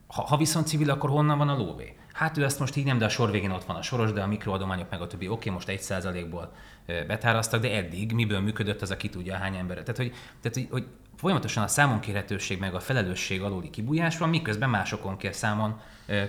ha, 0.07 0.21
ha 0.21 0.38
viszont 0.38 0.67
civil, 0.67 0.89
akkor 0.89 1.09
honnan 1.09 1.38
van 1.38 1.50
a 1.50 1.57
lóvé? 1.57 1.95
Hát 2.17 2.38
ő 2.38 2.43
ezt 2.43 2.60
most 2.60 2.75
így 2.75 2.86
nem, 2.86 2.97
de 2.97 3.06
a 3.06 3.10
sor 3.10 3.32
végén 3.32 3.51
ott 3.51 3.63
van 3.63 3.75
a 3.75 3.82
soros, 3.82 4.12
de 4.12 4.21
a 4.21 4.27
mikroadományok 4.27 4.89
meg 4.89 5.01
a 5.01 5.08
többi, 5.08 5.27
oké, 5.27 5.49
most 5.49 5.67
egy 5.67 5.82
százalékból 5.82 6.51
betáraztak, 6.86 7.62
de 7.62 7.75
eddig 7.75 8.12
miből 8.12 8.39
működött 8.39 8.82
az, 8.82 8.91
aki 8.91 9.10
tudja 9.10 9.36
hány 9.36 9.56
ember. 9.56 9.77
Tehát, 9.77 9.97
hogy, 9.97 10.13
tehát, 10.41 10.58
hogy, 10.58 10.67
hogy 10.71 10.88
folyamatosan 11.15 11.63
a 11.63 11.67
számonkérhetőség 11.67 12.60
meg 12.60 12.75
a 12.75 12.80
felelősség 12.80 13.41
aluli 13.41 13.69
kibújás 13.69 14.17
van, 14.17 14.30
miközben 14.30 14.69
másokon 14.69 15.17
kér 15.17 15.34
számon 15.34 15.80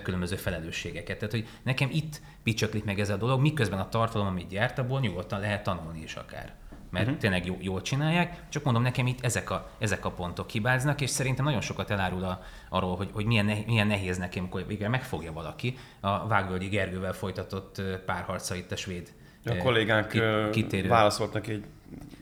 különböző 0.02 0.36
felelősségeket. 0.36 1.18
Tehát, 1.18 1.34
hogy 1.34 1.48
nekem 1.62 1.88
itt 1.92 2.20
picsöklik 2.42 2.84
meg 2.84 3.00
ez 3.00 3.10
a 3.10 3.16
dolog, 3.16 3.40
miközben 3.40 3.78
a 3.78 3.88
tartalom, 3.88 4.26
amit 4.26 4.48
gyárt, 4.48 4.78
abból 4.78 5.00
nyugodtan 5.00 5.40
lehet 5.40 5.62
tanulni 5.62 6.02
is 6.02 6.14
akár 6.14 6.54
mert 6.90 7.04
uh-huh. 7.04 7.20
tényleg 7.20 7.46
jó, 7.46 7.56
jól 7.60 7.82
csinálják, 7.82 8.42
csak 8.48 8.64
mondom, 8.64 8.82
nekem 8.82 9.06
itt 9.06 9.24
ezek 9.24 9.50
a, 9.50 9.70
ezek 9.78 10.04
a 10.04 10.10
pontok 10.10 10.50
hibáznak, 10.50 11.00
és 11.00 11.10
szerintem 11.10 11.44
nagyon 11.44 11.60
sokat 11.60 11.90
elárul 11.90 12.24
a, 12.24 12.42
arról, 12.68 12.96
hogy, 12.96 13.08
hogy 13.12 13.24
milyen, 13.24 13.44
ne, 13.44 13.56
milyen 13.66 13.86
nehéz 13.86 14.18
nekem, 14.18 14.42
amikor 14.42 14.66
végre 14.66 14.88
megfogja 14.88 15.32
valaki 15.32 15.76
a 16.00 16.26
Vágvölgyi 16.26 16.68
Gergővel 16.68 17.12
folytatott 17.12 17.82
párharca 18.06 18.54
itt 18.54 18.72
a 18.72 18.76
svéd 18.76 19.12
a 19.44 19.56
kollégánk 19.56 20.08
kitérő, 20.50 20.88
válaszoltak 20.88 21.46
egy 21.46 21.64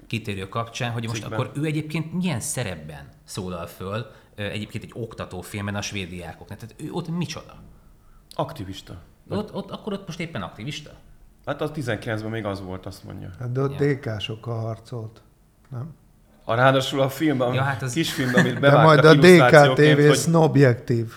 kitérő 0.07 0.49
kapcsán, 0.49 0.91
hogy 0.91 1.03
most 1.07 1.15
cikkben. 1.15 1.39
akkor 1.39 1.53
ő 1.55 1.65
egyébként 1.65 2.13
milyen 2.13 2.41
szerepben 2.41 3.09
szólal 3.25 3.67
föl 3.67 4.07
egyébként 4.35 4.85
egy 4.85 4.93
oktatófilmben 4.95 5.75
a 5.75 5.83
svéd 5.83 6.09
diákoknak. 6.09 6.59
Tehát 6.59 6.75
ő 6.79 6.91
ott 6.91 7.09
micsoda? 7.09 7.63
Aktivista. 8.35 9.03
Ott, 9.29 9.55
ott, 9.55 9.71
akkor 9.71 9.93
ott 9.93 10.07
most 10.07 10.21
éppen 10.21 10.43
aktivista? 10.43 10.91
Hát 11.47 11.61
az 11.61 11.71
19-ben 11.75 12.31
még 12.31 12.45
az 12.45 12.61
volt, 12.61 12.87
azt 12.87 13.05
mondja. 13.05 13.31
Hát 13.39 13.53
de 13.53 13.61
ott 13.61 13.81
ja. 13.81 13.95
DK-sokkal 13.95 14.61
harcolt, 14.61 15.23
nem? 15.71 15.95
A 16.45 16.55
ráadásul 16.55 17.01
a 17.01 17.09
filmben, 17.09 17.55
ja, 17.55 17.63
hát 17.63 17.83
az... 17.83 17.93
kisfilmben, 17.93 18.45
amit 18.45 18.59
De 18.59 18.83
majd 18.83 19.05
a 19.05 19.15
DK 19.15 19.75
TV 19.75 20.07
hogy... 20.07 20.17
Snobjektív 20.17 21.13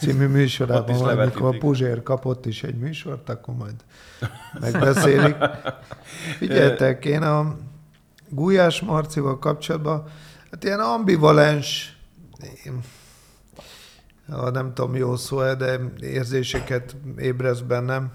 című 0.00 0.26
műsorában, 0.26 1.08
amikor 1.18 1.54
a 1.54 1.58
Puzsér 1.58 2.02
kapott 2.02 2.46
is 2.46 2.62
egy 2.62 2.78
műsort, 2.78 3.28
akkor 3.28 3.54
majd 3.54 3.74
megbeszélik. 4.60 5.36
Figyeljetek, 6.38 7.04
én 7.04 7.22
a 7.22 7.56
Gulyás 8.28 8.80
Marcival 8.80 9.38
kapcsolatban, 9.38 10.04
hát 10.50 10.64
ilyen 10.64 10.80
ambivalens, 10.80 11.96
nem 14.52 14.74
tudom 14.74 14.96
jó 14.96 15.16
szó 15.16 15.54
de 15.54 15.80
érzéseket 16.00 16.96
ébrez 17.18 17.60
bennem 17.60 18.12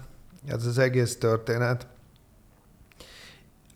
ez 0.48 0.66
az 0.66 0.78
egész 0.78 1.18
történet. 1.18 1.86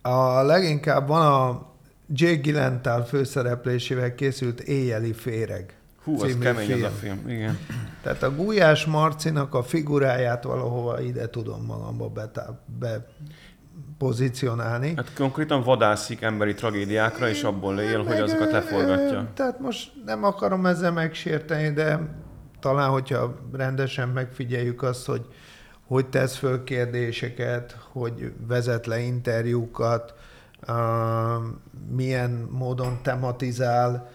A 0.02 0.42
leginkább 0.42 1.08
van 1.08 1.26
a 1.26 1.68
Jake 2.12 2.40
Gyllenhaal 2.40 3.04
főszereplésével 3.04 4.14
készült 4.14 4.60
Éjjeli 4.60 5.12
féreg. 5.12 5.74
Hú, 6.04 6.22
az 6.22 6.36
kemény 6.40 6.66
film. 6.66 6.84
az 6.84 6.90
a 6.90 6.94
film, 6.94 7.28
igen. 7.28 7.58
Tehát 8.02 8.22
a 8.22 8.34
Gulyás 8.34 8.84
Marcinak 8.84 9.54
a 9.54 9.62
figuráját 9.62 10.44
valahova 10.44 11.00
ide 11.00 11.28
tudom 11.28 11.64
magamba 11.64 12.08
betá- 12.08 12.60
be 12.78 13.06
pozícionálni. 13.98 14.92
Hát 14.96 15.12
konkrétan 15.14 15.62
vadászik 15.62 16.22
emberi 16.22 16.54
tragédiákra, 16.54 17.28
és 17.28 17.42
abból 17.42 17.80
él, 17.80 18.04
hogy 18.04 18.20
azokat 18.20 18.50
leforgatja. 18.50 19.30
Tehát 19.34 19.60
most 19.60 19.92
nem 20.04 20.24
akarom 20.24 20.66
ezzel 20.66 20.92
megsérteni, 20.92 21.72
de 21.72 22.00
talán, 22.60 22.90
hogyha 22.90 23.38
rendesen 23.52 24.08
megfigyeljük 24.08 24.82
azt, 24.82 25.06
hogy 25.06 25.26
hogy 25.90 26.06
tesz 26.06 26.36
föl 26.36 26.64
kérdéseket, 26.64 27.76
hogy 27.92 28.32
vezet 28.46 28.86
le 28.86 29.00
interjúkat, 29.00 30.14
milyen 31.88 32.30
módon 32.50 32.98
tematizál. 33.02 34.10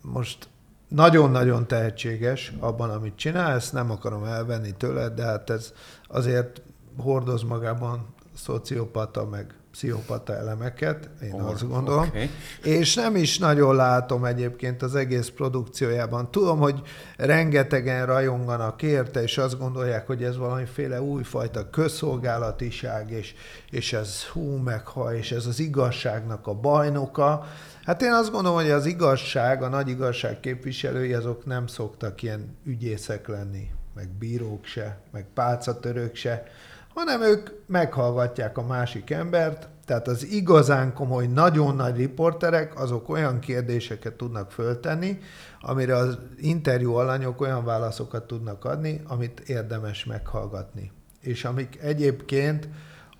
Most 0.00 0.48
nagyon-nagyon 0.88 1.66
tehetséges 1.66 2.52
abban, 2.60 2.90
amit 2.90 3.16
csinál, 3.16 3.54
ezt 3.54 3.72
nem 3.72 3.90
akarom 3.90 4.24
elvenni 4.24 4.72
tőle, 4.76 5.08
de 5.08 5.24
hát 5.24 5.50
ez 5.50 5.72
azért 6.08 6.62
hordoz 6.98 7.42
magában 7.42 8.14
szociopata, 8.36 9.26
meg 9.26 9.54
pszichopata 9.74 10.36
elemeket, 10.36 11.08
én 11.22 11.32
oh, 11.32 11.48
azt 11.48 11.68
gondolom. 11.68 12.06
Okay. 12.08 12.30
És 12.62 12.94
nem 12.94 13.16
is 13.16 13.38
nagyon 13.38 13.76
látom 13.76 14.24
egyébként 14.24 14.82
az 14.82 14.94
egész 14.94 15.28
produkciójában. 15.28 16.30
Tudom, 16.30 16.58
hogy 16.58 16.82
rengetegen 17.16 18.06
rajonganak 18.06 18.82
érte, 18.82 19.22
és 19.22 19.38
azt 19.38 19.58
gondolják, 19.58 20.06
hogy 20.06 20.22
ez 20.22 20.36
valamiféle 20.36 21.02
újfajta 21.02 21.70
közszolgálatiság, 21.70 23.10
és, 23.10 23.34
és 23.70 23.92
ez 23.92 24.24
hú 24.24 24.56
megha, 24.56 25.14
és 25.14 25.32
ez 25.32 25.46
az 25.46 25.60
igazságnak 25.60 26.46
a 26.46 26.54
bajnoka. 26.54 27.46
Hát 27.84 28.02
én 28.02 28.12
azt 28.12 28.30
gondolom, 28.30 28.58
hogy 28.58 28.70
az 28.70 28.86
igazság, 28.86 29.62
a 29.62 29.68
nagy 29.68 29.88
igazság 29.88 30.40
képviselői, 30.40 31.12
azok 31.12 31.44
nem 31.44 31.66
szoktak 31.66 32.22
ilyen 32.22 32.56
ügyészek 32.64 33.28
lenni, 33.28 33.70
meg 33.94 34.08
bírók 34.08 34.64
se, 34.64 34.98
meg 35.12 35.26
pálcatörők 35.34 36.14
se, 36.14 36.46
hanem 36.94 37.22
ők 37.22 37.50
meghallgatják 37.66 38.58
a 38.58 38.66
másik 38.66 39.10
embert, 39.10 39.68
tehát 39.84 40.08
az 40.08 40.24
igazán 40.24 40.94
komoly, 40.94 41.26
nagyon 41.26 41.76
nagy 41.76 41.96
riporterek, 41.96 42.80
azok 42.80 43.08
olyan 43.08 43.38
kérdéseket 43.38 44.14
tudnak 44.14 44.50
föltenni, 44.50 45.18
amire 45.60 45.96
az 45.96 46.18
interjú 46.36 46.94
alanyok 46.94 47.40
olyan 47.40 47.64
válaszokat 47.64 48.26
tudnak 48.26 48.64
adni, 48.64 49.02
amit 49.06 49.40
érdemes 49.40 50.04
meghallgatni. 50.04 50.92
És 51.20 51.44
amik 51.44 51.78
egyébként 51.82 52.68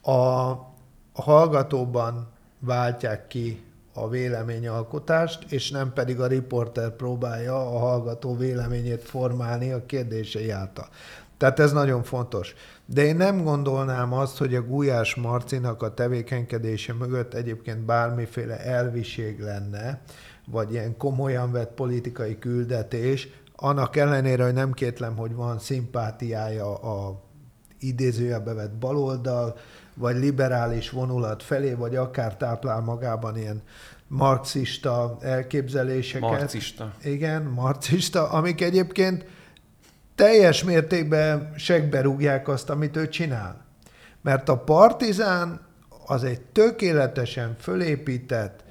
a, 0.03 0.53
hallgatóban 1.13 2.29
váltják 2.59 3.27
ki 3.27 3.63
a 3.95 4.09
véleményalkotást, 4.09 5.53
és 5.53 5.71
nem 5.71 5.93
pedig 5.93 6.21
a 6.21 6.27
riporter 6.27 6.91
próbálja 6.91 7.57
a 7.57 7.79
hallgató 7.79 8.37
véleményét 8.37 9.03
formálni 9.03 9.73
a 9.73 9.87
kérdései 9.87 10.51
által. 10.51 10.89
Tehát 11.45 11.61
ez 11.61 11.73
nagyon 11.73 12.03
fontos. 12.03 12.55
De 12.87 13.05
én 13.05 13.17
nem 13.17 13.43
gondolnám 13.43 14.13
azt, 14.13 14.39
hogy 14.39 14.55
a 14.55 14.63
Gulyás 14.63 15.15
Marcinak 15.15 15.83
a 15.83 15.95
tevékenykedése 15.95 16.93
mögött 16.93 17.35
egyébként 17.35 17.79
bármiféle 17.79 18.61
elviség 18.61 19.41
lenne, 19.41 20.01
vagy 20.47 20.73
ilyen 20.73 20.97
komolyan 20.97 21.53
vett 21.53 21.75
politikai 21.75 22.39
küldetés, 22.39 23.29
annak 23.57 23.97
ellenére, 23.97 24.45
hogy 24.45 24.53
nem 24.53 24.73
kétlem, 24.73 25.17
hogy 25.17 25.35
van 25.35 25.59
szimpátiája 25.59 26.75
a 26.75 27.23
idézőjelbe 27.79 28.53
vett 28.53 28.73
baloldal, 28.73 29.57
vagy 29.95 30.17
liberális 30.17 30.91
vonulat 30.91 31.43
felé, 31.43 31.73
vagy 31.73 31.97
akár 31.97 32.37
táplál 32.37 32.81
magában 32.81 33.37
ilyen 33.37 33.63
marxista 34.09 35.17
elképzeléseket. 35.21 36.31
Marxista. 36.31 36.95
Igen, 37.03 37.43
marxista, 37.43 38.31
amik 38.31 38.61
egyébként 38.61 39.34
teljes 40.15 40.65
mértékben 40.65 41.53
segbe 41.57 42.01
rúgják 42.01 42.49
azt, 42.49 42.71
amit 42.71 42.97
ő 42.97 43.09
csinál. 43.09 43.65
Mert 44.23 44.49
a 44.49 44.59
partizán 44.59 45.61
az 46.07 46.25
egy 46.25 46.41
tökéletesen 46.41 47.57
fölépített, 47.59 48.65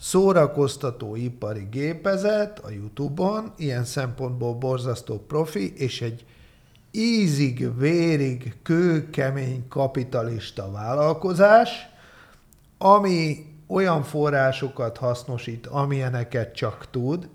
szórakoztató 0.00 1.16
ipari 1.16 1.66
gépezet 1.70 2.58
a 2.58 2.70
Youtube-on, 2.70 3.52
ilyen 3.56 3.84
szempontból 3.84 4.54
borzasztó 4.54 5.18
profi, 5.18 5.72
és 5.76 6.00
egy 6.02 6.24
ízig, 6.90 7.78
vérig, 7.78 8.54
kőkemény 8.62 9.68
kapitalista 9.68 10.70
vállalkozás, 10.70 11.88
ami 12.78 13.46
olyan 13.66 14.02
forrásokat 14.02 14.96
hasznosít, 14.96 15.66
amilyeneket 15.66 16.54
csak 16.54 16.86
tud, 16.90 17.28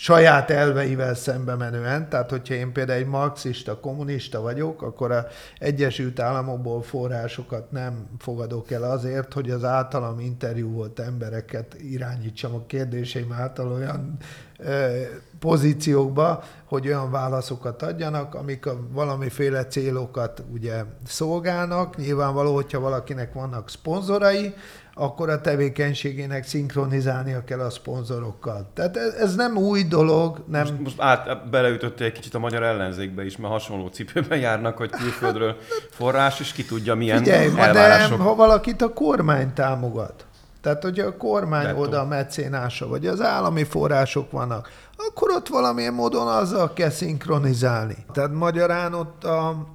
saját 0.00 0.50
elveivel 0.50 1.14
szembe 1.14 1.54
menően, 1.54 2.08
tehát 2.08 2.30
hogyha 2.30 2.54
én 2.54 2.72
például 2.72 2.98
egy 2.98 3.06
marxista, 3.06 3.80
kommunista 3.80 4.40
vagyok, 4.40 4.82
akkor 4.82 5.12
a 5.12 5.26
Egyesült 5.58 6.20
Államokból 6.20 6.82
forrásokat 6.82 7.70
nem 7.70 8.08
fogadok 8.18 8.70
el 8.70 8.82
azért, 8.82 9.32
hogy 9.32 9.50
az 9.50 9.64
általam 9.64 10.20
interjú 10.20 10.70
volt 10.70 10.98
embereket 10.98 11.76
irányítsam 11.80 12.54
a 12.54 12.66
kérdéseim 12.66 13.32
által 13.32 13.72
olyan 13.72 14.16
ö, 14.58 15.00
pozíciókba, 15.38 16.42
hogy 16.64 16.86
olyan 16.86 17.10
válaszokat 17.10 17.82
adjanak, 17.82 18.34
amik 18.34 18.66
a 18.66 18.78
valamiféle 18.92 19.66
célokat 19.66 20.42
ugye 20.52 20.84
szolgálnak. 21.06 21.96
Nyilvánvaló, 21.96 22.54
hogyha 22.54 22.80
valakinek 22.80 23.32
vannak 23.32 23.70
szponzorai, 23.70 24.54
akkor 24.98 25.30
a 25.30 25.40
tevékenységének 25.40 26.44
szinkronizálnia 26.44 27.44
kell 27.44 27.60
a 27.60 27.70
szponzorokkal. 27.70 28.70
Tehát 28.74 28.96
ez, 28.96 29.14
ez 29.14 29.34
nem 29.34 29.56
új 29.56 29.82
dolog. 29.82 30.44
Nem... 30.46 30.60
Most, 30.60 30.78
most 30.78 31.00
át, 31.00 31.50
beleütöttél 31.50 32.06
egy 32.06 32.12
kicsit 32.12 32.34
a 32.34 32.38
magyar 32.38 32.62
ellenzékbe 32.62 33.24
is, 33.24 33.36
mert 33.36 33.52
hasonló 33.52 33.86
cipőben 33.86 34.38
járnak, 34.38 34.76
hogy 34.76 34.90
külföldről 34.90 35.56
forrás, 35.90 36.40
és 36.40 36.52
ki 36.52 36.64
tudja 36.64 36.94
milyen 36.94 37.18
Figyelj, 37.18 37.46
elvárások. 37.56 38.18
de 38.18 38.22
ha 38.24 38.34
valakit 38.34 38.82
a 38.82 38.92
kormány 38.92 39.52
támogat, 39.52 40.26
tehát 40.60 40.82
hogyha 40.82 41.06
a 41.06 41.16
kormány 41.16 41.64
Netto. 41.64 41.80
oda 41.80 42.04
mecénása, 42.04 42.88
vagy 42.88 43.06
az 43.06 43.20
állami 43.20 43.64
források 43.64 44.30
vannak, 44.30 44.70
akkor 44.96 45.30
ott 45.30 45.48
valamilyen 45.48 45.94
módon 45.94 46.28
azzal 46.28 46.72
kell 46.72 46.90
szinkronizálni. 46.90 47.96
Tehát 48.12 48.32
magyarán 48.32 48.94
ott, 48.94 49.24
a, 49.24 49.66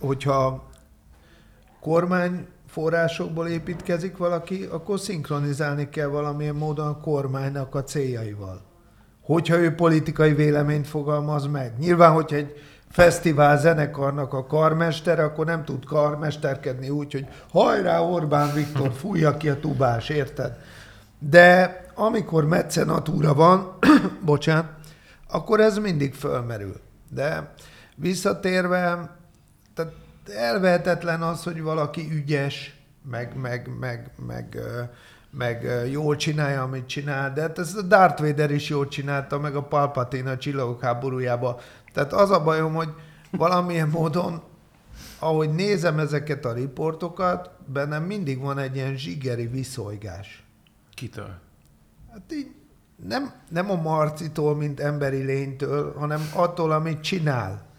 hogyha 0.00 0.64
kormány 1.80 2.46
forrásokból 2.72 3.48
építkezik 3.48 4.16
valaki, 4.16 4.64
akkor 4.70 5.00
szinkronizálni 5.00 5.88
kell 5.88 6.06
valamilyen 6.06 6.54
módon 6.54 6.86
a 6.86 7.00
kormánynak 7.00 7.74
a 7.74 7.84
céljaival. 7.84 8.60
Hogyha 9.22 9.56
ő 9.56 9.74
politikai 9.74 10.32
véleményt 10.34 10.86
fogalmaz 10.86 11.46
meg. 11.46 11.72
Nyilván, 11.78 12.12
hogyha 12.12 12.36
egy 12.36 12.54
fesztivál 12.90 13.58
zenekarnak 13.58 14.32
a 14.32 14.46
karmester, 14.46 15.20
akkor 15.20 15.46
nem 15.46 15.64
tud 15.64 15.84
karmesterkedni 15.84 16.88
úgy, 16.88 17.12
hogy 17.12 17.26
hajrá 17.50 18.00
Orbán 18.00 18.54
Viktor, 18.54 18.92
fújja 18.92 19.36
ki 19.36 19.48
a 19.48 19.60
tubás, 19.60 20.08
érted? 20.08 20.56
De 21.18 21.80
amikor 21.94 22.44
mecenatúra 22.44 23.34
van, 23.34 23.78
bocsánat, 24.24 24.66
akkor 25.28 25.60
ez 25.60 25.78
mindig 25.78 26.14
fölmerül. 26.14 26.80
De 27.08 27.52
visszatérve, 27.96 29.10
tehát 29.74 29.92
elvehetetlen 30.28 31.22
az, 31.22 31.42
hogy 31.42 31.62
valaki 31.62 32.08
ügyes, 32.12 32.76
meg, 33.10 33.36
meg, 33.36 33.70
meg, 33.80 34.10
meg, 34.26 34.58
meg 35.30 35.88
jól 35.90 36.16
csinálja, 36.16 36.62
amit 36.62 36.86
csinál, 36.86 37.32
de 37.32 37.40
hát 37.40 37.58
ezt 37.58 37.76
a 37.76 37.82
Darth 37.82 38.22
Vader 38.22 38.50
is 38.50 38.68
jól 38.68 38.88
csinálta, 38.88 39.38
meg 39.38 39.56
a 39.56 39.62
Palpatine 39.62 40.30
a 40.30 40.38
csillagok 40.38 40.82
háborújába. 40.82 41.60
Tehát 41.92 42.12
az 42.12 42.30
a 42.30 42.42
bajom, 42.42 42.74
hogy 42.74 42.88
valamilyen 43.30 43.88
módon, 43.88 44.42
ahogy 45.18 45.54
nézem 45.54 45.98
ezeket 45.98 46.44
a 46.44 46.52
riportokat, 46.52 47.50
bennem 47.66 48.02
mindig 48.02 48.40
van 48.40 48.58
egy 48.58 48.76
ilyen 48.76 48.96
zsigeri 48.96 49.46
viszolygás. 49.46 50.44
Kitől? 50.94 51.34
Hát 52.12 52.32
így 52.32 52.50
nem, 53.08 53.32
nem 53.48 53.70
a 53.70 53.74
Marcitól, 53.74 54.56
mint 54.56 54.80
emberi 54.80 55.22
lénytől, 55.22 55.94
hanem 55.98 56.20
attól, 56.34 56.72
amit 56.72 57.00
csinál. 57.00 57.70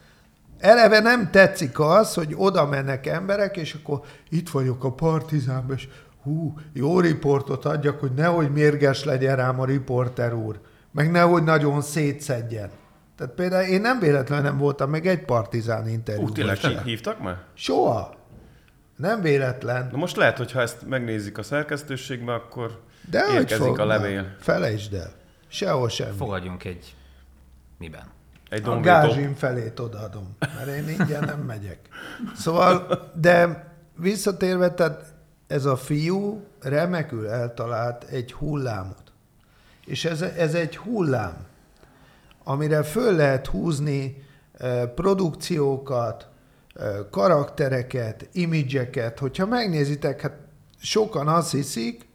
Eleve 0.64 1.00
nem 1.00 1.32
tetszik 1.32 1.80
az, 1.80 2.14
hogy 2.14 2.34
oda 2.38 2.66
mennek 2.66 3.08
emberek, 3.08 3.58
és 3.58 3.74
akkor 3.74 4.02
itt 4.30 4.50
vagyok 4.50 4.84
a 4.84 4.92
partizánban, 4.92 5.76
és 5.76 5.88
hú, 6.22 6.54
jó 6.74 7.00
riportot 7.00 7.66
adjak, 7.66 8.00
hogy 8.00 8.12
nehogy 8.14 8.52
mérges 8.52 9.04
legyen 9.04 9.36
rám 9.36 9.60
a 9.60 9.66
riporter 9.66 10.34
úr, 10.34 10.60
meg 10.92 11.12
nehogy 11.12 11.44
nagyon 11.44 11.82
szétszedjen. 11.82 12.70
Tehát 13.18 13.34
például 13.34 13.68
én 13.68 13.82
nem 13.82 14.00
véletlenül 14.00 14.46
nem 14.46 14.58
voltam 14.58 14.90
meg 14.90 15.08
egy 15.08 15.26
partizán 15.26 15.88
interjúban. 15.88 16.34
tényleg 16.34 16.58
sem. 16.58 16.72
hív- 16.72 16.84
hívtak 16.84 17.20
már? 17.24 17.38
Soha. 17.54 18.16
Nem 18.96 19.22
véletlen. 19.22 19.90
Na 19.92 19.98
most 19.98 20.16
lehet, 20.16 20.38
hogy 20.38 20.52
ha 20.52 20.62
ezt 20.62 20.88
megnézik 20.88 21.38
a 21.38 21.44
szerkesztőségbe, 21.44 22.34
akkor 22.34 22.80
De 23.10 23.24
érkezik 23.34 23.78
a 23.78 23.86
levél. 23.86 24.36
Felejtsd 24.40 24.94
el. 24.94 25.12
Sehol 25.48 25.90
semmi. 25.90 26.16
Fogadjunk 26.18 26.64
egy 26.64 26.96
miben? 27.78 28.22
Egy 28.54 28.68
A 28.68 28.80
gázsim 28.80 29.34
felét 29.34 29.80
odaadom, 29.80 30.36
mert 30.40 30.68
én 30.68 30.90
ingyen 30.90 31.24
nem 31.24 31.40
megyek. 31.40 31.80
Szóval, 32.36 32.88
de 33.16 33.64
visszatérve, 33.98 34.74
tehát 34.74 35.14
ez 35.48 35.66
a 35.66 35.76
fiú 35.76 36.44
remekül 36.60 37.28
eltalált 37.28 38.04
egy 38.04 38.34
hullámot. 38.34 39.12
És 39.86 40.06
ez, 40.06 40.22
ez 40.22 40.54
egy 40.54 40.78
hullám, 40.78 41.46
amire 42.44 42.84
föl 42.84 43.16
lehet 43.16 43.48
húzni 43.48 44.24
eh, 44.58 44.86
produkciókat, 44.96 46.28
eh, 46.76 46.96
karaktereket, 47.12 48.30
imidzseket. 48.32 49.20
Hogyha 49.20 49.46
megnézitek, 49.46 50.22
hát 50.22 50.38
sokan 50.78 51.28
azt 51.28 51.52
hiszik, 51.52 52.08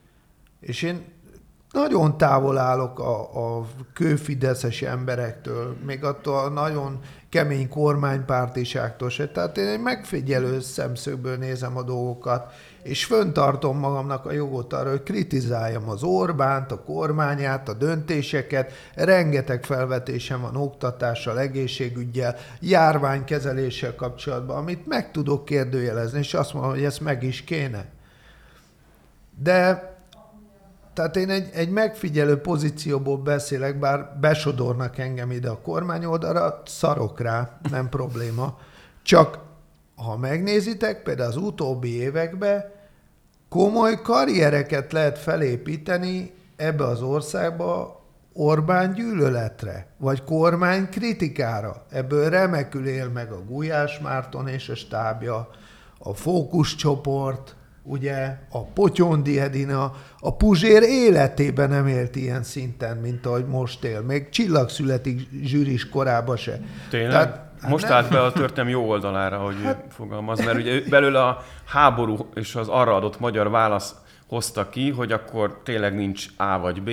és 0.60 0.82
én 0.82 1.04
nagyon 1.78 2.18
távol 2.18 2.58
állok 2.58 2.98
a, 2.98 3.56
a 3.58 3.66
kőfideszes 3.92 4.82
emberektől, 4.82 5.76
még 5.86 6.04
attól 6.04 6.38
a 6.38 6.48
nagyon 6.48 6.98
kemény 7.28 7.68
kormánypártiságtól 7.68 9.10
se. 9.10 9.28
Tehát 9.28 9.58
én 9.58 9.66
egy 9.66 9.80
megfigyelő 9.80 10.60
szemszögből 10.60 11.36
nézem 11.36 11.76
a 11.76 11.82
dolgokat, 11.82 12.52
és 12.82 13.04
föntartom 13.04 13.78
magamnak 13.78 14.26
a 14.26 14.32
jogot 14.32 14.72
arra, 14.72 14.90
hogy 14.90 15.02
kritizáljam 15.02 15.88
az 15.88 16.02
Orbánt, 16.02 16.72
a 16.72 16.82
kormányát, 16.82 17.68
a 17.68 17.74
döntéseket. 17.74 18.72
Rengeteg 18.94 19.64
felvetésem 19.64 20.40
van 20.40 20.56
oktatással, 20.56 21.38
egészségügyel, 21.38 22.36
járványkezeléssel 22.60 23.94
kapcsolatban, 23.94 24.56
amit 24.56 24.86
meg 24.86 25.10
tudok 25.10 25.44
kérdőjelezni, 25.44 26.18
és 26.18 26.34
azt 26.34 26.52
mondom, 26.52 26.70
hogy 26.70 26.84
ezt 26.84 27.00
meg 27.00 27.22
is 27.22 27.44
kéne. 27.44 27.84
De 29.42 29.96
tehát 30.98 31.16
én 31.16 31.30
egy, 31.30 31.48
egy 31.52 31.70
megfigyelő 31.70 32.36
pozícióból 32.40 33.16
beszélek, 33.16 33.78
bár 33.78 34.18
besodornak 34.20 34.98
engem 34.98 35.30
ide 35.30 35.48
a 35.48 35.60
kormány 35.60 36.04
oldalra, 36.04 36.62
szarok 36.66 37.20
rá, 37.20 37.58
nem 37.70 37.88
probléma. 37.88 38.58
Csak 39.02 39.38
ha 39.96 40.16
megnézitek, 40.16 41.02
például 41.02 41.28
az 41.28 41.36
utóbbi 41.36 41.94
években 41.94 42.64
komoly 43.48 44.00
karriereket 44.02 44.92
lehet 44.92 45.18
felépíteni 45.18 46.32
ebbe 46.56 46.84
az 46.84 47.02
országba 47.02 48.02
Orbán 48.32 48.92
gyűlöletre, 48.92 49.86
vagy 49.96 50.24
kormány 50.24 50.88
kritikára. 50.88 51.84
Ebből 51.90 52.30
remekül 52.30 52.86
él 52.86 53.08
meg 53.08 53.32
a 53.32 53.44
Gulyás 53.44 53.98
Márton 53.98 54.48
és 54.48 54.68
a 54.68 54.74
stábja, 54.74 55.48
a 55.98 56.14
fókuszcsoport, 56.14 57.56
ugye 57.82 58.36
a 58.50 58.64
Potyondi 58.64 59.40
Edina, 59.40 59.92
a 60.18 60.36
Puzsér 60.36 60.82
életében 60.82 61.68
nem 61.68 61.86
élt 61.86 62.16
ilyen 62.16 62.42
szinten, 62.42 62.96
mint 62.96 63.26
ahogy 63.26 63.46
most 63.46 63.84
él. 63.84 64.00
Még 64.00 64.28
csillagszületik 64.28 65.28
zsűris 65.42 65.88
korába 65.88 66.36
se. 66.36 66.60
Tényleg? 66.90 67.10
Tehát, 67.10 67.48
most 67.68 67.84
nem. 67.84 67.92
állt 67.92 68.10
be 68.10 68.22
a 68.22 68.32
történelem 68.32 68.68
jó 68.68 68.88
oldalára, 68.88 69.38
hogy 69.38 69.54
hát... 69.62 69.84
fogalmaz, 69.90 70.44
mert 70.44 70.58
ugye 70.58 70.80
belőle 70.88 71.24
a 71.24 71.44
háború 71.64 72.28
és 72.34 72.54
az 72.54 72.68
arra 72.68 72.94
adott 72.94 73.20
magyar 73.20 73.50
válasz 73.50 73.94
hozta 74.26 74.68
ki, 74.68 74.90
hogy 74.90 75.12
akkor 75.12 75.60
tényleg 75.64 75.94
nincs 75.94 76.26
A 76.36 76.58
vagy 76.58 76.82
B, 76.82 76.90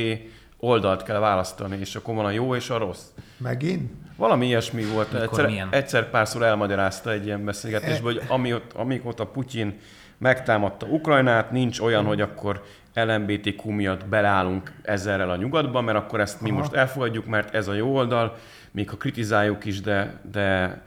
oldalt 0.59 1.03
kell 1.03 1.19
választani, 1.19 1.77
és 1.79 1.95
akkor 1.95 2.15
van 2.15 2.25
a 2.25 2.31
jó 2.31 2.55
és 2.55 2.69
a 2.69 2.77
rossz. 2.77 3.03
Megint? 3.37 3.91
Valami 4.17 4.45
ilyesmi 4.45 4.83
volt. 4.83 5.13
egyszer, 5.13 5.67
egyszer 5.69 6.09
párszor 6.09 6.43
elmagyarázta 6.43 7.11
egy 7.11 7.25
ilyen 7.25 7.45
beszélgetésben, 7.45 8.13
e... 8.13 8.15
hogy 8.15 8.21
amióta, 8.27 8.79
amióta 8.79 9.25
Putyin 9.25 9.79
megtámadta 10.17 10.85
Ukrajnát, 10.85 11.51
nincs 11.51 11.79
olyan, 11.79 12.05
hogy 12.05 12.21
akkor 12.21 12.63
LMBTQ 12.93 13.69
miatt 13.69 14.05
beleállunk 14.05 14.71
ezerrel 14.81 15.29
a 15.29 15.35
nyugatba, 15.35 15.81
mert 15.81 15.97
akkor 15.97 16.19
ezt 16.19 16.41
mi 16.41 16.49
Aha. 16.49 16.59
most 16.59 16.73
elfogadjuk, 16.73 17.25
mert 17.25 17.53
ez 17.53 17.67
a 17.67 17.73
jó 17.73 17.95
oldal, 17.95 18.37
még 18.71 18.89
ha 18.89 18.97
kritizáljuk 18.97 19.65
is, 19.65 19.81
de, 19.81 20.19
de, 20.31 20.81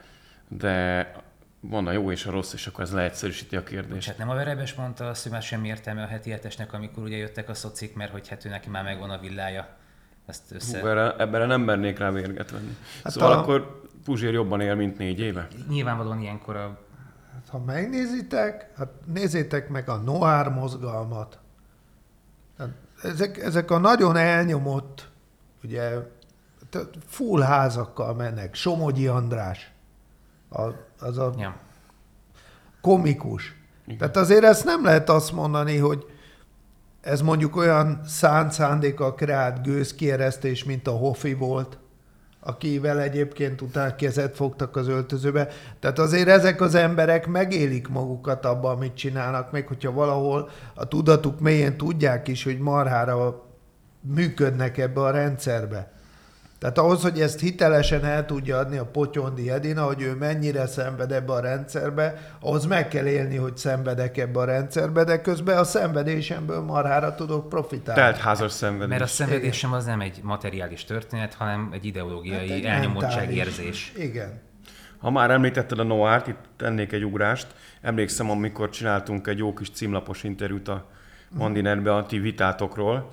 de 0.48 1.06
van 1.60 1.86
a 1.86 1.92
jó 1.92 2.10
és 2.10 2.26
a 2.26 2.30
rossz, 2.30 2.52
és 2.52 2.66
akkor 2.66 2.84
ez 2.84 2.92
leegyszerűsíti 2.92 3.56
a 3.56 3.62
kérdést. 3.62 4.08
Hát 4.08 4.18
nem 4.18 4.30
a 4.30 4.34
Verebes 4.34 4.74
mondta 4.74 5.08
azt, 5.08 5.22
hogy 5.22 5.32
már 5.32 5.42
semmi 5.42 5.68
értelme 5.68 6.02
a 6.02 6.06
heti 6.06 6.30
hetesnek, 6.30 6.72
amikor 6.72 7.02
ugye 7.02 7.16
jöttek 7.16 7.48
a 7.48 7.54
szocik, 7.54 7.94
mert 7.94 8.10
hogy 8.10 8.28
hát 8.28 8.44
ő 8.44 8.48
neki 8.48 8.68
már 8.68 8.84
megvan 8.84 9.10
a 9.10 9.18
villája. 9.18 9.68
Ezt 10.26 10.52
össze... 10.52 10.80
Hú, 10.80 10.86
erre, 10.86 11.16
ebben 11.16 11.46
nem 11.46 11.60
mernék 11.60 11.98
rá 11.98 12.10
vérget 12.10 12.50
venni. 12.50 12.76
Hát 13.04 13.12
szóval 13.12 13.32
a... 13.32 13.38
akkor 13.38 13.82
Puzsér 14.04 14.32
jobban 14.32 14.60
él, 14.60 14.74
mint 14.74 14.98
négy 14.98 15.20
éve? 15.20 15.46
Nyilvánvalóan 15.68 16.20
ilyenkor 16.20 16.56
a 16.56 16.78
ha 17.46 17.58
megnézitek, 17.58 18.70
hát 18.76 18.88
nézzétek 19.06 19.68
meg 19.68 19.88
a 19.88 19.96
Noir 19.96 20.48
mozgalmat. 20.48 21.38
Hát 22.58 22.70
ezek, 23.02 23.38
ezek 23.38 23.70
a 23.70 23.78
nagyon 23.78 24.16
elnyomott, 24.16 25.10
ugye, 25.64 25.92
full 27.06 27.42
házakkal 27.42 28.14
mennek. 28.14 28.54
Somogyi 28.54 29.06
András, 29.06 29.72
a, 30.50 30.62
az 30.98 31.18
a 31.18 31.34
ja. 31.38 31.56
komikus. 32.80 33.56
Igen. 33.84 33.98
Tehát 33.98 34.16
azért 34.16 34.44
ezt 34.44 34.64
nem 34.64 34.84
lehet 34.84 35.08
azt 35.08 35.32
mondani, 35.32 35.76
hogy 35.76 36.06
ez 37.00 37.20
mondjuk 37.20 37.56
olyan 37.56 38.00
szánt 38.04 38.52
szándéka 38.52 39.14
kreált 39.14 39.62
gőzkieresztés, 39.62 40.64
mint 40.64 40.86
a 40.86 40.90
Hoffi 40.90 41.34
volt, 41.34 41.78
akivel 42.48 43.00
egyébként 43.00 43.60
utána 43.60 43.94
kezet 43.94 44.36
fogtak 44.36 44.76
az 44.76 44.88
öltözőbe. 44.88 45.48
Tehát 45.80 45.98
azért 45.98 46.28
ezek 46.28 46.60
az 46.60 46.74
emberek 46.74 47.26
megélik 47.26 47.88
magukat 47.88 48.44
abban, 48.44 48.76
amit 48.76 48.94
csinálnak, 48.94 49.52
még 49.52 49.66
hogyha 49.66 49.92
valahol 49.92 50.48
a 50.74 50.88
tudatuk 50.88 51.40
mélyén 51.40 51.76
tudják 51.76 52.28
is, 52.28 52.44
hogy 52.44 52.58
marhára 52.58 53.44
működnek 54.00 54.78
ebbe 54.78 55.00
a 55.00 55.10
rendszerbe. 55.10 55.92
Tehát 56.58 56.78
ahhoz, 56.78 57.02
hogy 57.02 57.20
ezt 57.20 57.40
hitelesen 57.40 58.04
el 58.04 58.26
tudja 58.26 58.58
adni 58.58 58.76
a 58.76 58.84
Potyondi 58.84 59.50
Edina, 59.50 59.82
hogy 59.82 60.02
ő 60.02 60.14
mennyire 60.14 60.66
szenved 60.66 61.12
ebbe 61.12 61.32
a 61.32 61.40
rendszerbe, 61.40 62.34
ahhoz 62.40 62.66
meg 62.66 62.88
kell 62.88 63.06
élni, 63.06 63.36
hogy 63.36 63.56
szenvedek 63.56 64.16
ebbe 64.16 64.40
a 64.40 64.44
rendszerbe, 64.44 65.04
de 65.04 65.20
közben 65.20 65.58
a 65.58 65.64
szenvedésemből 65.64 66.60
marhára 66.60 67.14
tudok 67.14 67.48
profitálni. 67.48 68.00
Tehát 68.00 68.16
házas 68.16 68.52
szenvedés. 68.52 68.88
Mert 68.88 69.02
a 69.02 69.06
szenvedésem 69.06 69.72
az 69.72 69.84
nem 69.84 70.00
egy 70.00 70.20
materiális 70.22 70.84
történet, 70.84 71.34
hanem 71.34 71.68
egy 71.72 71.84
ideológiai 71.84 72.48
hát 72.48 72.58
egy 72.58 72.64
elnyomottságérzés. 72.64 73.92
Igen. 73.96 74.40
Ha 74.98 75.10
már 75.10 75.30
említetted 75.30 75.78
a 75.78 75.82
Noárt, 75.82 76.26
itt 76.26 76.44
tennék 76.56 76.92
egy 76.92 77.04
ugrást. 77.04 77.46
Emlékszem, 77.82 78.30
amikor 78.30 78.70
csináltunk 78.70 79.26
egy 79.26 79.38
jó 79.38 79.54
kis 79.54 79.70
címlapos 79.70 80.24
interjút 80.24 80.68
a 80.68 80.86
Mandinerbe 81.30 81.94
a 81.94 82.06
ti 82.06 82.18
vitátokról, 82.18 83.10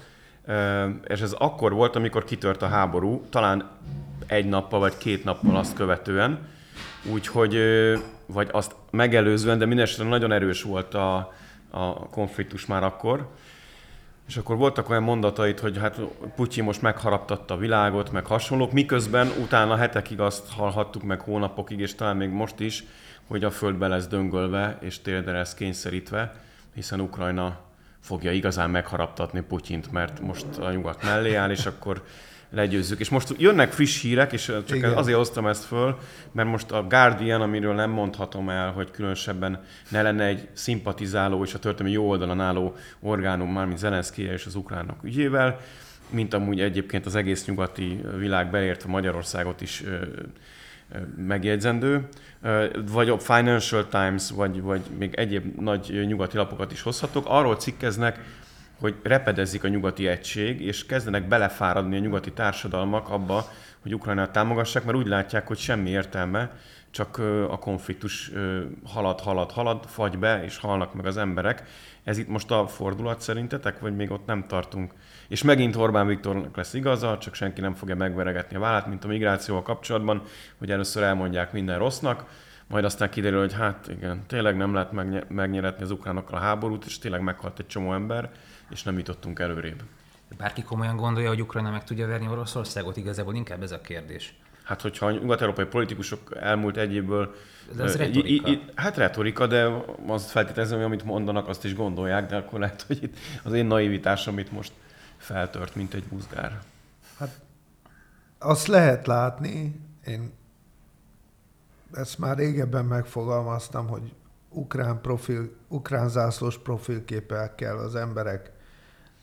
és 1.07 1.21
ez 1.21 1.31
akkor 1.31 1.73
volt, 1.73 1.95
amikor 1.95 2.23
kitört 2.23 2.61
a 2.61 2.67
háború, 2.67 3.25
talán 3.29 3.69
egy 4.27 4.45
nappal 4.45 4.79
vagy 4.79 4.97
két 4.97 5.23
nappal 5.23 5.55
azt 5.55 5.75
követően, 5.75 6.39
úgyhogy, 7.11 7.59
vagy 8.25 8.49
azt 8.51 8.75
megelőzően, 8.91 9.57
de 9.57 9.65
minden 9.65 9.87
nagyon 9.97 10.31
erős 10.31 10.63
volt 10.63 10.93
a, 10.93 11.33
a 11.69 11.93
konfliktus 11.93 12.65
már 12.65 12.83
akkor. 12.83 13.27
És 14.27 14.37
akkor 14.37 14.57
voltak 14.57 14.89
olyan 14.89 15.03
mondatait, 15.03 15.59
hogy 15.59 15.77
hát 15.77 15.99
Putyin 16.35 16.63
most 16.63 16.81
megharaptatta 16.81 17.53
a 17.53 17.57
világot, 17.57 18.11
meg 18.11 18.25
hasonlók, 18.25 18.71
miközben 18.71 19.27
utána 19.41 19.75
hetekig 19.75 20.19
azt 20.19 20.51
hallhattuk 20.51 21.03
meg 21.03 21.19
hónapokig, 21.19 21.79
és 21.79 21.95
talán 21.95 22.17
még 22.17 22.29
most 22.29 22.59
is, 22.59 22.83
hogy 23.27 23.43
a 23.43 23.51
földbe 23.51 23.87
lesz 23.87 24.07
döngölve, 24.07 24.77
és 24.81 25.01
térdre 25.01 25.31
lesz 25.31 25.53
kényszerítve, 25.53 26.35
hiszen 26.73 26.99
Ukrajna 26.99 27.57
fogja 28.05 28.31
igazán 28.31 28.69
megharaptatni 28.69 29.41
Putyint, 29.41 29.91
mert 29.91 30.19
most 30.19 30.45
a 30.59 30.71
nyugat 30.71 31.03
mellé 31.03 31.35
áll, 31.35 31.49
és 31.49 31.65
akkor 31.65 32.03
legyőzzük. 32.49 32.99
És 32.99 33.09
most 33.09 33.33
jönnek 33.37 33.71
friss 33.71 34.01
hírek, 34.01 34.31
és 34.31 34.45
csak 34.45 34.75
Igen. 34.75 34.93
azért 34.93 35.17
hoztam 35.17 35.47
ezt 35.47 35.63
föl, 35.63 35.97
mert 36.31 36.49
most 36.49 36.71
a 36.71 36.85
Guardian, 36.89 37.41
amiről 37.41 37.73
nem 37.73 37.89
mondhatom 37.89 38.49
el, 38.49 38.71
hogy 38.71 38.91
különösebben 38.91 39.63
ne 39.89 40.01
lenne 40.01 40.23
egy 40.23 40.47
szimpatizáló 40.53 41.43
és 41.43 41.53
a 41.53 41.59
történelmi 41.59 41.97
jó 41.97 42.09
oldalon 42.09 42.41
álló 42.41 42.75
orgánum, 42.99 43.51
mármint 43.51 43.77
Zelenszky 43.77 44.21
és 44.21 44.45
az 44.45 44.55
ukránok 44.55 45.03
ügyével, 45.03 45.59
mint 46.09 46.33
amúgy 46.33 46.61
egyébként 46.61 47.05
az 47.05 47.15
egész 47.15 47.45
nyugati 47.45 48.01
világ 48.17 48.49
beértve 48.49 48.89
Magyarországot 48.89 49.61
is 49.61 49.83
megjegyzendő, 51.17 52.07
vagy 52.91 53.09
a 53.09 53.19
Financial 53.19 53.87
Times, 53.87 54.31
vagy, 54.31 54.61
vagy 54.61 54.81
még 54.97 55.13
egyéb 55.13 55.59
nagy 55.59 56.05
nyugati 56.07 56.37
lapokat 56.37 56.71
is 56.71 56.81
hozhatok, 56.81 57.25
arról 57.27 57.55
cikkeznek, 57.55 58.19
hogy 58.79 58.95
repedezik 59.03 59.63
a 59.63 59.67
nyugati 59.67 60.07
egység, 60.07 60.61
és 60.61 60.85
kezdenek 60.85 61.27
belefáradni 61.27 61.95
a 61.95 61.99
nyugati 61.99 62.31
társadalmak 62.31 63.09
abba, 63.09 63.45
hogy 63.81 63.93
Ukrajnát 63.93 64.31
támogassák, 64.31 64.83
mert 64.83 64.97
úgy 64.97 65.07
látják, 65.07 65.47
hogy 65.47 65.57
semmi 65.57 65.89
értelme, 65.89 66.51
csak 66.91 67.17
a 67.49 67.59
konfliktus 67.59 68.31
halad, 68.85 69.19
halad, 69.19 69.51
halad, 69.51 69.85
fagy 69.85 70.17
be, 70.17 70.43
és 70.43 70.57
halnak 70.57 70.93
meg 70.93 71.05
az 71.05 71.17
emberek. 71.17 71.63
Ez 72.05 72.17
itt 72.17 72.27
most 72.27 72.51
a 72.51 72.67
fordulat 72.67 73.21
szerintetek, 73.21 73.79
vagy 73.79 73.95
még 73.95 74.11
ott 74.11 74.25
nem 74.25 74.47
tartunk? 74.47 74.93
És 75.27 75.43
megint 75.43 75.75
Orbán 75.75 76.07
Viktornak 76.07 76.55
lesz 76.55 76.73
igaza, 76.73 77.17
csak 77.17 77.33
senki 77.33 77.61
nem 77.61 77.73
fogja 77.73 77.95
megveregetni 77.95 78.55
a 78.55 78.59
vállát, 78.59 78.87
mint 78.87 79.03
a 79.03 79.07
migrációval 79.07 79.63
kapcsolatban, 79.63 80.21
hogy 80.57 80.71
először 80.71 81.03
elmondják 81.03 81.51
minden 81.51 81.77
rossznak, 81.77 82.25
majd 82.67 82.85
aztán 82.85 83.09
kiderül, 83.09 83.39
hogy 83.39 83.53
hát 83.53 83.87
igen, 83.87 84.23
tényleg 84.27 84.57
nem 84.57 84.73
lehet 84.73 84.91
megnyeretni 85.29 85.83
az 85.83 85.91
ukránokkal 85.91 86.37
a 86.37 86.41
háborút, 86.41 86.85
és 86.85 86.99
tényleg 86.99 87.21
meghalt 87.21 87.59
egy 87.59 87.67
csomó 87.67 87.93
ember, 87.93 88.31
és 88.69 88.83
nem 88.83 88.97
jutottunk 88.97 89.39
előrébb. 89.39 89.83
Bárki 90.37 90.63
komolyan 90.63 90.95
gondolja, 90.95 91.29
hogy 91.29 91.41
Ukrajna 91.41 91.71
meg 91.71 91.83
tudja 91.83 92.07
verni 92.07 92.27
Oroszországot, 92.27 92.97
igazából 92.97 93.35
inkább 93.35 93.63
ez 93.63 93.71
a 93.71 93.81
kérdés. 93.81 94.35
Hát, 94.65 94.81
hogyha 94.81 95.05
a 95.05 95.11
nyugat-európai 95.11 95.65
politikusok 95.65 96.35
elmúlt 96.39 96.77
egy 96.77 96.93
évből... 96.93 97.35
De 97.75 97.83
ez 97.83 97.95
retorika. 97.95 98.49
I, 98.49 98.53
I, 98.53 98.61
hát 98.75 98.97
retorika, 98.97 99.47
de 99.47 99.83
azt 100.07 100.29
feltételezem, 100.29 100.77
hogy 100.77 100.85
amit 100.85 101.03
mondanak, 101.03 101.47
azt 101.47 101.65
is 101.65 101.75
gondolják, 101.75 102.29
de 102.29 102.35
akkor 102.35 102.59
lehet, 102.59 102.81
hogy 102.81 103.03
itt 103.03 103.17
az 103.43 103.53
én 103.53 103.65
naivitásom 103.65 104.39
itt 104.39 104.51
most 104.51 104.71
feltört, 105.17 105.75
mint 105.75 105.93
egy 105.93 106.03
buzgár. 106.03 106.61
Hát 107.17 107.41
azt 108.39 108.67
lehet 108.67 109.07
látni, 109.07 109.81
én 110.05 110.31
ezt 111.93 112.19
már 112.19 112.37
régebben 112.37 112.85
megfogalmaztam, 112.85 113.87
hogy 113.87 114.13
ukrán, 114.49 115.01
profil, 115.01 115.55
ukrán 115.67 116.09
zászlós 116.09 116.57
profilképekkel 116.57 117.77
az 117.77 117.95
emberek 117.95 118.51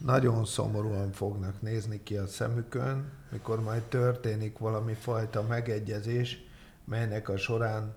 nagyon 0.04 0.44
szomorúan 0.44 1.12
fognak 1.12 1.62
nézni 1.62 2.02
ki 2.02 2.16
a 2.16 2.26
szemükön, 2.26 3.10
mikor 3.30 3.62
majd 3.62 3.82
történik 3.82 4.58
valami 4.58 4.94
fajta 4.94 5.42
megegyezés, 5.42 6.44
melynek 6.84 7.28
a 7.28 7.36
során 7.36 7.94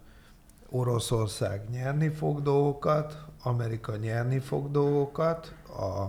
Oroszország 0.70 1.70
nyerni 1.70 2.10
fog 2.10 2.42
dolgokat, 2.42 3.18
Amerika 3.44 3.96
nyerni 3.96 4.40
fog 4.40 4.72
dolgokat, 4.72 5.54
a, 5.78 6.02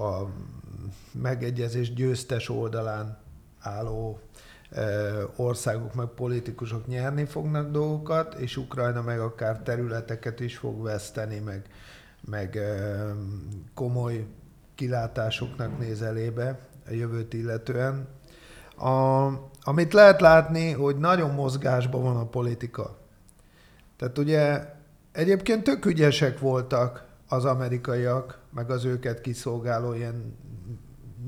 a 0.00 0.28
megegyezés 1.12 1.94
győztes 1.94 2.48
oldalán 2.48 3.18
álló 3.58 4.20
országok 5.36 5.94
meg 5.94 6.06
politikusok 6.06 6.86
nyerni 6.86 7.24
fognak 7.24 7.70
dolgokat, 7.70 8.34
és 8.34 8.56
Ukrajna 8.56 9.02
meg 9.02 9.20
akár 9.20 9.62
területeket 9.62 10.40
is 10.40 10.56
fog 10.56 10.82
veszteni, 10.82 11.38
meg, 11.38 11.68
meg 12.20 12.58
komoly 13.74 14.26
kilátásoknak 14.74 15.78
néz 15.78 16.02
elébe 16.02 16.58
a 16.86 16.92
jövőt 16.92 17.34
illetően. 17.34 18.08
A, 18.76 19.26
amit 19.62 19.92
lehet 19.92 20.20
látni, 20.20 20.70
hogy 20.70 20.96
nagyon 20.96 21.30
mozgásban 21.30 22.02
van 22.02 22.16
a 22.16 22.26
politika. 22.26 22.98
Tehát 23.96 24.18
ugye 24.18 24.66
egyébként 25.12 25.62
tök 25.62 25.84
ügyesek 25.84 26.38
voltak 26.38 27.04
az 27.28 27.44
amerikaiak, 27.44 28.38
meg 28.54 28.70
az 28.70 28.84
őket 28.84 29.20
kiszolgáló 29.20 29.94
ilyen 29.94 30.36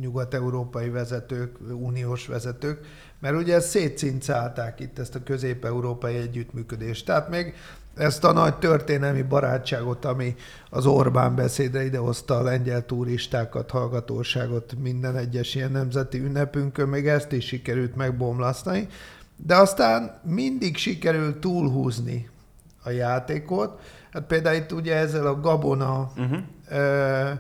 nyugat-európai 0.01 0.89
vezetők, 0.89 1.57
uniós 1.71 2.27
vezetők, 2.27 2.87
mert 3.21 3.37
ugye 3.37 3.61
szétcincálták 3.61 4.81
itt 4.81 4.99
ezt 4.99 5.15
a 5.15 5.23
közép-európai 5.23 6.17
együttműködést. 6.17 7.07
Tehát 7.07 7.29
még 7.29 7.55
ezt 7.97 8.25
a 8.25 8.33
nagy 8.33 8.55
történelmi 8.55 9.23
barátságot, 9.23 10.05
ami 10.05 10.35
az 10.71 10.87
Orbán 10.87 11.35
beszédre 11.35 11.85
idehozta 11.85 12.37
a 12.37 12.43
lengyel 12.43 12.87
turistákat, 12.87 13.71
hallgatóságot 13.71 14.75
minden 14.83 15.17
egyes 15.17 15.55
ilyen 15.55 15.71
nemzeti 15.71 16.19
ünnepünkön, 16.19 16.89
még 16.89 17.07
ezt 17.07 17.33
is 17.33 17.47
sikerült 17.47 17.97
megbomlasztani, 17.97 18.89
de 19.37 19.57
aztán 19.57 20.21
mindig 20.23 20.77
sikerült 20.77 21.37
túlhúzni 21.37 22.29
a 22.83 22.91
játékot. 22.91 23.81
Hát 24.13 24.23
például 24.23 24.57
itt 24.57 24.73
ugye 24.73 24.95
ezzel 24.95 25.27
a 25.27 25.41
gabona 25.41 26.13
uh-huh. 26.17 26.39
ö, 26.69 27.31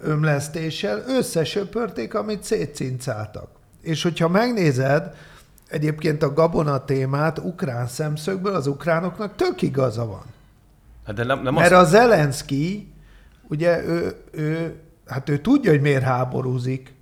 ömlesztéssel 0.00 1.04
összesöpörték, 1.06 2.14
amit 2.14 2.42
szétcincáltak. 2.42 3.50
És 3.82 4.02
hogyha 4.02 4.28
megnézed, 4.28 5.14
egyébként 5.68 6.22
a 6.22 6.32
gabona 6.32 6.84
témát 6.84 7.38
ukrán 7.38 7.86
szemszögből 7.86 8.54
az 8.54 8.66
ukránoknak 8.66 9.36
tök 9.36 9.62
igaza 9.62 10.06
van. 10.06 10.24
Hát 11.06 11.16
de 11.16 11.24
nem, 11.24 11.42
nem 11.42 11.54
Mert 11.54 11.72
azt... 11.72 11.86
a 11.86 11.88
Zelenszky, 11.98 12.92
ugye 13.48 13.84
ő, 13.84 14.16
ő, 14.30 14.74
hát 15.06 15.28
ő 15.28 15.38
tudja, 15.38 15.70
hogy 15.70 15.80
miért 15.80 16.02
háborúzik. 16.02 16.94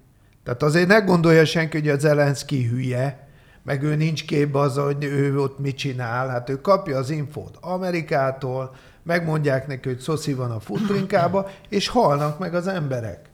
Tehát 0.44 0.62
azért 0.62 0.88
ne 0.88 0.98
gondolja 0.98 1.44
senki, 1.44 1.78
hogy 1.78 1.88
a 1.88 1.98
Zelenszky 1.98 2.66
hülye, 2.66 3.28
meg 3.62 3.82
ő 3.82 3.94
nincs 3.94 4.24
képbe 4.24 4.58
az, 4.58 4.76
hogy 4.76 5.04
ő 5.04 5.40
ott 5.40 5.58
mit 5.58 5.76
csinál. 5.76 6.28
Hát 6.28 6.50
ő 6.50 6.60
kapja 6.60 6.98
az 6.98 7.10
infót 7.10 7.56
Amerikától, 7.60 8.74
megmondják 9.02 9.66
neki, 9.66 9.88
hogy 9.88 9.98
szoszi 9.98 10.34
van 10.34 10.50
a 10.50 10.60
futrinkába, 10.60 11.50
és 11.68 11.88
halnak 11.88 12.38
meg 12.38 12.54
az 12.54 12.66
emberek. 12.66 13.28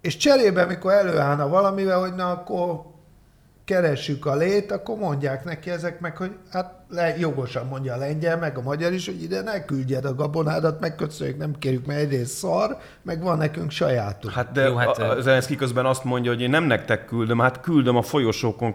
És 0.00 0.16
cserébe, 0.16 0.64
mikor 0.64 0.92
előállna 0.92 1.48
valamivel, 1.48 2.00
hogy 2.00 2.14
na 2.14 2.30
akkor 2.30 2.82
keressük 3.68 4.26
a 4.26 4.36
lét, 4.36 4.72
akkor 4.72 4.96
mondják 4.96 5.44
neki 5.44 5.70
ezek 5.70 6.00
meg, 6.00 6.16
hogy 6.16 6.30
hát 6.52 6.74
le, 6.90 7.14
jogosan 7.18 7.66
mondja 7.66 7.94
a 7.94 7.96
lengyel, 7.96 8.38
meg 8.38 8.58
a 8.58 8.62
magyar 8.62 8.92
is, 8.92 9.06
hogy 9.06 9.22
ide 9.22 9.42
ne 9.42 9.64
küldjed 9.64 10.04
a 10.04 10.14
gabonádat, 10.14 10.80
megköszönjük, 10.80 11.38
nem 11.38 11.58
kérjük, 11.58 11.86
mert 11.86 12.00
egyrészt 12.00 12.36
szar, 12.36 12.76
meg 13.02 13.22
van 13.22 13.38
nekünk 13.38 13.70
sajátunk. 13.70 14.34
Hát 14.34 14.52
de 14.52 14.62
Jó, 14.62 14.74
hát, 14.74 14.98
a, 14.98 15.10
a 15.10 15.20
Zelenszky 15.20 15.56
közben 15.56 15.86
azt 15.86 16.04
mondja, 16.04 16.30
hogy 16.30 16.40
én 16.40 16.50
nem 16.50 16.64
nektek 16.64 17.04
küldöm, 17.04 17.38
hát 17.38 17.60
küldöm 17.60 17.96
a 17.96 18.02
folyosókon, 18.02 18.74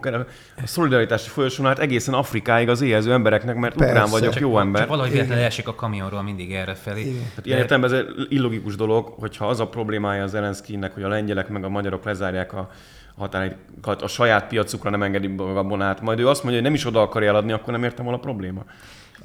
a 0.56 0.66
szolidaritási 0.66 1.28
folyosón, 1.28 1.66
hát 1.66 1.78
egészen 1.78 2.14
Afrikáig 2.14 2.68
az 2.68 2.80
éhező 2.80 3.12
embereknek, 3.12 3.56
mert 3.56 3.74
Persze. 3.74 3.92
ukrán 3.92 4.10
vagyok, 4.10 4.32
csak, 4.32 4.42
jó 4.42 4.58
ember. 4.58 4.80
Csak 4.80 4.90
valahogy 4.90 5.12
véletlenül 5.12 5.44
esik 5.44 5.68
a 5.68 5.74
kamionról 5.74 6.22
mindig 6.22 6.52
erre 6.52 6.74
felé. 6.74 7.20
Hát 7.36 7.46
ilyen 7.46 7.58
értem, 7.58 7.84
ez 7.84 7.92
egy 7.92 8.06
illogikus 8.28 8.76
dolog, 8.76 9.14
hogyha 9.18 9.46
az 9.46 9.60
a 9.60 9.68
problémája 9.68 10.22
az 10.22 10.30
Zelenszkynek, 10.30 10.94
hogy 10.94 11.02
a 11.02 11.08
lengyelek 11.08 11.48
meg 11.48 11.64
a 11.64 11.68
magyarok 11.68 12.04
lezárják 12.04 12.52
a 12.52 12.70
határokat 13.16 14.02
a 14.02 14.06
saját 14.06 14.46
piacukra 14.46 14.90
nem 14.90 15.02
engedi 15.02 15.34
a 15.36 15.52
gabonát, 15.52 16.00
majd 16.00 16.18
ő 16.18 16.28
azt 16.28 16.42
mondja, 16.42 16.60
hogy 16.60 16.70
nem 16.70 16.78
is 16.78 16.86
oda 16.86 17.02
akarja 17.02 17.28
eladni, 17.28 17.52
akkor 17.52 17.72
nem 17.72 17.84
értem 17.84 18.04
volna 18.04 18.18
a 18.18 18.22
probléma. 18.22 18.64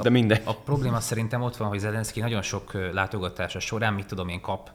De 0.01 0.09
mindegy. 0.09 0.41
A, 0.45 0.49
a 0.49 0.55
probléma 0.55 0.99
szerintem 0.99 1.41
ott 1.41 1.55
van, 1.55 1.67
hogy 1.67 1.79
Zelenszky 1.79 2.19
nagyon 2.19 2.41
sok 2.41 2.91
látogatása 2.93 3.59
során, 3.59 3.93
mit 3.93 4.05
tudom 4.05 4.27
én, 4.27 4.41
kap 4.41 4.69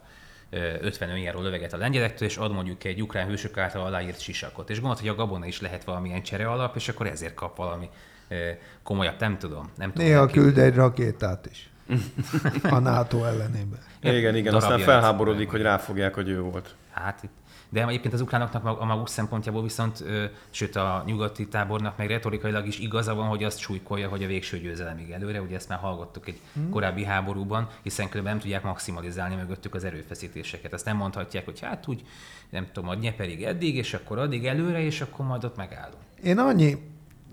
50 0.81 1.11
önjáró 1.11 1.41
löveget 1.41 1.73
a 1.73 1.77
lengyelektől, 1.77 2.29
és 2.29 2.37
ad 2.37 2.53
mondjuk 2.53 2.85
egy 2.85 3.03
ukrán 3.03 3.27
hősök 3.27 3.59
által 3.59 3.87
aláírt 3.87 4.21
sisakot. 4.21 4.71
És 4.71 4.77
gondolod, 4.77 5.01
hogy 5.01 5.09
a 5.09 5.15
gabona 5.15 5.47
is 5.47 5.61
lehet 5.61 5.85
valamilyen 5.85 6.23
csere 6.23 6.47
alap, 6.47 6.77
és 6.77 6.89
akkor 6.89 7.07
ezért 7.07 7.35
kap 7.35 7.57
valami 7.57 7.89
komolyabb, 8.83 9.15
nem 9.19 9.39
tudom. 9.39 9.71
Nem 9.77 9.93
tudom 9.93 10.07
Néha 10.07 10.27
küld 10.27 10.59
egy 10.59 10.75
rakétát 10.75 11.47
is. 11.51 11.71
a 12.63 12.79
NATO 12.79 13.25
ellenében. 13.25 13.79
Igen, 14.01 14.37
igen, 14.37 14.55
aztán 14.55 14.79
felháborodik, 14.79 15.51
hogy 15.51 15.63
ráfogják, 15.63 16.15
hogy 16.15 16.29
ő 16.29 16.41
volt. 16.41 16.75
Hát 16.91 17.23
itt 17.23 17.44
de 17.69 17.87
egyébként 17.87 18.15
az 18.15 18.21
ukránoknak 18.21 18.81
a 18.81 18.85
maguk 18.85 19.09
szempontjából 19.09 19.63
viszont, 19.63 20.05
sőt 20.51 20.77
a 20.77 21.03
nyugati 21.07 21.49
tábornak 21.49 21.97
meg 21.97 22.09
retorikailag 22.09 22.67
is 22.67 22.79
igaza 22.79 23.15
van, 23.15 23.29
hogy 23.29 23.45
azt 23.45 23.59
súlykolja, 23.59 24.09
hogy 24.09 24.25
a 24.25 24.27
végső 24.27 24.59
győzelemig 24.59 25.11
előre. 25.11 25.41
Ugye 25.41 25.57
ezt 25.57 25.69
már 25.69 25.79
hallgattuk 25.79 26.29
egy 26.29 26.41
hmm. 26.53 26.71
korábbi 26.71 27.05
háborúban, 27.05 27.69
hiszen 27.83 28.09
különben 28.09 28.33
nem 28.33 28.43
tudják 28.43 28.63
maximalizálni 28.63 29.35
mögöttük 29.35 29.75
az 29.75 29.85
erőfeszítéseket. 29.85 30.73
Azt 30.73 30.85
nem 30.85 30.97
mondhatják, 30.97 31.45
hogy 31.45 31.61
hát 31.61 31.89
úgy, 31.89 32.03
nem 32.51 32.67
tudom, 32.73 32.89
a 32.89 32.95
Nyeperig 32.95 33.43
eddig, 33.43 33.77
és 33.77 33.95
akkor 33.95 34.19
addig 34.19 34.47
előre, 34.47 34.81
és 34.81 35.01
akkor 35.01 35.27
majd 35.27 35.45
ott 35.45 35.57
megállunk. 35.57 36.03
Én 36.23 36.39
annyi, 36.39 36.77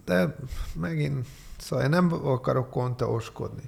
de 0.06 0.36
megint, 0.76 1.28
szóval 1.58 1.86
én 1.86 1.90
nem 1.92 2.14
akarok 2.14 2.70
konteoskodni. 2.70 3.64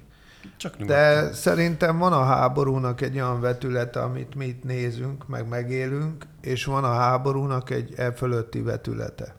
Csak 0.58 0.76
De 0.76 1.34
szerintem 1.34 1.98
van 1.98 2.14
a 2.14 2.24
háborúnak 2.24 3.02
egy 3.02 3.16
olyan 3.16 3.42
vetülete, 3.42 4.02
amit 4.02 4.36
mi 4.36 4.46
itt 4.46 4.64
nézünk, 4.64 5.28
meg 5.28 5.48
megélünk, 5.48 6.26
és 6.42 6.66
van 6.66 6.84
a 6.84 6.94
háborúnak 6.94 7.70
egy 7.70 7.94
e 7.96 8.12
fölötti 8.12 8.62
vetülete. 8.62 9.36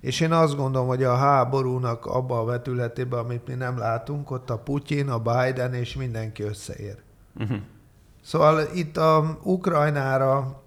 És 0.00 0.20
én 0.20 0.32
azt 0.32 0.56
gondolom, 0.56 0.86
hogy 0.86 1.02
a 1.02 1.14
háborúnak 1.14 2.06
abba 2.06 2.40
a 2.40 2.44
vetületében, 2.44 3.18
amit 3.18 3.46
mi 3.46 3.54
nem 3.54 3.78
látunk, 3.78 4.30
ott 4.30 4.50
a 4.50 4.58
Putyin, 4.58 5.08
a 5.08 5.18
Biden 5.18 5.74
és 5.74 5.96
mindenki 5.96 6.42
összeér. 6.42 6.96
Uh-huh. 7.38 7.58
Szóval 8.22 8.68
itt 8.74 8.96
a 8.96 9.38
Ukrajnára, 9.42 10.62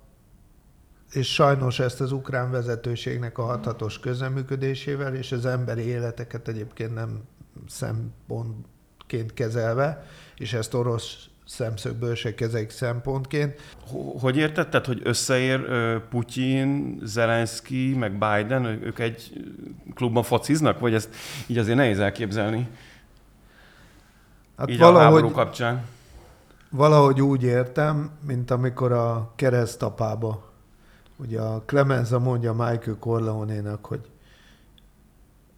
és 1.11 1.33
sajnos 1.33 1.79
ezt 1.79 2.01
az 2.01 2.11
ukrán 2.11 2.51
vezetőségnek 2.51 3.37
a 3.37 3.43
hathatos 3.43 3.99
közeműködésével, 3.99 5.15
és 5.15 5.31
az 5.31 5.45
emberi 5.45 5.81
életeket 5.81 6.47
egyébként 6.47 6.93
nem 6.93 7.21
szempont 7.67 8.65
szempontként 9.09 9.33
kezelve, 9.33 10.05
és 10.37 10.53
ezt 10.53 10.73
orosz 10.73 11.27
szemszögből 11.45 12.15
se 12.15 12.35
kezelik 12.35 12.69
szempontként. 12.69 13.61
Hogy 14.19 14.37
értetted, 14.37 14.85
hogy 14.85 15.01
összeér 15.03 15.61
Putyin, 16.09 16.99
Zelenszky, 17.03 17.95
meg 17.95 18.11
Biden, 18.11 18.65
ők 18.65 18.99
egy 18.99 19.45
klubban 19.93 20.23
fociznak, 20.23 20.79
vagy 20.79 20.93
ezt 20.93 21.15
így 21.47 21.57
azért 21.57 21.77
nehéz 21.77 21.99
elképzelni? 21.99 22.67
Hát 24.57 24.69
így 24.69 24.77
valahogy, 24.77 25.01
a 25.01 25.03
háború 25.03 25.31
kapcsán. 25.31 25.85
Valahogy 26.69 27.21
úgy 27.21 27.43
értem, 27.43 28.11
mint 28.27 28.51
amikor 28.51 28.91
a 28.91 29.31
keresztapába, 29.35 30.51
ugye 31.15 31.41
a 31.41 31.61
Clemenza 31.65 32.19
mondja 32.19 32.53
Michael 32.53 32.97
Corleone-nak, 32.99 33.85
hogy 33.85 34.01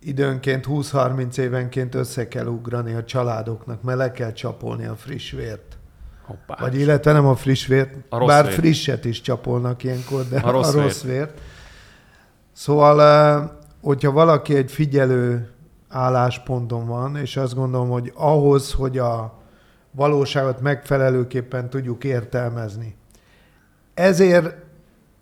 időnként 0.04 0.66
20-30 0.70 1.38
évenként 1.38 1.96
össze 1.96 2.28
kell 2.28 2.46
ugrani 2.46 2.94
a 2.94 3.04
családoknak, 3.04 3.82
mert 3.82 3.98
le 3.98 4.12
kell 4.12 4.32
csapolni 4.32 4.86
a 4.86 4.96
friss 4.96 5.32
vért. 5.32 5.78
Hoppá. 6.22 6.56
Vagy 6.60 6.80
illetve 6.80 7.12
nem 7.12 7.26
a 7.26 7.36
friss 7.36 7.66
vért, 7.68 7.96
a 8.10 8.26
bár 8.26 8.44
vért. 8.44 8.56
frisset 8.56 9.06
is 9.06 9.22
csapolnak 9.22 9.84
ilyenkor, 9.84 10.28
de 10.28 10.40
a 10.40 10.52
rossz, 10.52 10.74
a 10.74 10.82
rossz 10.82 11.02
vért. 11.02 11.16
vért. 11.18 11.42
Szóval, 12.54 13.60
hogyha 13.82 14.12
valaki 14.12 14.56
egy 14.56 14.72
figyelő 14.72 15.50
állásponton 15.90 16.88
van, 16.88 17.16
és 17.16 17.38
azt 17.38 17.56
gondolom, 17.56 17.90
hogy 17.90 18.12
ahhoz, 18.16 18.74
hogy 18.74 18.98
a 18.98 19.40
valóságot 19.92 20.62
megfelelőképpen 20.62 21.70
tudjuk 21.70 22.04
értelmezni. 22.04 22.96
Ezért 23.94 24.56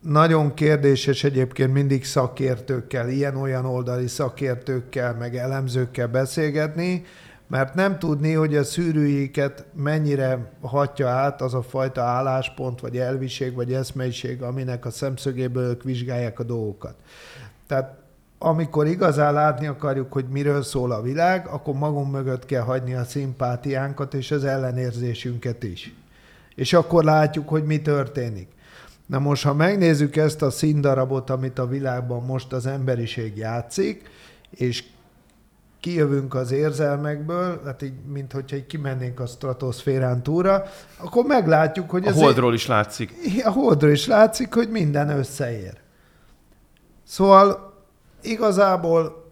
nagyon 0.02 0.54
kérdéses 0.54 1.24
egyébként 1.24 1.74
mindig 1.74 2.06
szakértőkkel, 2.06 3.10
ilyen-olyan 3.10 3.66
oldali 3.66 4.08
szakértőkkel, 4.08 5.14
meg 5.14 5.38
elemzőkkel 5.38 6.08
beszélgetni, 6.08 7.06
mert 7.48 7.74
nem 7.74 8.00
tudni, 8.00 8.34
hogy 8.34 8.56
a 8.56 8.64
szűrőiket 8.64 9.66
mennyire 9.74 10.52
hatja 10.62 11.08
át 11.08 11.42
az 11.42 11.54
a 11.54 11.62
fajta 11.62 12.02
álláspont, 12.02 12.80
vagy 12.80 12.98
elviség, 12.98 13.54
vagy 13.54 13.74
eszmeiség, 13.74 14.42
aminek 14.42 14.86
a 14.86 14.92
szemszögéből 14.92 15.70
ők 15.70 15.84
vizsgálják 15.84 16.40
a 16.40 16.44
dolgokat. 16.44 16.96
Tehát 17.68 17.98
amikor 18.38 18.88
igazán 18.88 19.34
látni 19.34 19.68
akarjuk, 19.68 20.14
hogy 20.14 20.26
miről 20.30 20.64
szól 20.64 20.92
a 20.92 21.02
világ, 21.02 21.48
akkor 21.48 21.74
magunk 21.74 22.12
mögött 22.12 22.46
kell 22.46 22.62
hagyni 22.62 22.94
a 22.94 23.04
szimpátiánkat 23.04 24.14
és 24.14 24.32
az 24.32 24.44
ellenérzésünket 24.44 25.64
is. 25.64 25.94
És 26.56 26.74
akkor 26.74 27.04
látjuk, 27.04 27.50
hogy 27.50 27.64
mi 27.64 27.82
történik. 27.82 28.48
Na 29.10 29.20
most, 29.20 29.44
ha 29.44 29.54
megnézzük 29.54 30.16
ezt 30.16 30.42
a 30.42 30.50
színdarabot, 30.50 31.30
amit 31.30 31.60
a 31.60 31.68
világban 31.68 32.26
most 32.26 32.54
az 32.54 32.66
emberiség 32.66 33.38
játszik, 33.38 34.10
és 34.50 34.84
kijövünk 35.80 36.34
az 36.34 36.52
érzelmekből, 36.52 37.62
hát 37.66 37.82
így, 37.82 37.94
mint 38.12 38.32
hogyha 38.32 38.56
így 38.56 38.66
kimennénk 38.66 39.20
a 39.20 39.26
stratoszférán 39.26 40.24
túra, 40.24 40.64
akkor 40.98 41.26
meglátjuk, 41.26 41.90
hogy... 41.90 42.08
A 42.08 42.12
holdról 42.12 42.54
is 42.54 42.68
látszik. 42.68 43.14
A 43.44 43.52
holdról 43.52 43.92
is 43.92 44.08
látszik, 44.08 44.54
hogy 44.54 44.70
minden 44.70 45.10
összeér. 45.10 45.78
Szóval 47.04 47.74
igazából 48.22 49.29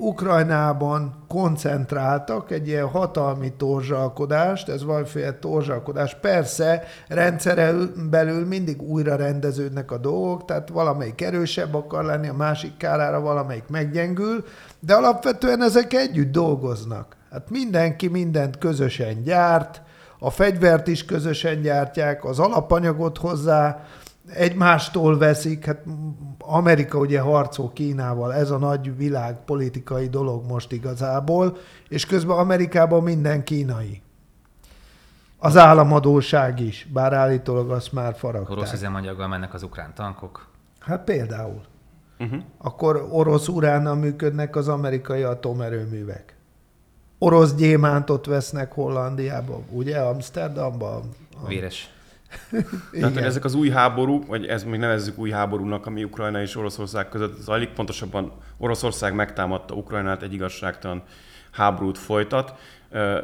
Ukrajnában 0.00 1.24
koncentráltak 1.28 2.50
egy 2.50 2.68
ilyen 2.68 2.88
hatalmi 2.88 3.52
torzsalkodást, 3.56 4.68
ez 4.68 4.84
valamiféle 4.84 5.32
torzsalkodás. 5.32 6.14
Persze 6.20 6.84
rendszeren 7.08 7.92
belül 8.10 8.46
mindig 8.46 8.82
újra 8.82 9.16
rendeződnek 9.16 9.90
a 9.90 9.98
dolgok, 9.98 10.44
tehát 10.44 10.68
valamelyik 10.68 11.20
erősebb 11.20 11.74
akar 11.74 12.04
lenni, 12.04 12.28
a 12.28 12.34
másik 12.34 12.76
kárára 12.76 13.20
valamelyik 13.20 13.68
meggyengül, 13.68 14.44
de 14.80 14.94
alapvetően 14.94 15.62
ezek 15.62 15.92
együtt 15.92 16.32
dolgoznak. 16.32 17.16
Hát 17.30 17.50
mindenki 17.50 18.08
mindent 18.08 18.58
közösen 18.58 19.22
gyárt, 19.22 19.82
a 20.18 20.30
fegyvert 20.30 20.86
is 20.86 21.04
közösen 21.04 21.60
gyártják, 21.60 22.24
az 22.24 22.38
alapanyagot 22.38 23.18
hozzá 23.18 23.84
egymástól 24.34 25.18
veszik, 25.18 25.64
hát 25.64 25.84
Amerika 26.38 26.98
ugye 26.98 27.20
harcol 27.20 27.72
Kínával, 27.72 28.34
ez 28.34 28.50
a 28.50 28.58
nagy 28.58 28.96
világpolitikai 28.96 30.08
dolog 30.08 30.46
most 30.46 30.72
igazából, 30.72 31.56
és 31.88 32.06
közben 32.06 32.36
Amerikában 32.36 33.02
minden 33.02 33.44
kínai. 33.44 34.02
Az 35.38 35.56
államadóság 35.56 36.60
is, 36.60 36.88
bár 36.92 37.12
állítólag 37.12 37.70
azt 37.70 37.92
már 37.92 38.14
faragták. 38.16 38.50
Orosz 38.50 38.72
üzemanyaggal 38.72 39.28
mennek 39.28 39.54
az 39.54 39.62
ukrán 39.62 39.94
tankok. 39.94 40.46
Hát 40.78 41.04
például. 41.04 41.60
Uh-huh. 42.18 42.42
Akkor 42.58 43.08
orosz 43.10 43.48
uránnal 43.48 43.94
működnek 43.94 44.56
az 44.56 44.68
amerikai 44.68 45.22
atomerőművek. 45.22 46.36
Orosz 47.18 47.54
gyémántot 47.54 48.26
vesznek 48.26 48.72
Hollandiába, 48.72 49.60
ugye? 49.70 49.98
Amsterdamba. 49.98 51.02
Véres. 51.46 51.90
Tehát, 52.92 53.14
hogy 53.14 53.22
ezek 53.22 53.44
az 53.44 53.54
új 53.54 53.70
háborúk, 53.70 54.26
vagy 54.26 54.46
ez 54.46 54.64
még 54.64 54.80
nevezzük 54.80 55.18
új 55.18 55.30
háborúnak, 55.30 55.86
ami 55.86 56.04
Ukrajna 56.04 56.40
és 56.40 56.56
Oroszország 56.56 57.08
között 57.08 57.40
zajlik, 57.40 57.68
pontosabban 57.68 58.32
Oroszország 58.58 59.14
megtámadta 59.14 59.74
Ukrajnát, 59.74 60.22
egy 60.22 60.32
igazságtalan 60.32 61.02
háborút 61.50 61.98
folytat, 61.98 62.54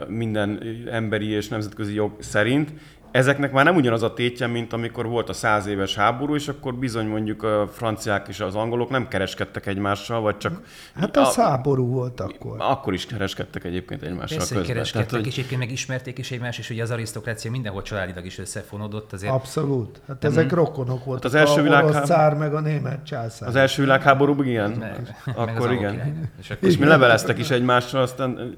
minden 0.09 0.63
emberi 0.91 1.29
és 1.29 1.49
nemzetközi 1.49 1.95
jog 1.95 2.13
szerint, 2.19 2.73
ezeknek 3.15 3.53
már 3.53 3.65
nem 3.65 3.77
ugyanaz 3.77 4.03
a 4.03 4.13
tétje, 4.13 4.47
mint 4.47 4.73
amikor 4.73 5.07
volt 5.07 5.29
a 5.29 5.33
száz 5.33 5.67
éves 5.67 5.95
háború, 5.95 6.35
és 6.35 6.49
akkor 6.49 6.75
bizony 6.75 7.07
mondjuk 7.07 7.43
a 7.43 7.69
franciák 7.73 8.29
és 8.29 8.41
az 8.41 8.55
angolok 8.55 8.91
nem 8.91 9.09
kereskedtek 9.09 9.67
egymással, 9.67 10.21
vagy 10.21 10.37
csak... 10.37 10.61
Hát 10.95 11.17
az 11.17 11.39
a, 11.39 11.43
háború 11.43 11.87
volt 11.87 12.21
akkor. 12.21 12.57
Akkor 12.59 12.93
is 12.93 13.07
kereskedtek 13.07 13.65
egyébként 13.65 14.03
egymással 14.03 14.39
Persze, 14.39 14.55
közben. 14.55 14.73
kereskedtek, 14.73 15.09
Tehát, 15.09 15.25
hogy... 15.25 15.33
és 15.33 15.39
egyébként 15.39 15.61
meg 15.61 15.71
ismerték 15.71 16.19
is 16.19 16.31
egymást, 16.31 16.59
és 16.59 16.71
ugye 16.71 16.83
az 16.83 16.91
arisztokrácia 16.91 17.51
mindenhol 17.51 17.83
családilag 17.83 18.25
is 18.25 18.39
összefonódott. 18.39 19.13
Azért... 19.13 19.33
Abszolút. 19.33 20.01
Hát 20.09 20.23
nem. 20.23 20.31
ezek 20.31 20.53
rokonok 20.53 21.05
voltak. 21.05 21.33
Hát 21.33 21.33
az 21.33 21.49
első 21.49 21.63
világháború... 21.63 21.99
A 21.99 22.07
cár 22.07 22.35
meg 22.35 22.55
a 22.55 22.61
német 22.61 23.07
császár. 23.07 23.49
Az 23.49 23.57
első 23.57 23.83
világháború 23.83 24.43
igen? 24.43 24.71
Meg, 24.71 25.17
akkor 25.35 25.69
meg 25.69 25.79
igen. 25.79 26.31
És, 26.41 26.51
akkor 26.51 26.69
és 26.69 26.77
mi 26.77 26.87
leveleztek 26.87 27.39
is 27.39 27.51
egymással, 27.51 28.03
aztán 28.03 28.55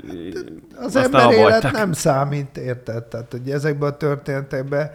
Az 0.76 0.96
aztán 0.96 1.20
ember 1.20 1.38
élet 1.38 1.72
nem 1.72 1.92
számít, 1.92 2.56
érted? 2.56 3.04
Tehát, 3.04 3.30
hogy 3.30 3.50
ezekben 3.50 3.88
a 3.88 3.96
történet 3.96 4.45
történetekben 4.46 4.90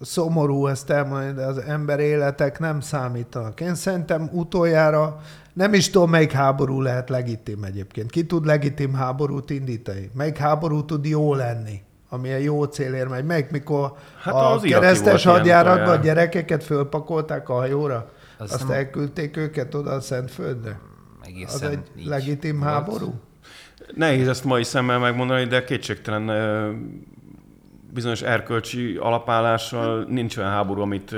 szomorú 0.00 0.66
ezt 0.66 0.90
elmondani, 0.90 1.32
de 1.32 1.44
az 1.44 1.58
ember 1.58 2.00
életek 2.00 2.58
nem 2.58 2.80
számítanak. 2.80 3.60
Én 3.60 3.74
szerintem 3.74 4.28
utoljára 4.32 5.20
nem 5.52 5.74
is 5.74 5.90
tudom, 5.90 6.10
melyik 6.10 6.32
háború 6.32 6.80
lehet 6.80 7.08
legitim 7.08 7.64
egyébként. 7.64 8.10
Ki 8.10 8.26
tud 8.26 8.46
legitim 8.46 8.94
háborút 8.94 9.50
indítani? 9.50 10.10
Melyik 10.14 10.36
háború 10.36 10.84
tud 10.84 11.04
jó 11.04 11.34
lenni? 11.34 11.82
ami 12.10 12.32
a 12.32 12.36
jó 12.36 12.64
célért 12.64 13.08
megy. 13.08 13.24
Melyik, 13.24 13.50
mikor 13.50 13.92
hát 14.22 14.34
a 14.34 14.60
keresztes 14.62 15.24
hadjáratban 15.24 15.98
a 15.98 16.00
gyerekeket 16.00 16.64
fölpakolták 16.64 17.48
a 17.48 17.54
hajóra, 17.54 18.10
az 18.38 18.52
azt 18.52 18.68
nem... 18.68 18.76
elküldték 18.76 19.36
őket 19.36 19.74
oda 19.74 19.90
a 19.90 20.00
Szentföldre? 20.00 20.78
Egészen 21.22 21.66
az 21.66 21.72
egy 21.72 22.06
legitim 22.06 22.58
volt. 22.58 22.70
háború? 22.70 23.14
Nehéz 23.94 24.28
ezt 24.28 24.44
mai 24.44 24.64
szemmel 24.64 24.98
megmondani, 24.98 25.44
de 25.44 25.64
kétségtelen 25.64 26.30
bizonyos 27.92 28.22
erkölcsi 28.22 28.96
alapállással 28.96 30.04
nincs 30.08 30.36
olyan 30.36 30.50
háború, 30.50 30.80
amit 30.80 31.14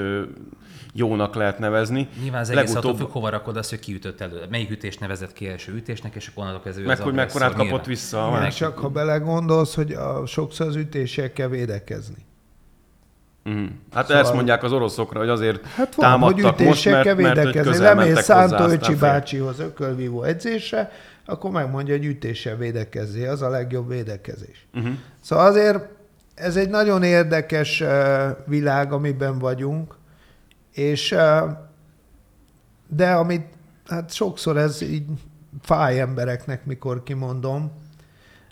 jónak 0.92 1.34
lehet 1.34 1.58
nevezni. 1.58 2.08
Nyilván 2.22 2.40
az 2.40 2.50
egész 2.50 2.68
Legutóbb... 2.68 2.84
attól 2.84 2.96
függ, 2.96 3.12
hova 3.12 3.28
rakod 3.28 3.56
azt, 3.56 3.70
hogy 3.70 3.78
ki 3.78 3.94
ütött 3.94 4.20
elő. 4.20 4.46
Melyik 4.50 4.70
ütést 4.70 5.00
nevezett 5.00 5.32
ki 5.32 5.48
első 5.48 5.72
ütésnek, 5.72 6.14
és 6.14 6.26
akkor 6.26 6.42
onnantól 6.42 6.62
kezdve 6.62 6.86
Meg 6.86 7.00
hogy 7.00 7.14
mekkorát 7.14 7.54
kapott 7.54 7.84
vissza. 7.84 8.30
Meg 8.30 8.52
csak 8.52 8.78
ha 8.78 8.88
belegondolsz, 8.88 9.74
hogy 9.74 9.92
a, 9.92 10.26
sokszor 10.26 10.66
az 10.66 10.76
ütésekkel 10.76 11.48
védekezni. 11.48 12.28
Mm. 13.48 13.66
Hát 13.92 14.06
szóval... 14.06 14.22
ezt 14.22 14.34
mondják 14.34 14.62
az 14.62 14.72
oroszokra, 14.72 15.18
hogy 15.18 15.28
azért 15.28 15.66
hát 15.66 15.94
van, 15.94 16.06
támadtak 16.06 16.56
hogy 16.56 16.66
most, 16.66 16.84
mert, 16.84 17.16
mert 17.16 17.66
hogy 17.66 17.76
Lemész 17.76 18.22
Szántó 18.22 18.64
Öcsi 18.64 18.94
bácsihoz 18.94 19.58
ökölvívó 19.58 20.22
edzésre, 20.22 20.92
akkor 21.24 21.50
megmondja, 21.50 21.96
hogy 21.96 22.04
ütéssel 22.04 22.56
védekezzé, 22.56 23.26
az 23.26 23.42
a 23.42 23.48
legjobb 23.48 23.88
védekezés. 23.88 24.66
Uh-huh. 24.74 24.92
Szóval 25.20 25.46
azért 25.46 25.88
ez 26.40 26.56
egy 26.56 26.68
nagyon 26.68 27.02
érdekes 27.02 27.82
világ, 28.46 28.92
amiben 28.92 29.38
vagyunk, 29.38 29.96
és 30.72 31.14
de 32.88 33.12
amit, 33.12 33.46
hát 33.86 34.12
sokszor 34.12 34.56
ez 34.56 34.80
így 34.82 35.06
fáj 35.60 36.00
embereknek, 36.00 36.64
mikor 36.64 37.02
kimondom, 37.02 37.72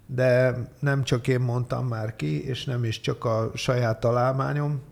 de 0.07 0.57
nem 0.81 1.03
csak 1.03 1.29
én 1.29 1.41
mondtam 1.41 1.87
már 1.87 2.17
ki, 2.17 2.47
és 2.47 2.65
nem 2.65 2.85
is 2.85 3.01
csak 3.01 3.25
a 3.25 3.51
saját 3.55 4.01
találmányom. 4.01 4.83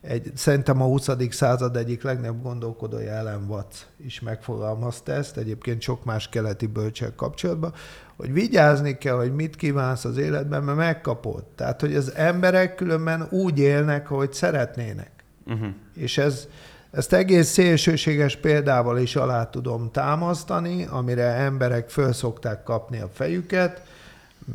Egy, 0.00 0.32
szerintem 0.34 0.82
a 0.82 0.84
20. 0.84 1.08
század 1.30 1.76
egyik 1.76 2.02
legnagyobb 2.02 2.42
gondolkodója 2.42 3.12
Ellen 3.12 3.44
Watts 3.48 3.86
is 3.96 4.20
megfogalmazta 4.20 5.12
ezt, 5.12 5.36
egyébként 5.36 5.80
sok 5.80 6.04
más 6.04 6.28
keleti 6.28 6.66
bölcsek 6.66 7.14
kapcsolatban, 7.14 7.72
hogy 8.16 8.32
vigyázni 8.32 8.98
kell, 8.98 9.14
hogy 9.14 9.34
mit 9.34 9.56
kívánsz 9.56 10.04
az 10.04 10.16
életben, 10.16 10.62
mert 10.62 10.78
megkapod. 10.78 11.44
Tehát, 11.44 11.80
hogy 11.80 11.94
az 11.94 12.14
emberek 12.14 12.74
különben 12.74 13.26
úgy 13.30 13.58
élnek, 13.58 14.06
hogy 14.06 14.32
szeretnének. 14.32 15.10
Uh-huh. 15.46 15.68
És 15.94 16.18
ez, 16.18 16.48
ezt 16.90 17.12
egész 17.12 17.48
szélsőséges 17.48 18.36
példával 18.36 18.98
is 18.98 19.16
alá 19.16 19.50
tudom 19.50 19.90
támasztani, 19.92 20.86
amire 20.90 21.24
emberek 21.24 21.90
föl 21.90 22.12
szokták 22.12 22.62
kapni 22.62 23.00
a 23.00 23.08
fejüket, 23.12 23.82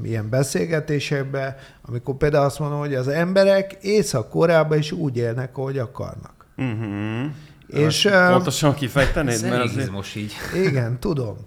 milyen 0.01 0.29
beszélgetésekben, 0.29 1.55
amikor 1.81 2.15
például 2.15 2.45
azt 2.45 2.59
mondom, 2.59 2.79
hogy 2.79 2.95
az 2.95 3.07
emberek 3.07 3.77
Észak-Koreában 3.81 4.77
is 4.77 4.91
úgy 4.91 5.17
élnek, 5.17 5.57
ahogy 5.57 5.77
akarnak. 5.77 6.45
Uh-huh. 6.57 7.31
És, 7.67 8.09
pontosan 8.29 8.73
kifejtenéd? 8.73 9.41
Mert 9.41 9.63
azért... 9.63 10.15
így. 10.15 10.33
Igen, 10.55 10.99
tudom. 10.99 11.37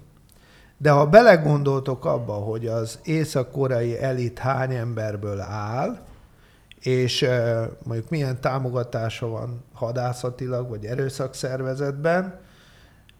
De 0.78 0.90
ha 0.90 1.06
belegondoltok 1.06 2.04
abba, 2.04 2.32
hogy 2.32 2.66
az 2.66 2.98
észak-koreai 3.02 3.98
elit 4.02 4.38
hány 4.38 4.74
emberből 4.74 5.40
áll, 5.40 5.98
és 6.80 7.26
mondjuk 7.82 8.10
milyen 8.10 8.40
támogatása 8.40 9.28
van 9.28 9.64
hadászatilag, 9.72 10.68
vagy 10.68 10.84
erőszakszervezetben, 10.84 12.42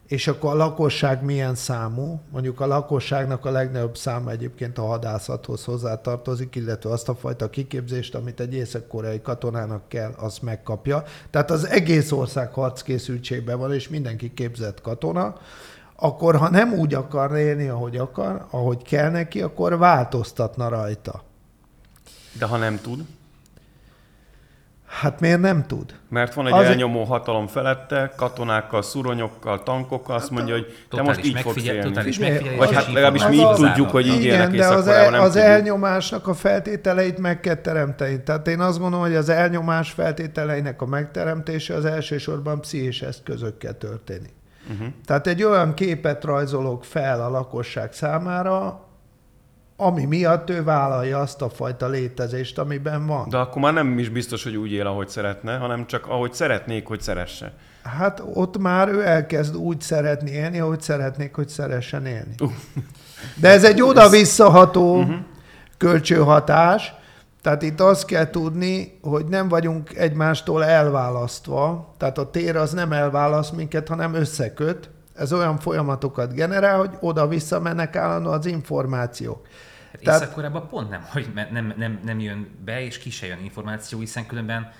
és 0.07 0.27
akkor 0.27 0.51
a 0.51 0.55
lakosság 0.55 1.23
milyen 1.23 1.55
számú? 1.55 2.21
Mondjuk 2.31 2.59
a 2.59 2.67
lakosságnak 2.67 3.45
a 3.45 3.51
legnagyobb 3.51 3.97
száma 3.97 4.31
egyébként 4.31 4.77
a 4.77 4.85
hadászathoz 4.85 5.63
hozzátartozik, 5.63 6.55
illetve 6.55 6.89
azt 6.89 7.09
a 7.09 7.15
fajta 7.15 7.49
kiképzést, 7.49 8.15
amit 8.15 8.39
egy 8.39 8.53
észak-koreai 8.53 9.21
katonának 9.21 9.87
kell, 9.87 10.11
azt 10.17 10.41
megkapja. 10.41 11.03
Tehát 11.29 11.51
az 11.51 11.67
egész 11.67 12.11
ország 12.11 12.53
harckészültségben 12.53 13.59
van, 13.59 13.73
és 13.73 13.89
mindenki 13.89 14.33
képzett 14.33 14.81
katona 14.81 15.35
akkor 15.95 16.35
ha 16.35 16.49
nem 16.49 16.73
úgy 16.73 16.93
akar 16.93 17.37
élni, 17.37 17.67
ahogy 17.67 17.97
akar, 17.97 18.45
ahogy 18.49 18.81
kell 18.81 19.09
neki, 19.09 19.41
akkor 19.41 19.77
változtatna 19.77 20.67
rajta. 20.67 21.23
De 22.39 22.45
ha 22.45 22.57
nem 22.57 22.79
tud? 22.81 23.05
Hát 25.01 25.19
miért 25.19 25.39
nem 25.39 25.65
tud? 25.67 25.93
Mert 26.09 26.33
van 26.33 26.47
egy 26.47 26.53
Azért... 26.53 26.69
elnyomó 26.69 27.03
hatalom 27.03 27.47
felette, 27.47 28.13
katonákkal, 28.15 28.81
szuronyokkal, 28.81 29.63
tankokkal, 29.63 30.15
azt 30.15 30.29
hát 30.29 30.37
mondja, 30.37 30.53
hogy 30.53 30.85
te 30.89 31.01
most 31.01 31.25
így 31.25 31.39
fogsz 31.39 31.63
élni. 31.63 32.55
Vagy 32.57 32.73
hát 32.73 32.87
legalábbis 32.87 33.27
mi 33.27 33.35
így 33.35 33.53
tudjuk, 33.53 33.89
hogy 33.89 34.07
így 34.07 34.23
élnek 34.23 34.51
de 34.51 34.67
az, 34.67 34.87
el, 34.87 35.09
nem 35.09 35.21
az 35.21 35.31
tudjuk. 35.31 35.49
elnyomásnak 35.49 36.27
a 36.27 36.33
feltételeit 36.33 37.17
meg 37.17 37.39
kell 37.39 37.55
teremteni. 37.55 38.23
Tehát 38.23 38.47
én 38.47 38.59
azt 38.59 38.79
gondolom, 38.79 39.05
hogy 39.05 39.15
az 39.15 39.29
elnyomás 39.29 39.91
feltételeinek 39.91 40.81
a 40.81 40.85
megteremtése 40.85 41.73
az 41.73 41.85
elsősorban 41.85 42.61
pszichés 42.61 43.01
eszközökkel 43.01 43.77
történik. 43.77 44.33
Uh-huh. 44.71 44.87
Tehát 45.05 45.27
egy 45.27 45.43
olyan 45.43 45.73
képet 45.73 46.23
rajzolok 46.23 46.83
fel 46.83 47.21
a 47.21 47.29
lakosság 47.29 47.93
számára, 47.93 48.85
ami 49.77 50.05
miatt 50.05 50.49
ő 50.49 50.63
vállalja 50.63 51.19
azt 51.19 51.41
a 51.41 51.49
fajta 51.49 51.87
létezést, 51.87 52.57
amiben 52.57 53.05
van. 53.05 53.29
De 53.29 53.37
akkor 53.37 53.61
már 53.61 53.73
nem 53.73 53.99
is 53.99 54.09
biztos, 54.09 54.43
hogy 54.43 54.55
úgy 54.55 54.71
él, 54.71 54.87
ahogy 54.87 55.07
szeretne, 55.07 55.57
hanem 55.57 55.87
csak 55.87 56.07
ahogy 56.07 56.33
szeretnék, 56.33 56.87
hogy 56.87 57.01
szeresse. 57.01 57.53
Hát 57.83 58.23
ott 58.33 58.57
már 58.57 58.87
ő 58.87 59.05
elkezd 59.05 59.55
úgy 59.55 59.81
szeretni 59.81 60.31
élni, 60.31 60.59
ahogy 60.59 60.81
szeretnék, 60.81 61.35
hogy 61.35 61.49
szeressen 61.49 62.05
élni. 62.05 62.35
Uh. 62.39 62.51
De 63.35 63.49
ez 63.49 63.63
egy 63.63 63.81
oda-visszaható 63.81 64.97
uh-huh. 64.97 65.15
kölcsönhatás, 65.77 66.93
tehát 67.45 67.61
itt 67.61 67.79
azt 67.79 68.05
kell 68.05 68.29
tudni, 68.29 68.99
hogy 69.01 69.25
nem 69.25 69.47
vagyunk 69.47 69.95
egymástól 69.95 70.63
elválasztva, 70.63 71.93
tehát 71.97 72.17
a 72.17 72.29
tér 72.29 72.55
az 72.55 72.71
nem 72.71 72.91
elválaszt 72.91 73.55
minket, 73.55 73.87
hanem 73.87 74.13
összeköt. 74.13 74.89
Ez 75.13 75.33
olyan 75.33 75.57
folyamatokat 75.57 76.33
generál, 76.33 76.77
hogy 76.77 76.97
oda-vissza 76.99 77.59
mennek 77.59 77.95
állandó 77.95 78.31
az 78.31 78.45
információk. 78.45 79.47
Hát 79.91 80.01
tehát... 80.01 80.21
Észak-Koreában 80.21 80.67
pont 80.67 80.89
nem, 80.89 81.05
hogy 81.11 81.31
nem, 81.51 81.73
nem, 81.77 81.99
nem 82.03 82.19
jön 82.19 82.47
be, 82.65 82.81
és 82.81 82.97
ki 82.97 83.09
se 83.09 83.25
jön 83.25 83.43
információ, 83.43 83.99
hiszen 83.99 84.25
különben, 84.25 84.71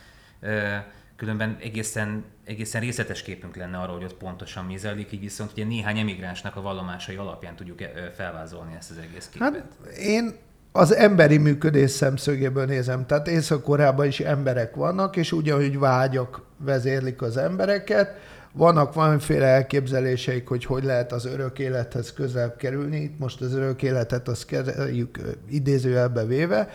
különben 1.16 1.58
egészen, 1.62 2.24
egészen 2.46 2.82
részletes 2.82 3.22
képünk 3.22 3.56
lenne 3.56 3.78
arról, 3.78 3.96
hogy 3.96 4.06
ott 4.06 4.18
pontosan 4.18 4.66
mi 4.66 4.78
zajlik, 4.78 5.12
így 5.12 5.20
viszont 5.20 5.52
ugye 5.52 5.66
néhány 5.66 5.98
emigránsnak 5.98 6.56
a 6.56 6.62
vallomásai 6.62 7.16
alapján 7.16 7.56
tudjuk 7.56 7.80
felvázolni 8.16 8.76
ezt 8.78 8.92
az 8.92 8.98
egész 8.98 9.30
képet. 9.32 9.54
Hát 9.54 9.96
én 9.98 10.36
az 10.78 10.96
emberi 10.96 11.38
működés 11.38 11.92
szemszögéből 11.92 12.66
nézem. 12.66 13.06
Tehát 13.06 13.28
észak 13.28 13.68
is 14.04 14.20
emberek 14.20 14.76
vannak, 14.76 15.16
és 15.16 15.32
ugyanúgy 15.32 15.80
vágyak 15.80 16.42
vezérlik 16.58 17.22
az 17.22 17.38
embereket, 17.38 18.14
vannak 18.52 18.94
valamiféle 18.94 19.46
elképzeléseik, 19.46 20.48
hogy 20.48 20.66
hogy 20.66 20.84
lehet 20.84 21.12
az 21.12 21.26
örök 21.26 21.60
élethez 21.60 22.14
közelebb 22.14 22.56
kerülni. 22.56 22.98
Itt 22.98 23.20
most 23.20 23.42
az 23.42 23.54
örök 23.54 23.84
életet 23.84 24.28
azt 24.28 24.46
kezeljük 24.46 25.20
idézőjelbe 25.50 26.26
véve. 26.26 26.70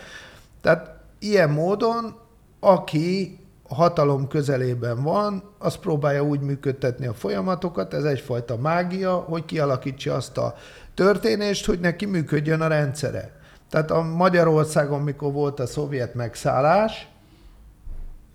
Tehát 0.61 0.95
ilyen 1.19 1.49
módon, 1.49 2.15
aki 2.59 3.39
hatalom 3.67 4.27
közelében 4.27 5.03
van, 5.03 5.43
az 5.57 5.75
próbálja 5.75 6.23
úgy 6.23 6.39
működtetni 6.39 7.05
a 7.05 7.13
folyamatokat, 7.13 7.93
ez 7.93 8.03
egyfajta 8.03 8.57
mágia, 8.57 9.15
hogy 9.15 9.45
kialakítsa 9.45 10.13
azt 10.13 10.37
a 10.37 10.55
történést, 10.93 11.65
hogy 11.65 11.79
neki 11.79 12.05
működjön 12.05 12.61
a 12.61 12.67
rendszere. 12.67 13.39
Tehát 13.71 13.91
a 13.91 14.01
Magyarországon, 14.01 15.01
mikor 15.01 15.31
volt 15.31 15.59
a 15.59 15.65
szovjet 15.65 16.13
megszállás, 16.13 17.07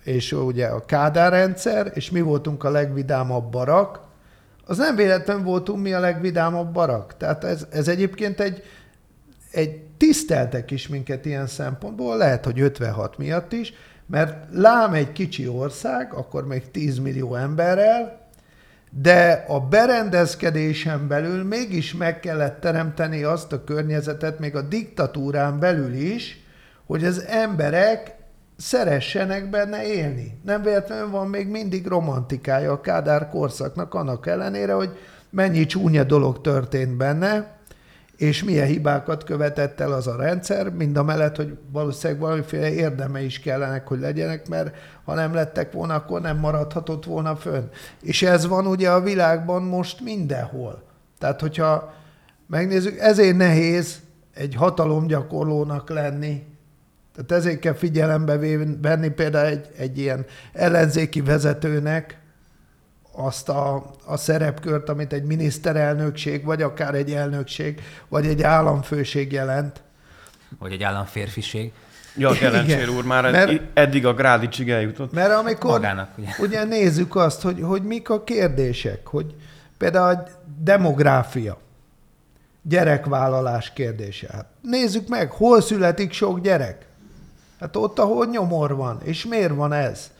és 0.04 0.32
ugye 0.32 0.66
a 0.66 0.84
Kádár 0.84 1.32
rendszer, 1.32 1.90
és 1.94 2.10
mi 2.10 2.20
voltunk 2.20 2.64
a 2.64 2.70
legvidámabb 2.70 3.50
barak, 3.50 4.00
az 4.66 4.76
nem 4.76 4.96
véletlen 4.96 5.42
voltunk 5.42 5.82
mi 5.82 5.92
a 5.92 6.00
legvidámabb 6.00 6.72
barak. 6.72 7.16
Tehát 7.16 7.44
ez, 7.44 7.66
ez 7.70 7.88
egyébként 7.88 8.40
egy, 8.40 8.62
egy 9.50 9.80
tiszteltek 9.96 10.70
is 10.70 10.88
minket 10.88 11.24
ilyen 11.24 11.46
szempontból, 11.46 12.16
lehet, 12.16 12.44
hogy 12.44 12.60
56 12.60 13.18
miatt 13.18 13.52
is, 13.52 13.72
mert 14.06 14.48
lám 14.52 14.92
egy 14.92 15.12
kicsi 15.12 15.48
ország, 15.48 16.12
akkor 16.12 16.46
még 16.46 16.70
10 16.70 16.98
millió 16.98 17.34
emberrel, 17.34 18.25
de 19.00 19.44
a 19.48 19.60
berendezkedésen 19.60 21.08
belül 21.08 21.44
mégis 21.44 21.94
meg 21.94 22.20
kellett 22.20 22.60
teremteni 22.60 23.22
azt 23.22 23.52
a 23.52 23.64
környezetet, 23.64 24.38
még 24.38 24.56
a 24.56 24.62
diktatúrán 24.62 25.58
belül 25.58 25.92
is, 25.92 26.44
hogy 26.86 27.04
az 27.04 27.24
emberek 27.24 28.14
szeressenek 28.56 29.50
benne 29.50 29.86
élni. 29.86 30.40
Nem 30.44 30.62
véletlenül 30.62 31.10
van 31.10 31.28
még 31.28 31.48
mindig 31.48 31.86
romantikája 31.86 32.72
a 32.72 32.80
Kádár 32.80 33.28
korszaknak, 33.28 33.94
annak 33.94 34.26
ellenére, 34.26 34.72
hogy 34.72 34.98
mennyi 35.30 35.66
csúnya 35.66 36.04
dolog 36.04 36.40
történt 36.40 36.96
benne, 36.96 37.55
és 38.16 38.44
milyen 38.44 38.66
hibákat 38.66 39.24
követett 39.24 39.80
el 39.80 39.92
az 39.92 40.06
a 40.06 40.16
rendszer, 40.16 40.70
mind 40.70 40.96
a 40.96 41.02
mellett, 41.02 41.36
hogy 41.36 41.58
valószínűleg 41.72 42.22
valamiféle 42.22 42.72
érdeme 42.72 43.22
is 43.22 43.40
kellenek, 43.40 43.86
hogy 43.86 44.00
legyenek, 44.00 44.48
mert 44.48 44.74
ha 45.04 45.14
nem 45.14 45.34
lettek 45.34 45.72
volna, 45.72 45.94
akkor 45.94 46.20
nem 46.20 46.38
maradhatott 46.38 47.04
volna 47.04 47.36
fönn. 47.36 47.64
És 48.02 48.22
ez 48.22 48.46
van 48.46 48.66
ugye 48.66 48.90
a 48.90 49.00
világban 49.00 49.62
most 49.62 50.00
mindenhol. 50.00 50.82
Tehát, 51.18 51.40
hogyha 51.40 51.94
megnézzük, 52.46 52.98
ezért 52.98 53.36
nehéz 53.36 54.00
egy 54.34 54.54
hatalomgyakorlónak 54.54 55.90
lenni, 55.90 56.44
tehát 57.14 57.32
ezért 57.32 57.58
kell 57.58 57.74
figyelembe 57.74 58.38
venni 58.80 59.08
például 59.08 59.46
egy, 59.46 59.68
egy 59.76 59.98
ilyen 59.98 60.24
ellenzéki 60.52 61.20
vezetőnek, 61.20 62.18
azt 63.16 63.48
a, 63.48 63.90
a 64.04 64.16
szerepkört, 64.16 64.88
amit 64.88 65.12
egy 65.12 65.24
miniszterelnökség, 65.24 66.44
vagy 66.44 66.62
akár 66.62 66.94
egy 66.94 67.10
elnökség, 67.12 67.80
vagy 68.08 68.26
egy 68.26 68.42
államfőség 68.42 69.32
jelent. 69.32 69.82
Vagy 70.58 70.72
egy 70.72 70.82
államférfiség. 70.82 71.72
Ja, 72.16 72.32
Kelencsér 72.32 72.88
úr, 72.88 73.04
már 73.04 73.30
mert, 73.30 73.60
eddig 73.74 74.06
a 74.06 74.14
grádicsig 74.14 74.70
eljutott. 74.70 75.12
Mert 75.12 75.32
amikor 75.32 75.70
Magának, 75.70 76.18
ugye. 76.18 76.28
ugye 76.38 76.64
nézzük 76.64 77.16
azt, 77.16 77.42
hogy, 77.42 77.60
hogy 77.62 77.82
mik 77.82 78.10
a 78.10 78.24
kérdések, 78.24 79.06
hogy 79.06 79.34
például 79.78 80.14
a 80.14 80.24
demográfia, 80.58 81.58
gyerekvállalás 82.62 83.72
kérdése. 83.72 84.28
Hát 84.32 84.46
nézzük 84.60 85.08
meg, 85.08 85.30
hol 85.30 85.60
születik 85.60 86.12
sok 86.12 86.40
gyerek? 86.40 86.86
Hát 87.60 87.76
ott, 87.76 87.98
ahol 87.98 88.26
nyomor 88.26 88.76
van. 88.76 89.00
És 89.02 89.24
miért 89.24 89.54
van 89.54 89.72
ez? 89.72 90.10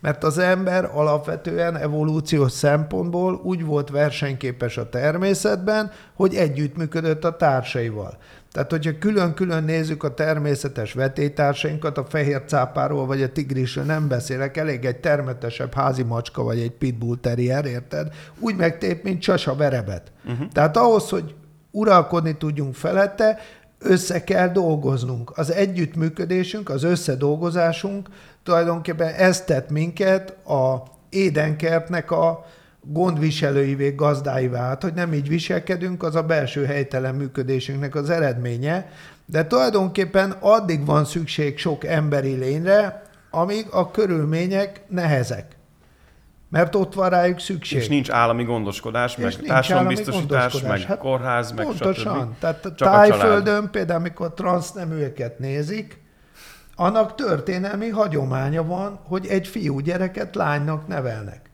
Mert 0.00 0.24
az 0.24 0.38
ember 0.38 0.90
alapvetően 0.94 1.76
evolúciós 1.76 2.52
szempontból 2.52 3.40
úgy 3.42 3.64
volt 3.64 3.90
versenyképes 3.90 4.76
a 4.76 4.88
természetben, 4.88 5.90
hogy 6.14 6.34
együttműködött 6.34 7.24
a 7.24 7.36
társaival. 7.36 8.18
Tehát, 8.52 8.70
hogyha 8.70 8.98
külön-külön 8.98 9.64
nézzük 9.64 10.02
a 10.02 10.14
természetes 10.14 10.92
vetétársainkat, 10.92 11.98
a 11.98 12.04
fehér 12.04 12.42
cápáról 12.46 13.06
vagy 13.06 13.22
a 13.22 13.32
tigrisről 13.32 13.84
nem 13.84 14.08
beszélek, 14.08 14.56
elég 14.56 14.84
egy 14.84 14.96
termetesebb 14.96 15.74
házi 15.74 16.02
macska 16.02 16.42
vagy 16.42 16.58
egy 16.58 16.70
pitbull 16.70 17.16
terrier, 17.20 17.64
érted? 17.64 18.14
Úgy 18.38 18.56
megtép, 18.56 19.02
mint 19.02 19.20
csasa 19.20 19.54
verebet. 19.54 20.12
Uh-huh. 20.24 20.48
Tehát 20.52 20.76
ahhoz, 20.76 21.08
hogy 21.08 21.34
uralkodni 21.70 22.36
tudjunk 22.36 22.74
felette, 22.74 23.38
össze 23.78 24.24
kell 24.24 24.48
dolgoznunk. 24.48 25.32
Az 25.38 25.52
együttműködésünk, 25.52 26.68
az 26.68 26.82
összedolgozásunk 26.82 28.08
tulajdonképpen 28.42 29.14
ez 29.14 29.44
tett 29.44 29.70
minket 29.70 30.46
a 30.46 30.82
édenkertnek 31.08 32.10
a 32.10 32.46
gondviselőivé, 32.80 33.90
gazdáivá. 33.90 34.66
Hát, 34.68 34.82
hogy 34.82 34.94
nem 34.94 35.12
így 35.12 35.28
viselkedünk, 35.28 36.02
az 36.02 36.14
a 36.14 36.22
belső 36.22 36.64
helytelen 36.64 37.14
működésünknek 37.14 37.94
az 37.94 38.10
eredménye, 38.10 38.90
de 39.26 39.46
tulajdonképpen 39.46 40.30
addig 40.30 40.86
van 40.86 41.04
szükség 41.04 41.58
sok 41.58 41.84
emberi 41.84 42.34
lényre, 42.34 43.02
amíg 43.30 43.66
a 43.70 43.90
körülmények 43.90 44.82
nehezek. 44.88 45.55
Mert 46.48 46.74
ott 46.74 46.94
van 46.94 47.08
rájuk 47.08 47.40
szükség. 47.40 47.78
És 47.78 47.88
nincs 47.88 48.10
állami 48.10 48.44
gondoskodás, 48.44 49.16
meg 49.16 49.36
társadalombiztosítás, 49.36 50.60
meg 50.60 50.80
hát 50.80 50.98
kórház, 50.98 51.52
meg 51.52 51.66
Pontosan. 51.66 52.20
Stb. 52.20 52.38
Tehát 52.38 52.62
Csak 52.62 52.76
Tájföldön 52.76 53.70
például, 53.70 53.98
amikor 53.98 54.34
transzneműeket 54.34 55.38
nézik, 55.38 56.04
annak 56.76 57.14
történelmi 57.14 57.88
hagyománya 57.88 58.64
van, 58.64 59.00
hogy 59.04 59.26
egy 59.26 59.46
fiú 59.46 59.78
gyereket 59.78 60.34
lánynak 60.34 60.86
nevelnek. 60.86 61.50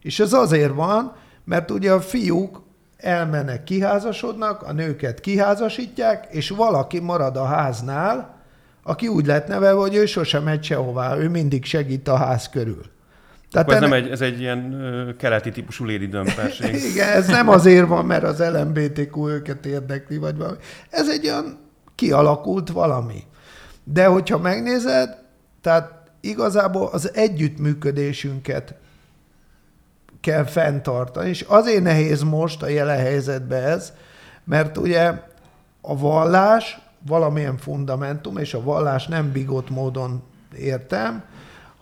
És 0.00 0.20
ez 0.20 0.32
azért 0.32 0.74
van, 0.74 1.12
mert 1.44 1.70
ugye 1.70 1.92
a 1.92 2.00
fiúk 2.00 2.62
elmennek, 2.96 3.64
kiházasodnak, 3.64 4.62
a 4.62 4.72
nőket 4.72 5.20
kiházasítják, 5.20 6.26
és 6.30 6.48
valaki 6.50 7.00
marad 7.00 7.36
a 7.36 7.44
háznál, 7.44 8.40
aki 8.82 9.08
úgy 9.08 9.26
lett 9.26 9.46
nevelve, 9.46 9.80
hogy 9.80 9.94
ő 9.94 10.06
sosem 10.06 10.42
megy 10.42 10.64
sehová, 10.64 11.16
ő 11.16 11.28
mindig 11.28 11.64
segít 11.64 12.08
a 12.08 12.16
ház 12.16 12.48
körül. 12.48 12.82
Tehát 13.52 13.70
ez, 13.70 13.76
ennek... 13.76 13.88
nem 13.90 13.98
egy, 13.98 14.10
ez 14.10 14.20
egy 14.20 14.40
ilyen 14.40 14.72
ö, 14.72 15.16
keleti 15.16 15.50
típusú 15.50 15.84
lédi 15.84 16.06
dömperség. 16.06 16.74
Igen, 16.92 17.08
ez 17.08 17.26
nem 17.26 17.48
azért 17.48 17.86
van, 17.86 18.06
mert 18.06 18.24
az 18.24 18.38
LMBTQ 18.38 19.28
őket 19.28 19.66
érdekli, 19.66 20.16
vagy 20.16 20.36
valami. 20.36 20.56
Ez 20.90 21.08
egy 21.08 21.26
olyan 21.26 21.58
kialakult 21.94 22.70
valami. 22.70 23.22
De 23.84 24.06
hogyha 24.06 24.38
megnézed, 24.38 25.16
tehát 25.60 25.92
igazából 26.20 26.88
az 26.92 27.14
együttműködésünket 27.14 28.74
kell 30.20 30.44
fenntartani, 30.44 31.28
és 31.28 31.40
azért 31.48 31.82
nehéz 31.82 32.22
most 32.22 32.62
a 32.62 32.68
jelen 32.68 32.98
helyzetben 32.98 33.62
ez, 33.62 33.92
mert 34.44 34.76
ugye 34.76 35.12
a 35.80 35.98
vallás 35.98 36.80
valamilyen 37.06 37.56
fundamentum, 37.56 38.36
és 38.36 38.54
a 38.54 38.62
vallás 38.62 39.06
nem 39.06 39.32
bigott 39.32 39.70
módon 39.70 40.22
értem, 40.56 41.24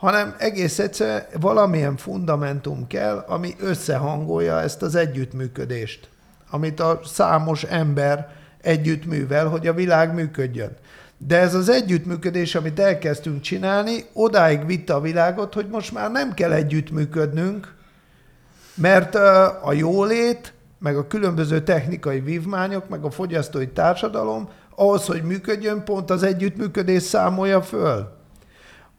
hanem 0.01 0.35
egész 0.39 0.79
egyszerűen 0.79 1.25
valamilyen 1.41 1.97
fundamentum 1.97 2.87
kell, 2.87 3.25
ami 3.29 3.55
összehangolja 3.59 4.61
ezt 4.61 4.83
az 4.83 4.95
együttműködést, 4.95 6.09
amit 6.51 6.81
a 6.81 7.01
számos 7.05 7.63
ember 7.63 8.29
együtt 8.61 9.07
művel, 9.07 9.47
hogy 9.47 9.67
a 9.67 9.73
világ 9.73 10.15
működjön. 10.15 10.77
De 11.19 11.39
ez 11.39 11.55
az 11.55 11.69
együttműködés, 11.69 12.55
amit 12.55 12.81
elkezdtünk 12.81 13.41
csinálni, 13.41 14.05
odáig 14.13 14.67
vitte 14.67 14.95
a 14.95 15.01
világot, 15.01 15.55
hogy 15.55 15.69
most 15.69 15.93
már 15.93 16.11
nem 16.11 16.35
kell 16.35 16.53
együttműködnünk, 16.53 17.75
mert 18.75 19.15
a 19.63 19.73
jólét, 19.73 20.53
meg 20.79 20.97
a 20.97 21.07
különböző 21.07 21.63
technikai 21.63 22.21
vívmányok, 22.21 22.89
meg 22.89 23.05
a 23.05 23.11
fogyasztói 23.11 23.69
társadalom 23.69 24.49
ahhoz, 24.77 25.07
hogy 25.07 25.23
működjön, 25.23 25.85
pont 25.85 26.11
az 26.11 26.23
együttműködés 26.23 27.03
számolja 27.03 27.63
föl. 27.63 28.20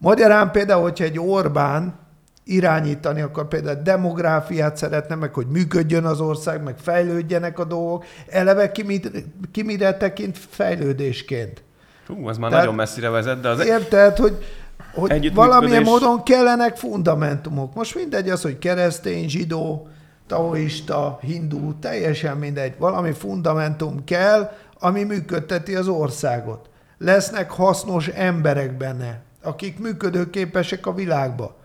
Magyarán 0.02 0.52
például, 0.52 0.82
hogyha 0.82 1.04
egy 1.04 1.20
Orbán 1.20 2.00
irányítani 2.44 3.22
akar, 3.22 3.48
például 3.48 3.82
demográfiát 3.84 4.78
szeretne, 4.78 5.16
meg 5.16 5.34
hogy 5.34 5.48
működjön 5.48 6.06
az 6.06 6.20
ország, 6.20 6.64
meg 6.64 6.76
fejlődjenek 6.78 7.60
a 7.60 7.64
dolgok, 7.64 8.06
eleve 8.30 8.72
ki, 8.72 8.84
mit, 8.84 9.12
ki 9.52 9.64
mire 9.64 9.98
tekint 9.98 10.38
fejlődésként. 10.50 11.64
Hú, 12.08 12.30
ez 12.30 12.38
már 12.38 12.50
Tehát, 12.50 12.66
nagyon 12.66 12.80
messzire 12.80 13.10
vezet, 13.10 13.42
de 13.42 13.50
az... 13.50 13.66
Érted, 13.66 14.18
hogy, 14.18 14.46
hogy 14.94 15.34
valamilyen 15.34 15.84
módon 15.84 16.24
kellenek 16.24 16.78
fundamentumok. 16.78 17.74
Most 17.74 17.96
mindegy 17.96 18.30
az, 18.30 18.42
hogy 18.42 18.60
keresztény, 18.60 19.30
zsidó, 19.30 19.88
taoista, 20.28 21.20
hindu, 21.22 21.80
teljesen 21.80 22.38
mindegy. 22.38 22.74
Valami 22.78 23.12
fundamentum 23.12 24.04
kell, 24.04 24.52
ami 24.80 25.04
működteti 25.04 25.76
az 25.76 25.88
országot. 25.88 26.70
Lesznek 26.98 27.52
hasznos 27.52 28.08
emberek 28.08 28.78
benne, 28.78 29.22
akik 29.44 29.80
működőképesek 29.80 30.86
a 30.86 30.94
világba. 30.94 31.56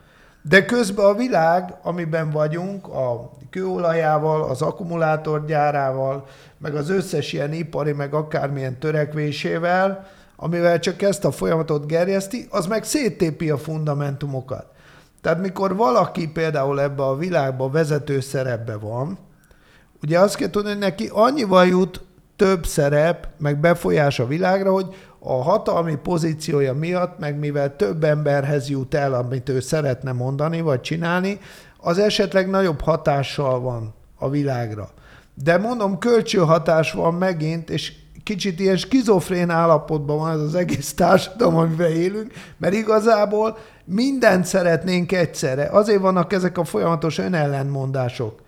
De 0.42 0.64
közben 0.64 1.04
a 1.04 1.14
világ, 1.14 1.74
amiben 1.82 2.30
vagyunk, 2.30 2.88
a 2.88 3.30
kőolajával, 3.50 4.42
az 4.42 4.62
akkumulátorgyárával, 4.62 6.26
meg 6.58 6.74
az 6.74 6.90
összes 6.90 7.32
ilyen 7.32 7.52
ipari, 7.52 7.92
meg 7.92 8.14
akármilyen 8.14 8.78
törekvésével, 8.78 10.06
amivel 10.36 10.78
csak 10.78 11.02
ezt 11.02 11.24
a 11.24 11.30
folyamatot 11.30 11.86
gerjeszti, 11.86 12.46
az 12.50 12.66
meg 12.66 12.84
széttépi 12.84 13.50
a 13.50 13.58
fundamentumokat. 13.58 14.66
Tehát 15.20 15.40
mikor 15.40 15.76
valaki 15.76 16.28
például 16.28 16.80
ebbe 16.80 17.02
a 17.02 17.16
világba 17.16 17.70
vezető 17.70 18.20
szerepbe 18.20 18.76
van, 18.76 19.18
ugye 20.02 20.18
azt 20.18 20.36
kell 20.36 20.50
tudni, 20.50 20.68
hogy 20.68 20.78
neki 20.78 21.08
annyival 21.12 21.66
jut 21.66 22.00
több 22.36 22.66
szerep, 22.66 23.28
meg 23.38 23.60
befolyás 23.60 24.18
a 24.18 24.26
világra, 24.26 24.72
hogy 24.72 24.94
a 25.28 25.42
hatalmi 25.42 25.96
pozíciója 25.96 26.74
miatt, 26.74 27.18
meg 27.18 27.38
mivel 27.38 27.76
több 27.76 28.04
emberhez 28.04 28.68
jut 28.68 28.94
el, 28.94 29.14
amit 29.14 29.48
ő 29.48 29.60
szeretne 29.60 30.12
mondani, 30.12 30.60
vagy 30.60 30.80
csinálni, 30.80 31.38
az 31.78 31.98
esetleg 31.98 32.50
nagyobb 32.50 32.80
hatással 32.80 33.60
van 33.60 33.94
a 34.18 34.28
világra. 34.28 34.88
De 35.34 35.58
mondom, 35.58 35.98
kölcsönhatás 35.98 36.92
van 36.92 37.14
megint, 37.14 37.70
és 37.70 37.92
kicsit 38.22 38.60
ilyen 38.60 38.76
skizofrén 38.76 39.50
állapotban 39.50 40.18
van 40.18 40.30
ez 40.30 40.40
az 40.40 40.54
egész 40.54 40.94
társadalom, 40.94 41.56
amiben 41.56 41.90
élünk, 41.90 42.32
mert 42.56 42.74
igazából 42.74 43.58
mindent 43.84 44.44
szeretnénk 44.44 45.12
egyszerre. 45.12 45.68
Azért 45.70 46.00
vannak 46.00 46.32
ezek 46.32 46.58
a 46.58 46.64
folyamatos 46.64 47.18
önellentmondások. 47.18 48.40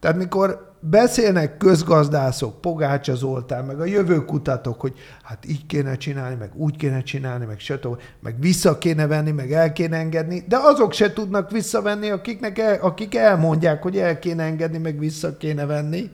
Tehát 0.00 0.16
mikor 0.16 0.65
beszélnek 0.80 1.56
közgazdászok, 1.56 2.60
Pogácsa 2.60 3.14
Zoltán, 3.14 3.64
meg 3.64 3.80
a 3.80 3.84
jövőkutatók, 3.84 4.80
hogy 4.80 4.94
hát 5.22 5.46
így 5.48 5.66
kéne 5.66 5.96
csinálni, 5.96 6.34
meg 6.34 6.50
úgy 6.54 6.76
kéne 6.76 7.02
csinálni, 7.02 7.44
meg 7.44 7.58
stb., 7.58 8.00
meg 8.20 8.40
vissza 8.40 8.78
kéne 8.78 9.06
venni, 9.06 9.30
meg 9.30 9.52
el 9.52 9.72
kéne 9.72 9.96
engedni, 9.96 10.44
de 10.48 10.56
azok 10.56 10.92
se 10.92 11.12
tudnak 11.12 11.50
visszavenni, 11.50 12.10
akiknek 12.10 12.58
el, 12.58 12.78
akik 12.80 13.14
elmondják, 13.14 13.82
hogy 13.82 13.98
el 13.98 14.18
kéne 14.18 14.42
engedni, 14.42 14.78
meg 14.78 14.98
vissza 14.98 15.36
kéne 15.36 15.66
venni. 15.66 16.10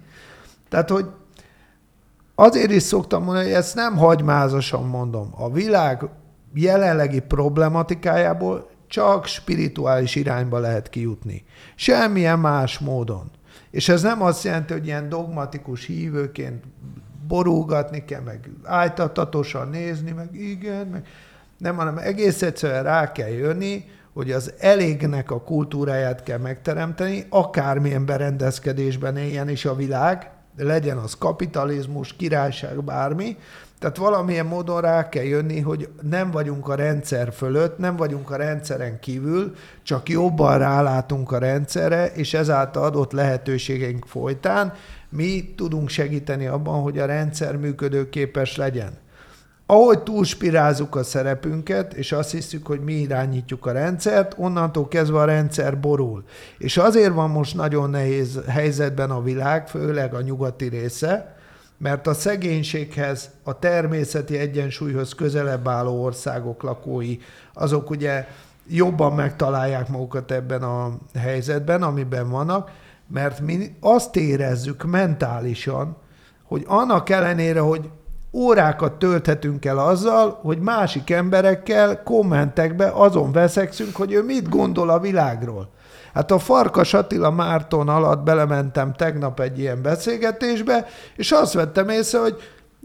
Tehát, 0.68 0.90
hogy 0.90 1.06
azért 2.34 2.70
is 2.70 2.82
szoktam 2.82 3.24
mondani, 3.24 3.44
hogy 3.44 3.54
ezt 3.54 3.74
nem 3.74 3.96
hagymázosan 3.96 4.86
mondom. 4.86 5.28
A 5.36 5.50
világ 5.50 6.08
jelenlegi 6.54 7.20
problematikájából 7.20 8.70
csak 8.88 9.26
spirituális 9.26 10.14
irányba 10.14 10.58
lehet 10.58 10.88
kijutni. 10.88 11.44
Semmilyen 11.74 12.38
más 12.38 12.78
módon. 12.78 13.30
És 13.72 13.88
ez 13.88 14.02
nem 14.02 14.22
azt 14.22 14.44
jelenti, 14.44 14.72
hogy 14.72 14.86
ilyen 14.86 15.08
dogmatikus 15.08 15.84
hívőként 15.86 16.64
borulgatni 17.26 18.04
kell, 18.04 18.20
meg 18.20 18.50
ájtatatosan 18.64 19.68
nézni, 19.68 20.10
meg 20.10 20.34
igen, 20.34 20.86
meg 20.86 21.06
nem, 21.58 21.76
hanem 21.76 21.98
egész 21.98 22.42
egyszerűen 22.42 22.82
rá 22.82 23.12
kell 23.12 23.28
jönni, 23.28 23.84
hogy 24.12 24.30
az 24.30 24.52
elégnek 24.58 25.30
a 25.30 25.40
kultúráját 25.40 26.22
kell 26.22 26.38
megteremteni, 26.38 27.26
akármilyen 27.28 28.06
berendezkedésben 28.06 29.16
éljen 29.16 29.48
is 29.48 29.64
a 29.64 29.74
világ, 29.74 30.30
legyen 30.56 30.98
az 30.98 31.14
kapitalizmus, 31.14 32.16
királyság, 32.16 32.84
bármi, 32.84 33.36
tehát 33.82 33.96
valamilyen 33.96 34.46
módon 34.46 34.80
rá 34.80 35.08
kell 35.08 35.24
jönni, 35.24 35.60
hogy 35.60 35.88
nem 36.02 36.30
vagyunk 36.30 36.68
a 36.68 36.74
rendszer 36.74 37.32
fölött, 37.32 37.78
nem 37.78 37.96
vagyunk 37.96 38.30
a 38.30 38.36
rendszeren 38.36 39.00
kívül, 39.00 39.54
csak 39.82 40.08
jobban 40.08 40.58
rálátunk 40.58 41.32
a 41.32 41.38
rendszerre, 41.38 42.06
és 42.06 42.34
ezáltal 42.34 42.84
adott 42.84 43.12
lehetőségeink 43.12 44.06
folytán 44.06 44.72
mi 45.08 45.54
tudunk 45.56 45.88
segíteni 45.88 46.46
abban, 46.46 46.82
hogy 46.82 46.98
a 46.98 47.06
rendszer 47.06 47.56
működőképes 47.56 48.56
legyen. 48.56 48.98
Ahogy 49.66 50.02
túlspirázzuk 50.02 50.96
a 50.96 51.02
szerepünket, 51.02 51.94
és 51.94 52.12
azt 52.12 52.30
hiszük, 52.30 52.66
hogy 52.66 52.80
mi 52.80 52.92
irányítjuk 52.92 53.66
a 53.66 53.72
rendszert, 53.72 54.34
onnantól 54.36 54.88
kezdve 54.88 55.18
a 55.18 55.24
rendszer 55.24 55.80
borul. 55.80 56.24
És 56.58 56.76
azért 56.76 57.12
van 57.12 57.30
most 57.30 57.54
nagyon 57.54 57.90
nehéz 57.90 58.40
helyzetben 58.48 59.10
a 59.10 59.22
világ, 59.22 59.68
főleg 59.68 60.14
a 60.14 60.20
nyugati 60.20 60.68
része, 60.68 61.31
mert 61.82 62.06
a 62.06 62.14
szegénységhez, 62.14 63.30
a 63.42 63.58
természeti 63.58 64.38
egyensúlyhoz 64.38 65.14
közelebb 65.14 65.68
álló 65.68 66.02
országok 66.02 66.62
lakói, 66.62 67.18
azok 67.54 67.90
ugye 67.90 68.26
jobban 68.68 69.12
megtalálják 69.12 69.88
magukat 69.88 70.30
ebben 70.30 70.62
a 70.62 70.96
helyzetben, 71.18 71.82
amiben 71.82 72.30
vannak, 72.30 72.70
mert 73.06 73.40
mi 73.40 73.76
azt 73.80 74.16
érezzük 74.16 74.84
mentálisan, 74.84 75.96
hogy 76.42 76.64
annak 76.66 77.10
ellenére, 77.10 77.60
hogy 77.60 77.90
órákat 78.32 78.92
tölthetünk 78.92 79.64
el 79.64 79.78
azzal, 79.78 80.38
hogy 80.42 80.58
másik 80.58 81.10
emberekkel 81.10 82.02
kommentekbe 82.02 82.90
azon 82.90 83.32
veszekszünk, 83.32 83.96
hogy 83.96 84.12
ő 84.12 84.22
mit 84.22 84.48
gondol 84.48 84.90
a 84.90 85.00
világról. 85.00 85.70
Hát 86.14 86.30
a 86.30 86.38
Farkas 86.38 86.94
Attila 86.94 87.30
Márton 87.30 87.88
alatt 87.88 88.22
belementem 88.22 88.92
tegnap 88.92 89.40
egy 89.40 89.58
ilyen 89.58 89.82
beszélgetésbe, 89.82 90.86
és 91.16 91.30
azt 91.30 91.52
vettem 91.52 91.88
észre, 91.88 92.18
hogy 92.18 92.36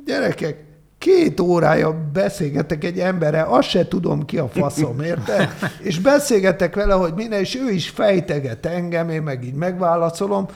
gyerekek, 0.06 0.66
két 0.98 1.40
órája 1.40 2.10
beszélgetek 2.14 2.84
egy 2.84 3.00
emberrel, 3.00 3.48
azt 3.54 3.70
se 3.70 3.88
tudom 3.88 4.26
ki 4.26 4.38
a 4.38 4.48
faszom, 4.48 5.02
érted? 5.02 5.50
És 5.82 6.00
beszélgetek 6.00 6.76
vele, 6.76 6.94
hogy 6.94 7.14
minden, 7.14 7.40
és 7.40 7.56
ő 7.56 7.70
is 7.70 7.90
fejteget 7.90 8.66
engem, 8.66 9.10
én 9.10 9.22
meg 9.22 9.44
így 9.44 9.54
megválaszolom. 9.54 10.48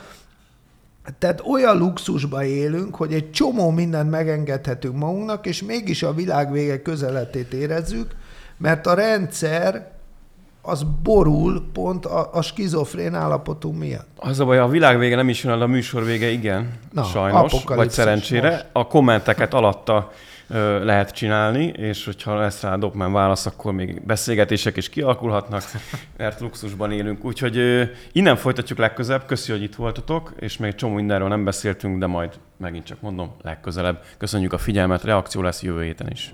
Tehát 1.18 1.42
olyan 1.46 1.78
luxusba 1.78 2.44
élünk, 2.44 2.96
hogy 2.96 3.12
egy 3.12 3.30
csomó 3.30 3.70
mindent 3.70 4.10
megengedhetünk 4.10 4.96
magunknak, 4.96 5.46
és 5.46 5.62
mégis 5.62 6.02
a 6.02 6.14
világ 6.14 6.52
vége 6.52 6.82
közeletét 6.82 7.52
érezzük, 7.52 8.10
mert 8.58 8.86
a 8.86 8.94
rendszer 8.94 9.91
az 10.62 10.86
borul 11.02 11.64
pont 11.72 12.06
a, 12.06 12.28
a 12.32 12.42
skizofrén 12.42 13.14
állapotunk 13.14 13.78
miatt. 13.78 14.08
Az 14.16 14.40
a 14.40 14.44
baj, 14.44 14.58
a 14.58 14.68
világ 14.68 14.98
vége 14.98 15.16
nem 15.16 15.28
is 15.28 15.44
jön 15.44 15.52
el, 15.52 15.62
a 15.62 15.66
műsor 15.66 16.04
vége 16.04 16.30
igen, 16.30 16.78
Na, 16.92 17.02
sajnos, 17.02 17.64
vagy 17.64 17.90
szerencsére. 17.90 18.50
Most. 18.50 18.66
A 18.72 18.86
kommenteket 18.86 19.54
alatta 19.54 20.12
ö, 20.48 20.84
lehet 20.84 21.10
csinálni, 21.10 21.64
és 21.64 22.04
hogyha 22.04 22.34
lesz 22.34 22.60
rá 22.60 22.76
Dopman 22.76 23.12
válasz, 23.12 23.46
akkor 23.46 23.72
még 23.72 24.02
beszélgetések 24.06 24.76
is 24.76 24.88
kialakulhatnak, 24.88 25.62
mert 26.16 26.40
luxusban 26.40 26.92
élünk. 26.92 27.24
Úgyhogy 27.24 27.56
ö, 27.56 27.82
innen 28.12 28.36
folytatjuk 28.36 28.78
legközelebb. 28.78 29.26
Köszi, 29.26 29.52
hogy 29.52 29.62
itt 29.62 29.74
voltatok, 29.74 30.32
és 30.38 30.56
még 30.56 30.74
csomó 30.74 30.94
mindenről 30.94 31.28
nem 31.28 31.44
beszéltünk, 31.44 31.98
de 31.98 32.06
majd 32.06 32.30
megint 32.56 32.84
csak 32.84 33.00
mondom, 33.00 33.32
legközelebb. 33.42 34.02
Köszönjük 34.18 34.52
a 34.52 34.58
figyelmet, 34.58 35.04
reakció 35.04 35.42
lesz 35.42 35.62
jövő 35.62 35.82
héten 35.82 36.10
is. 36.10 36.30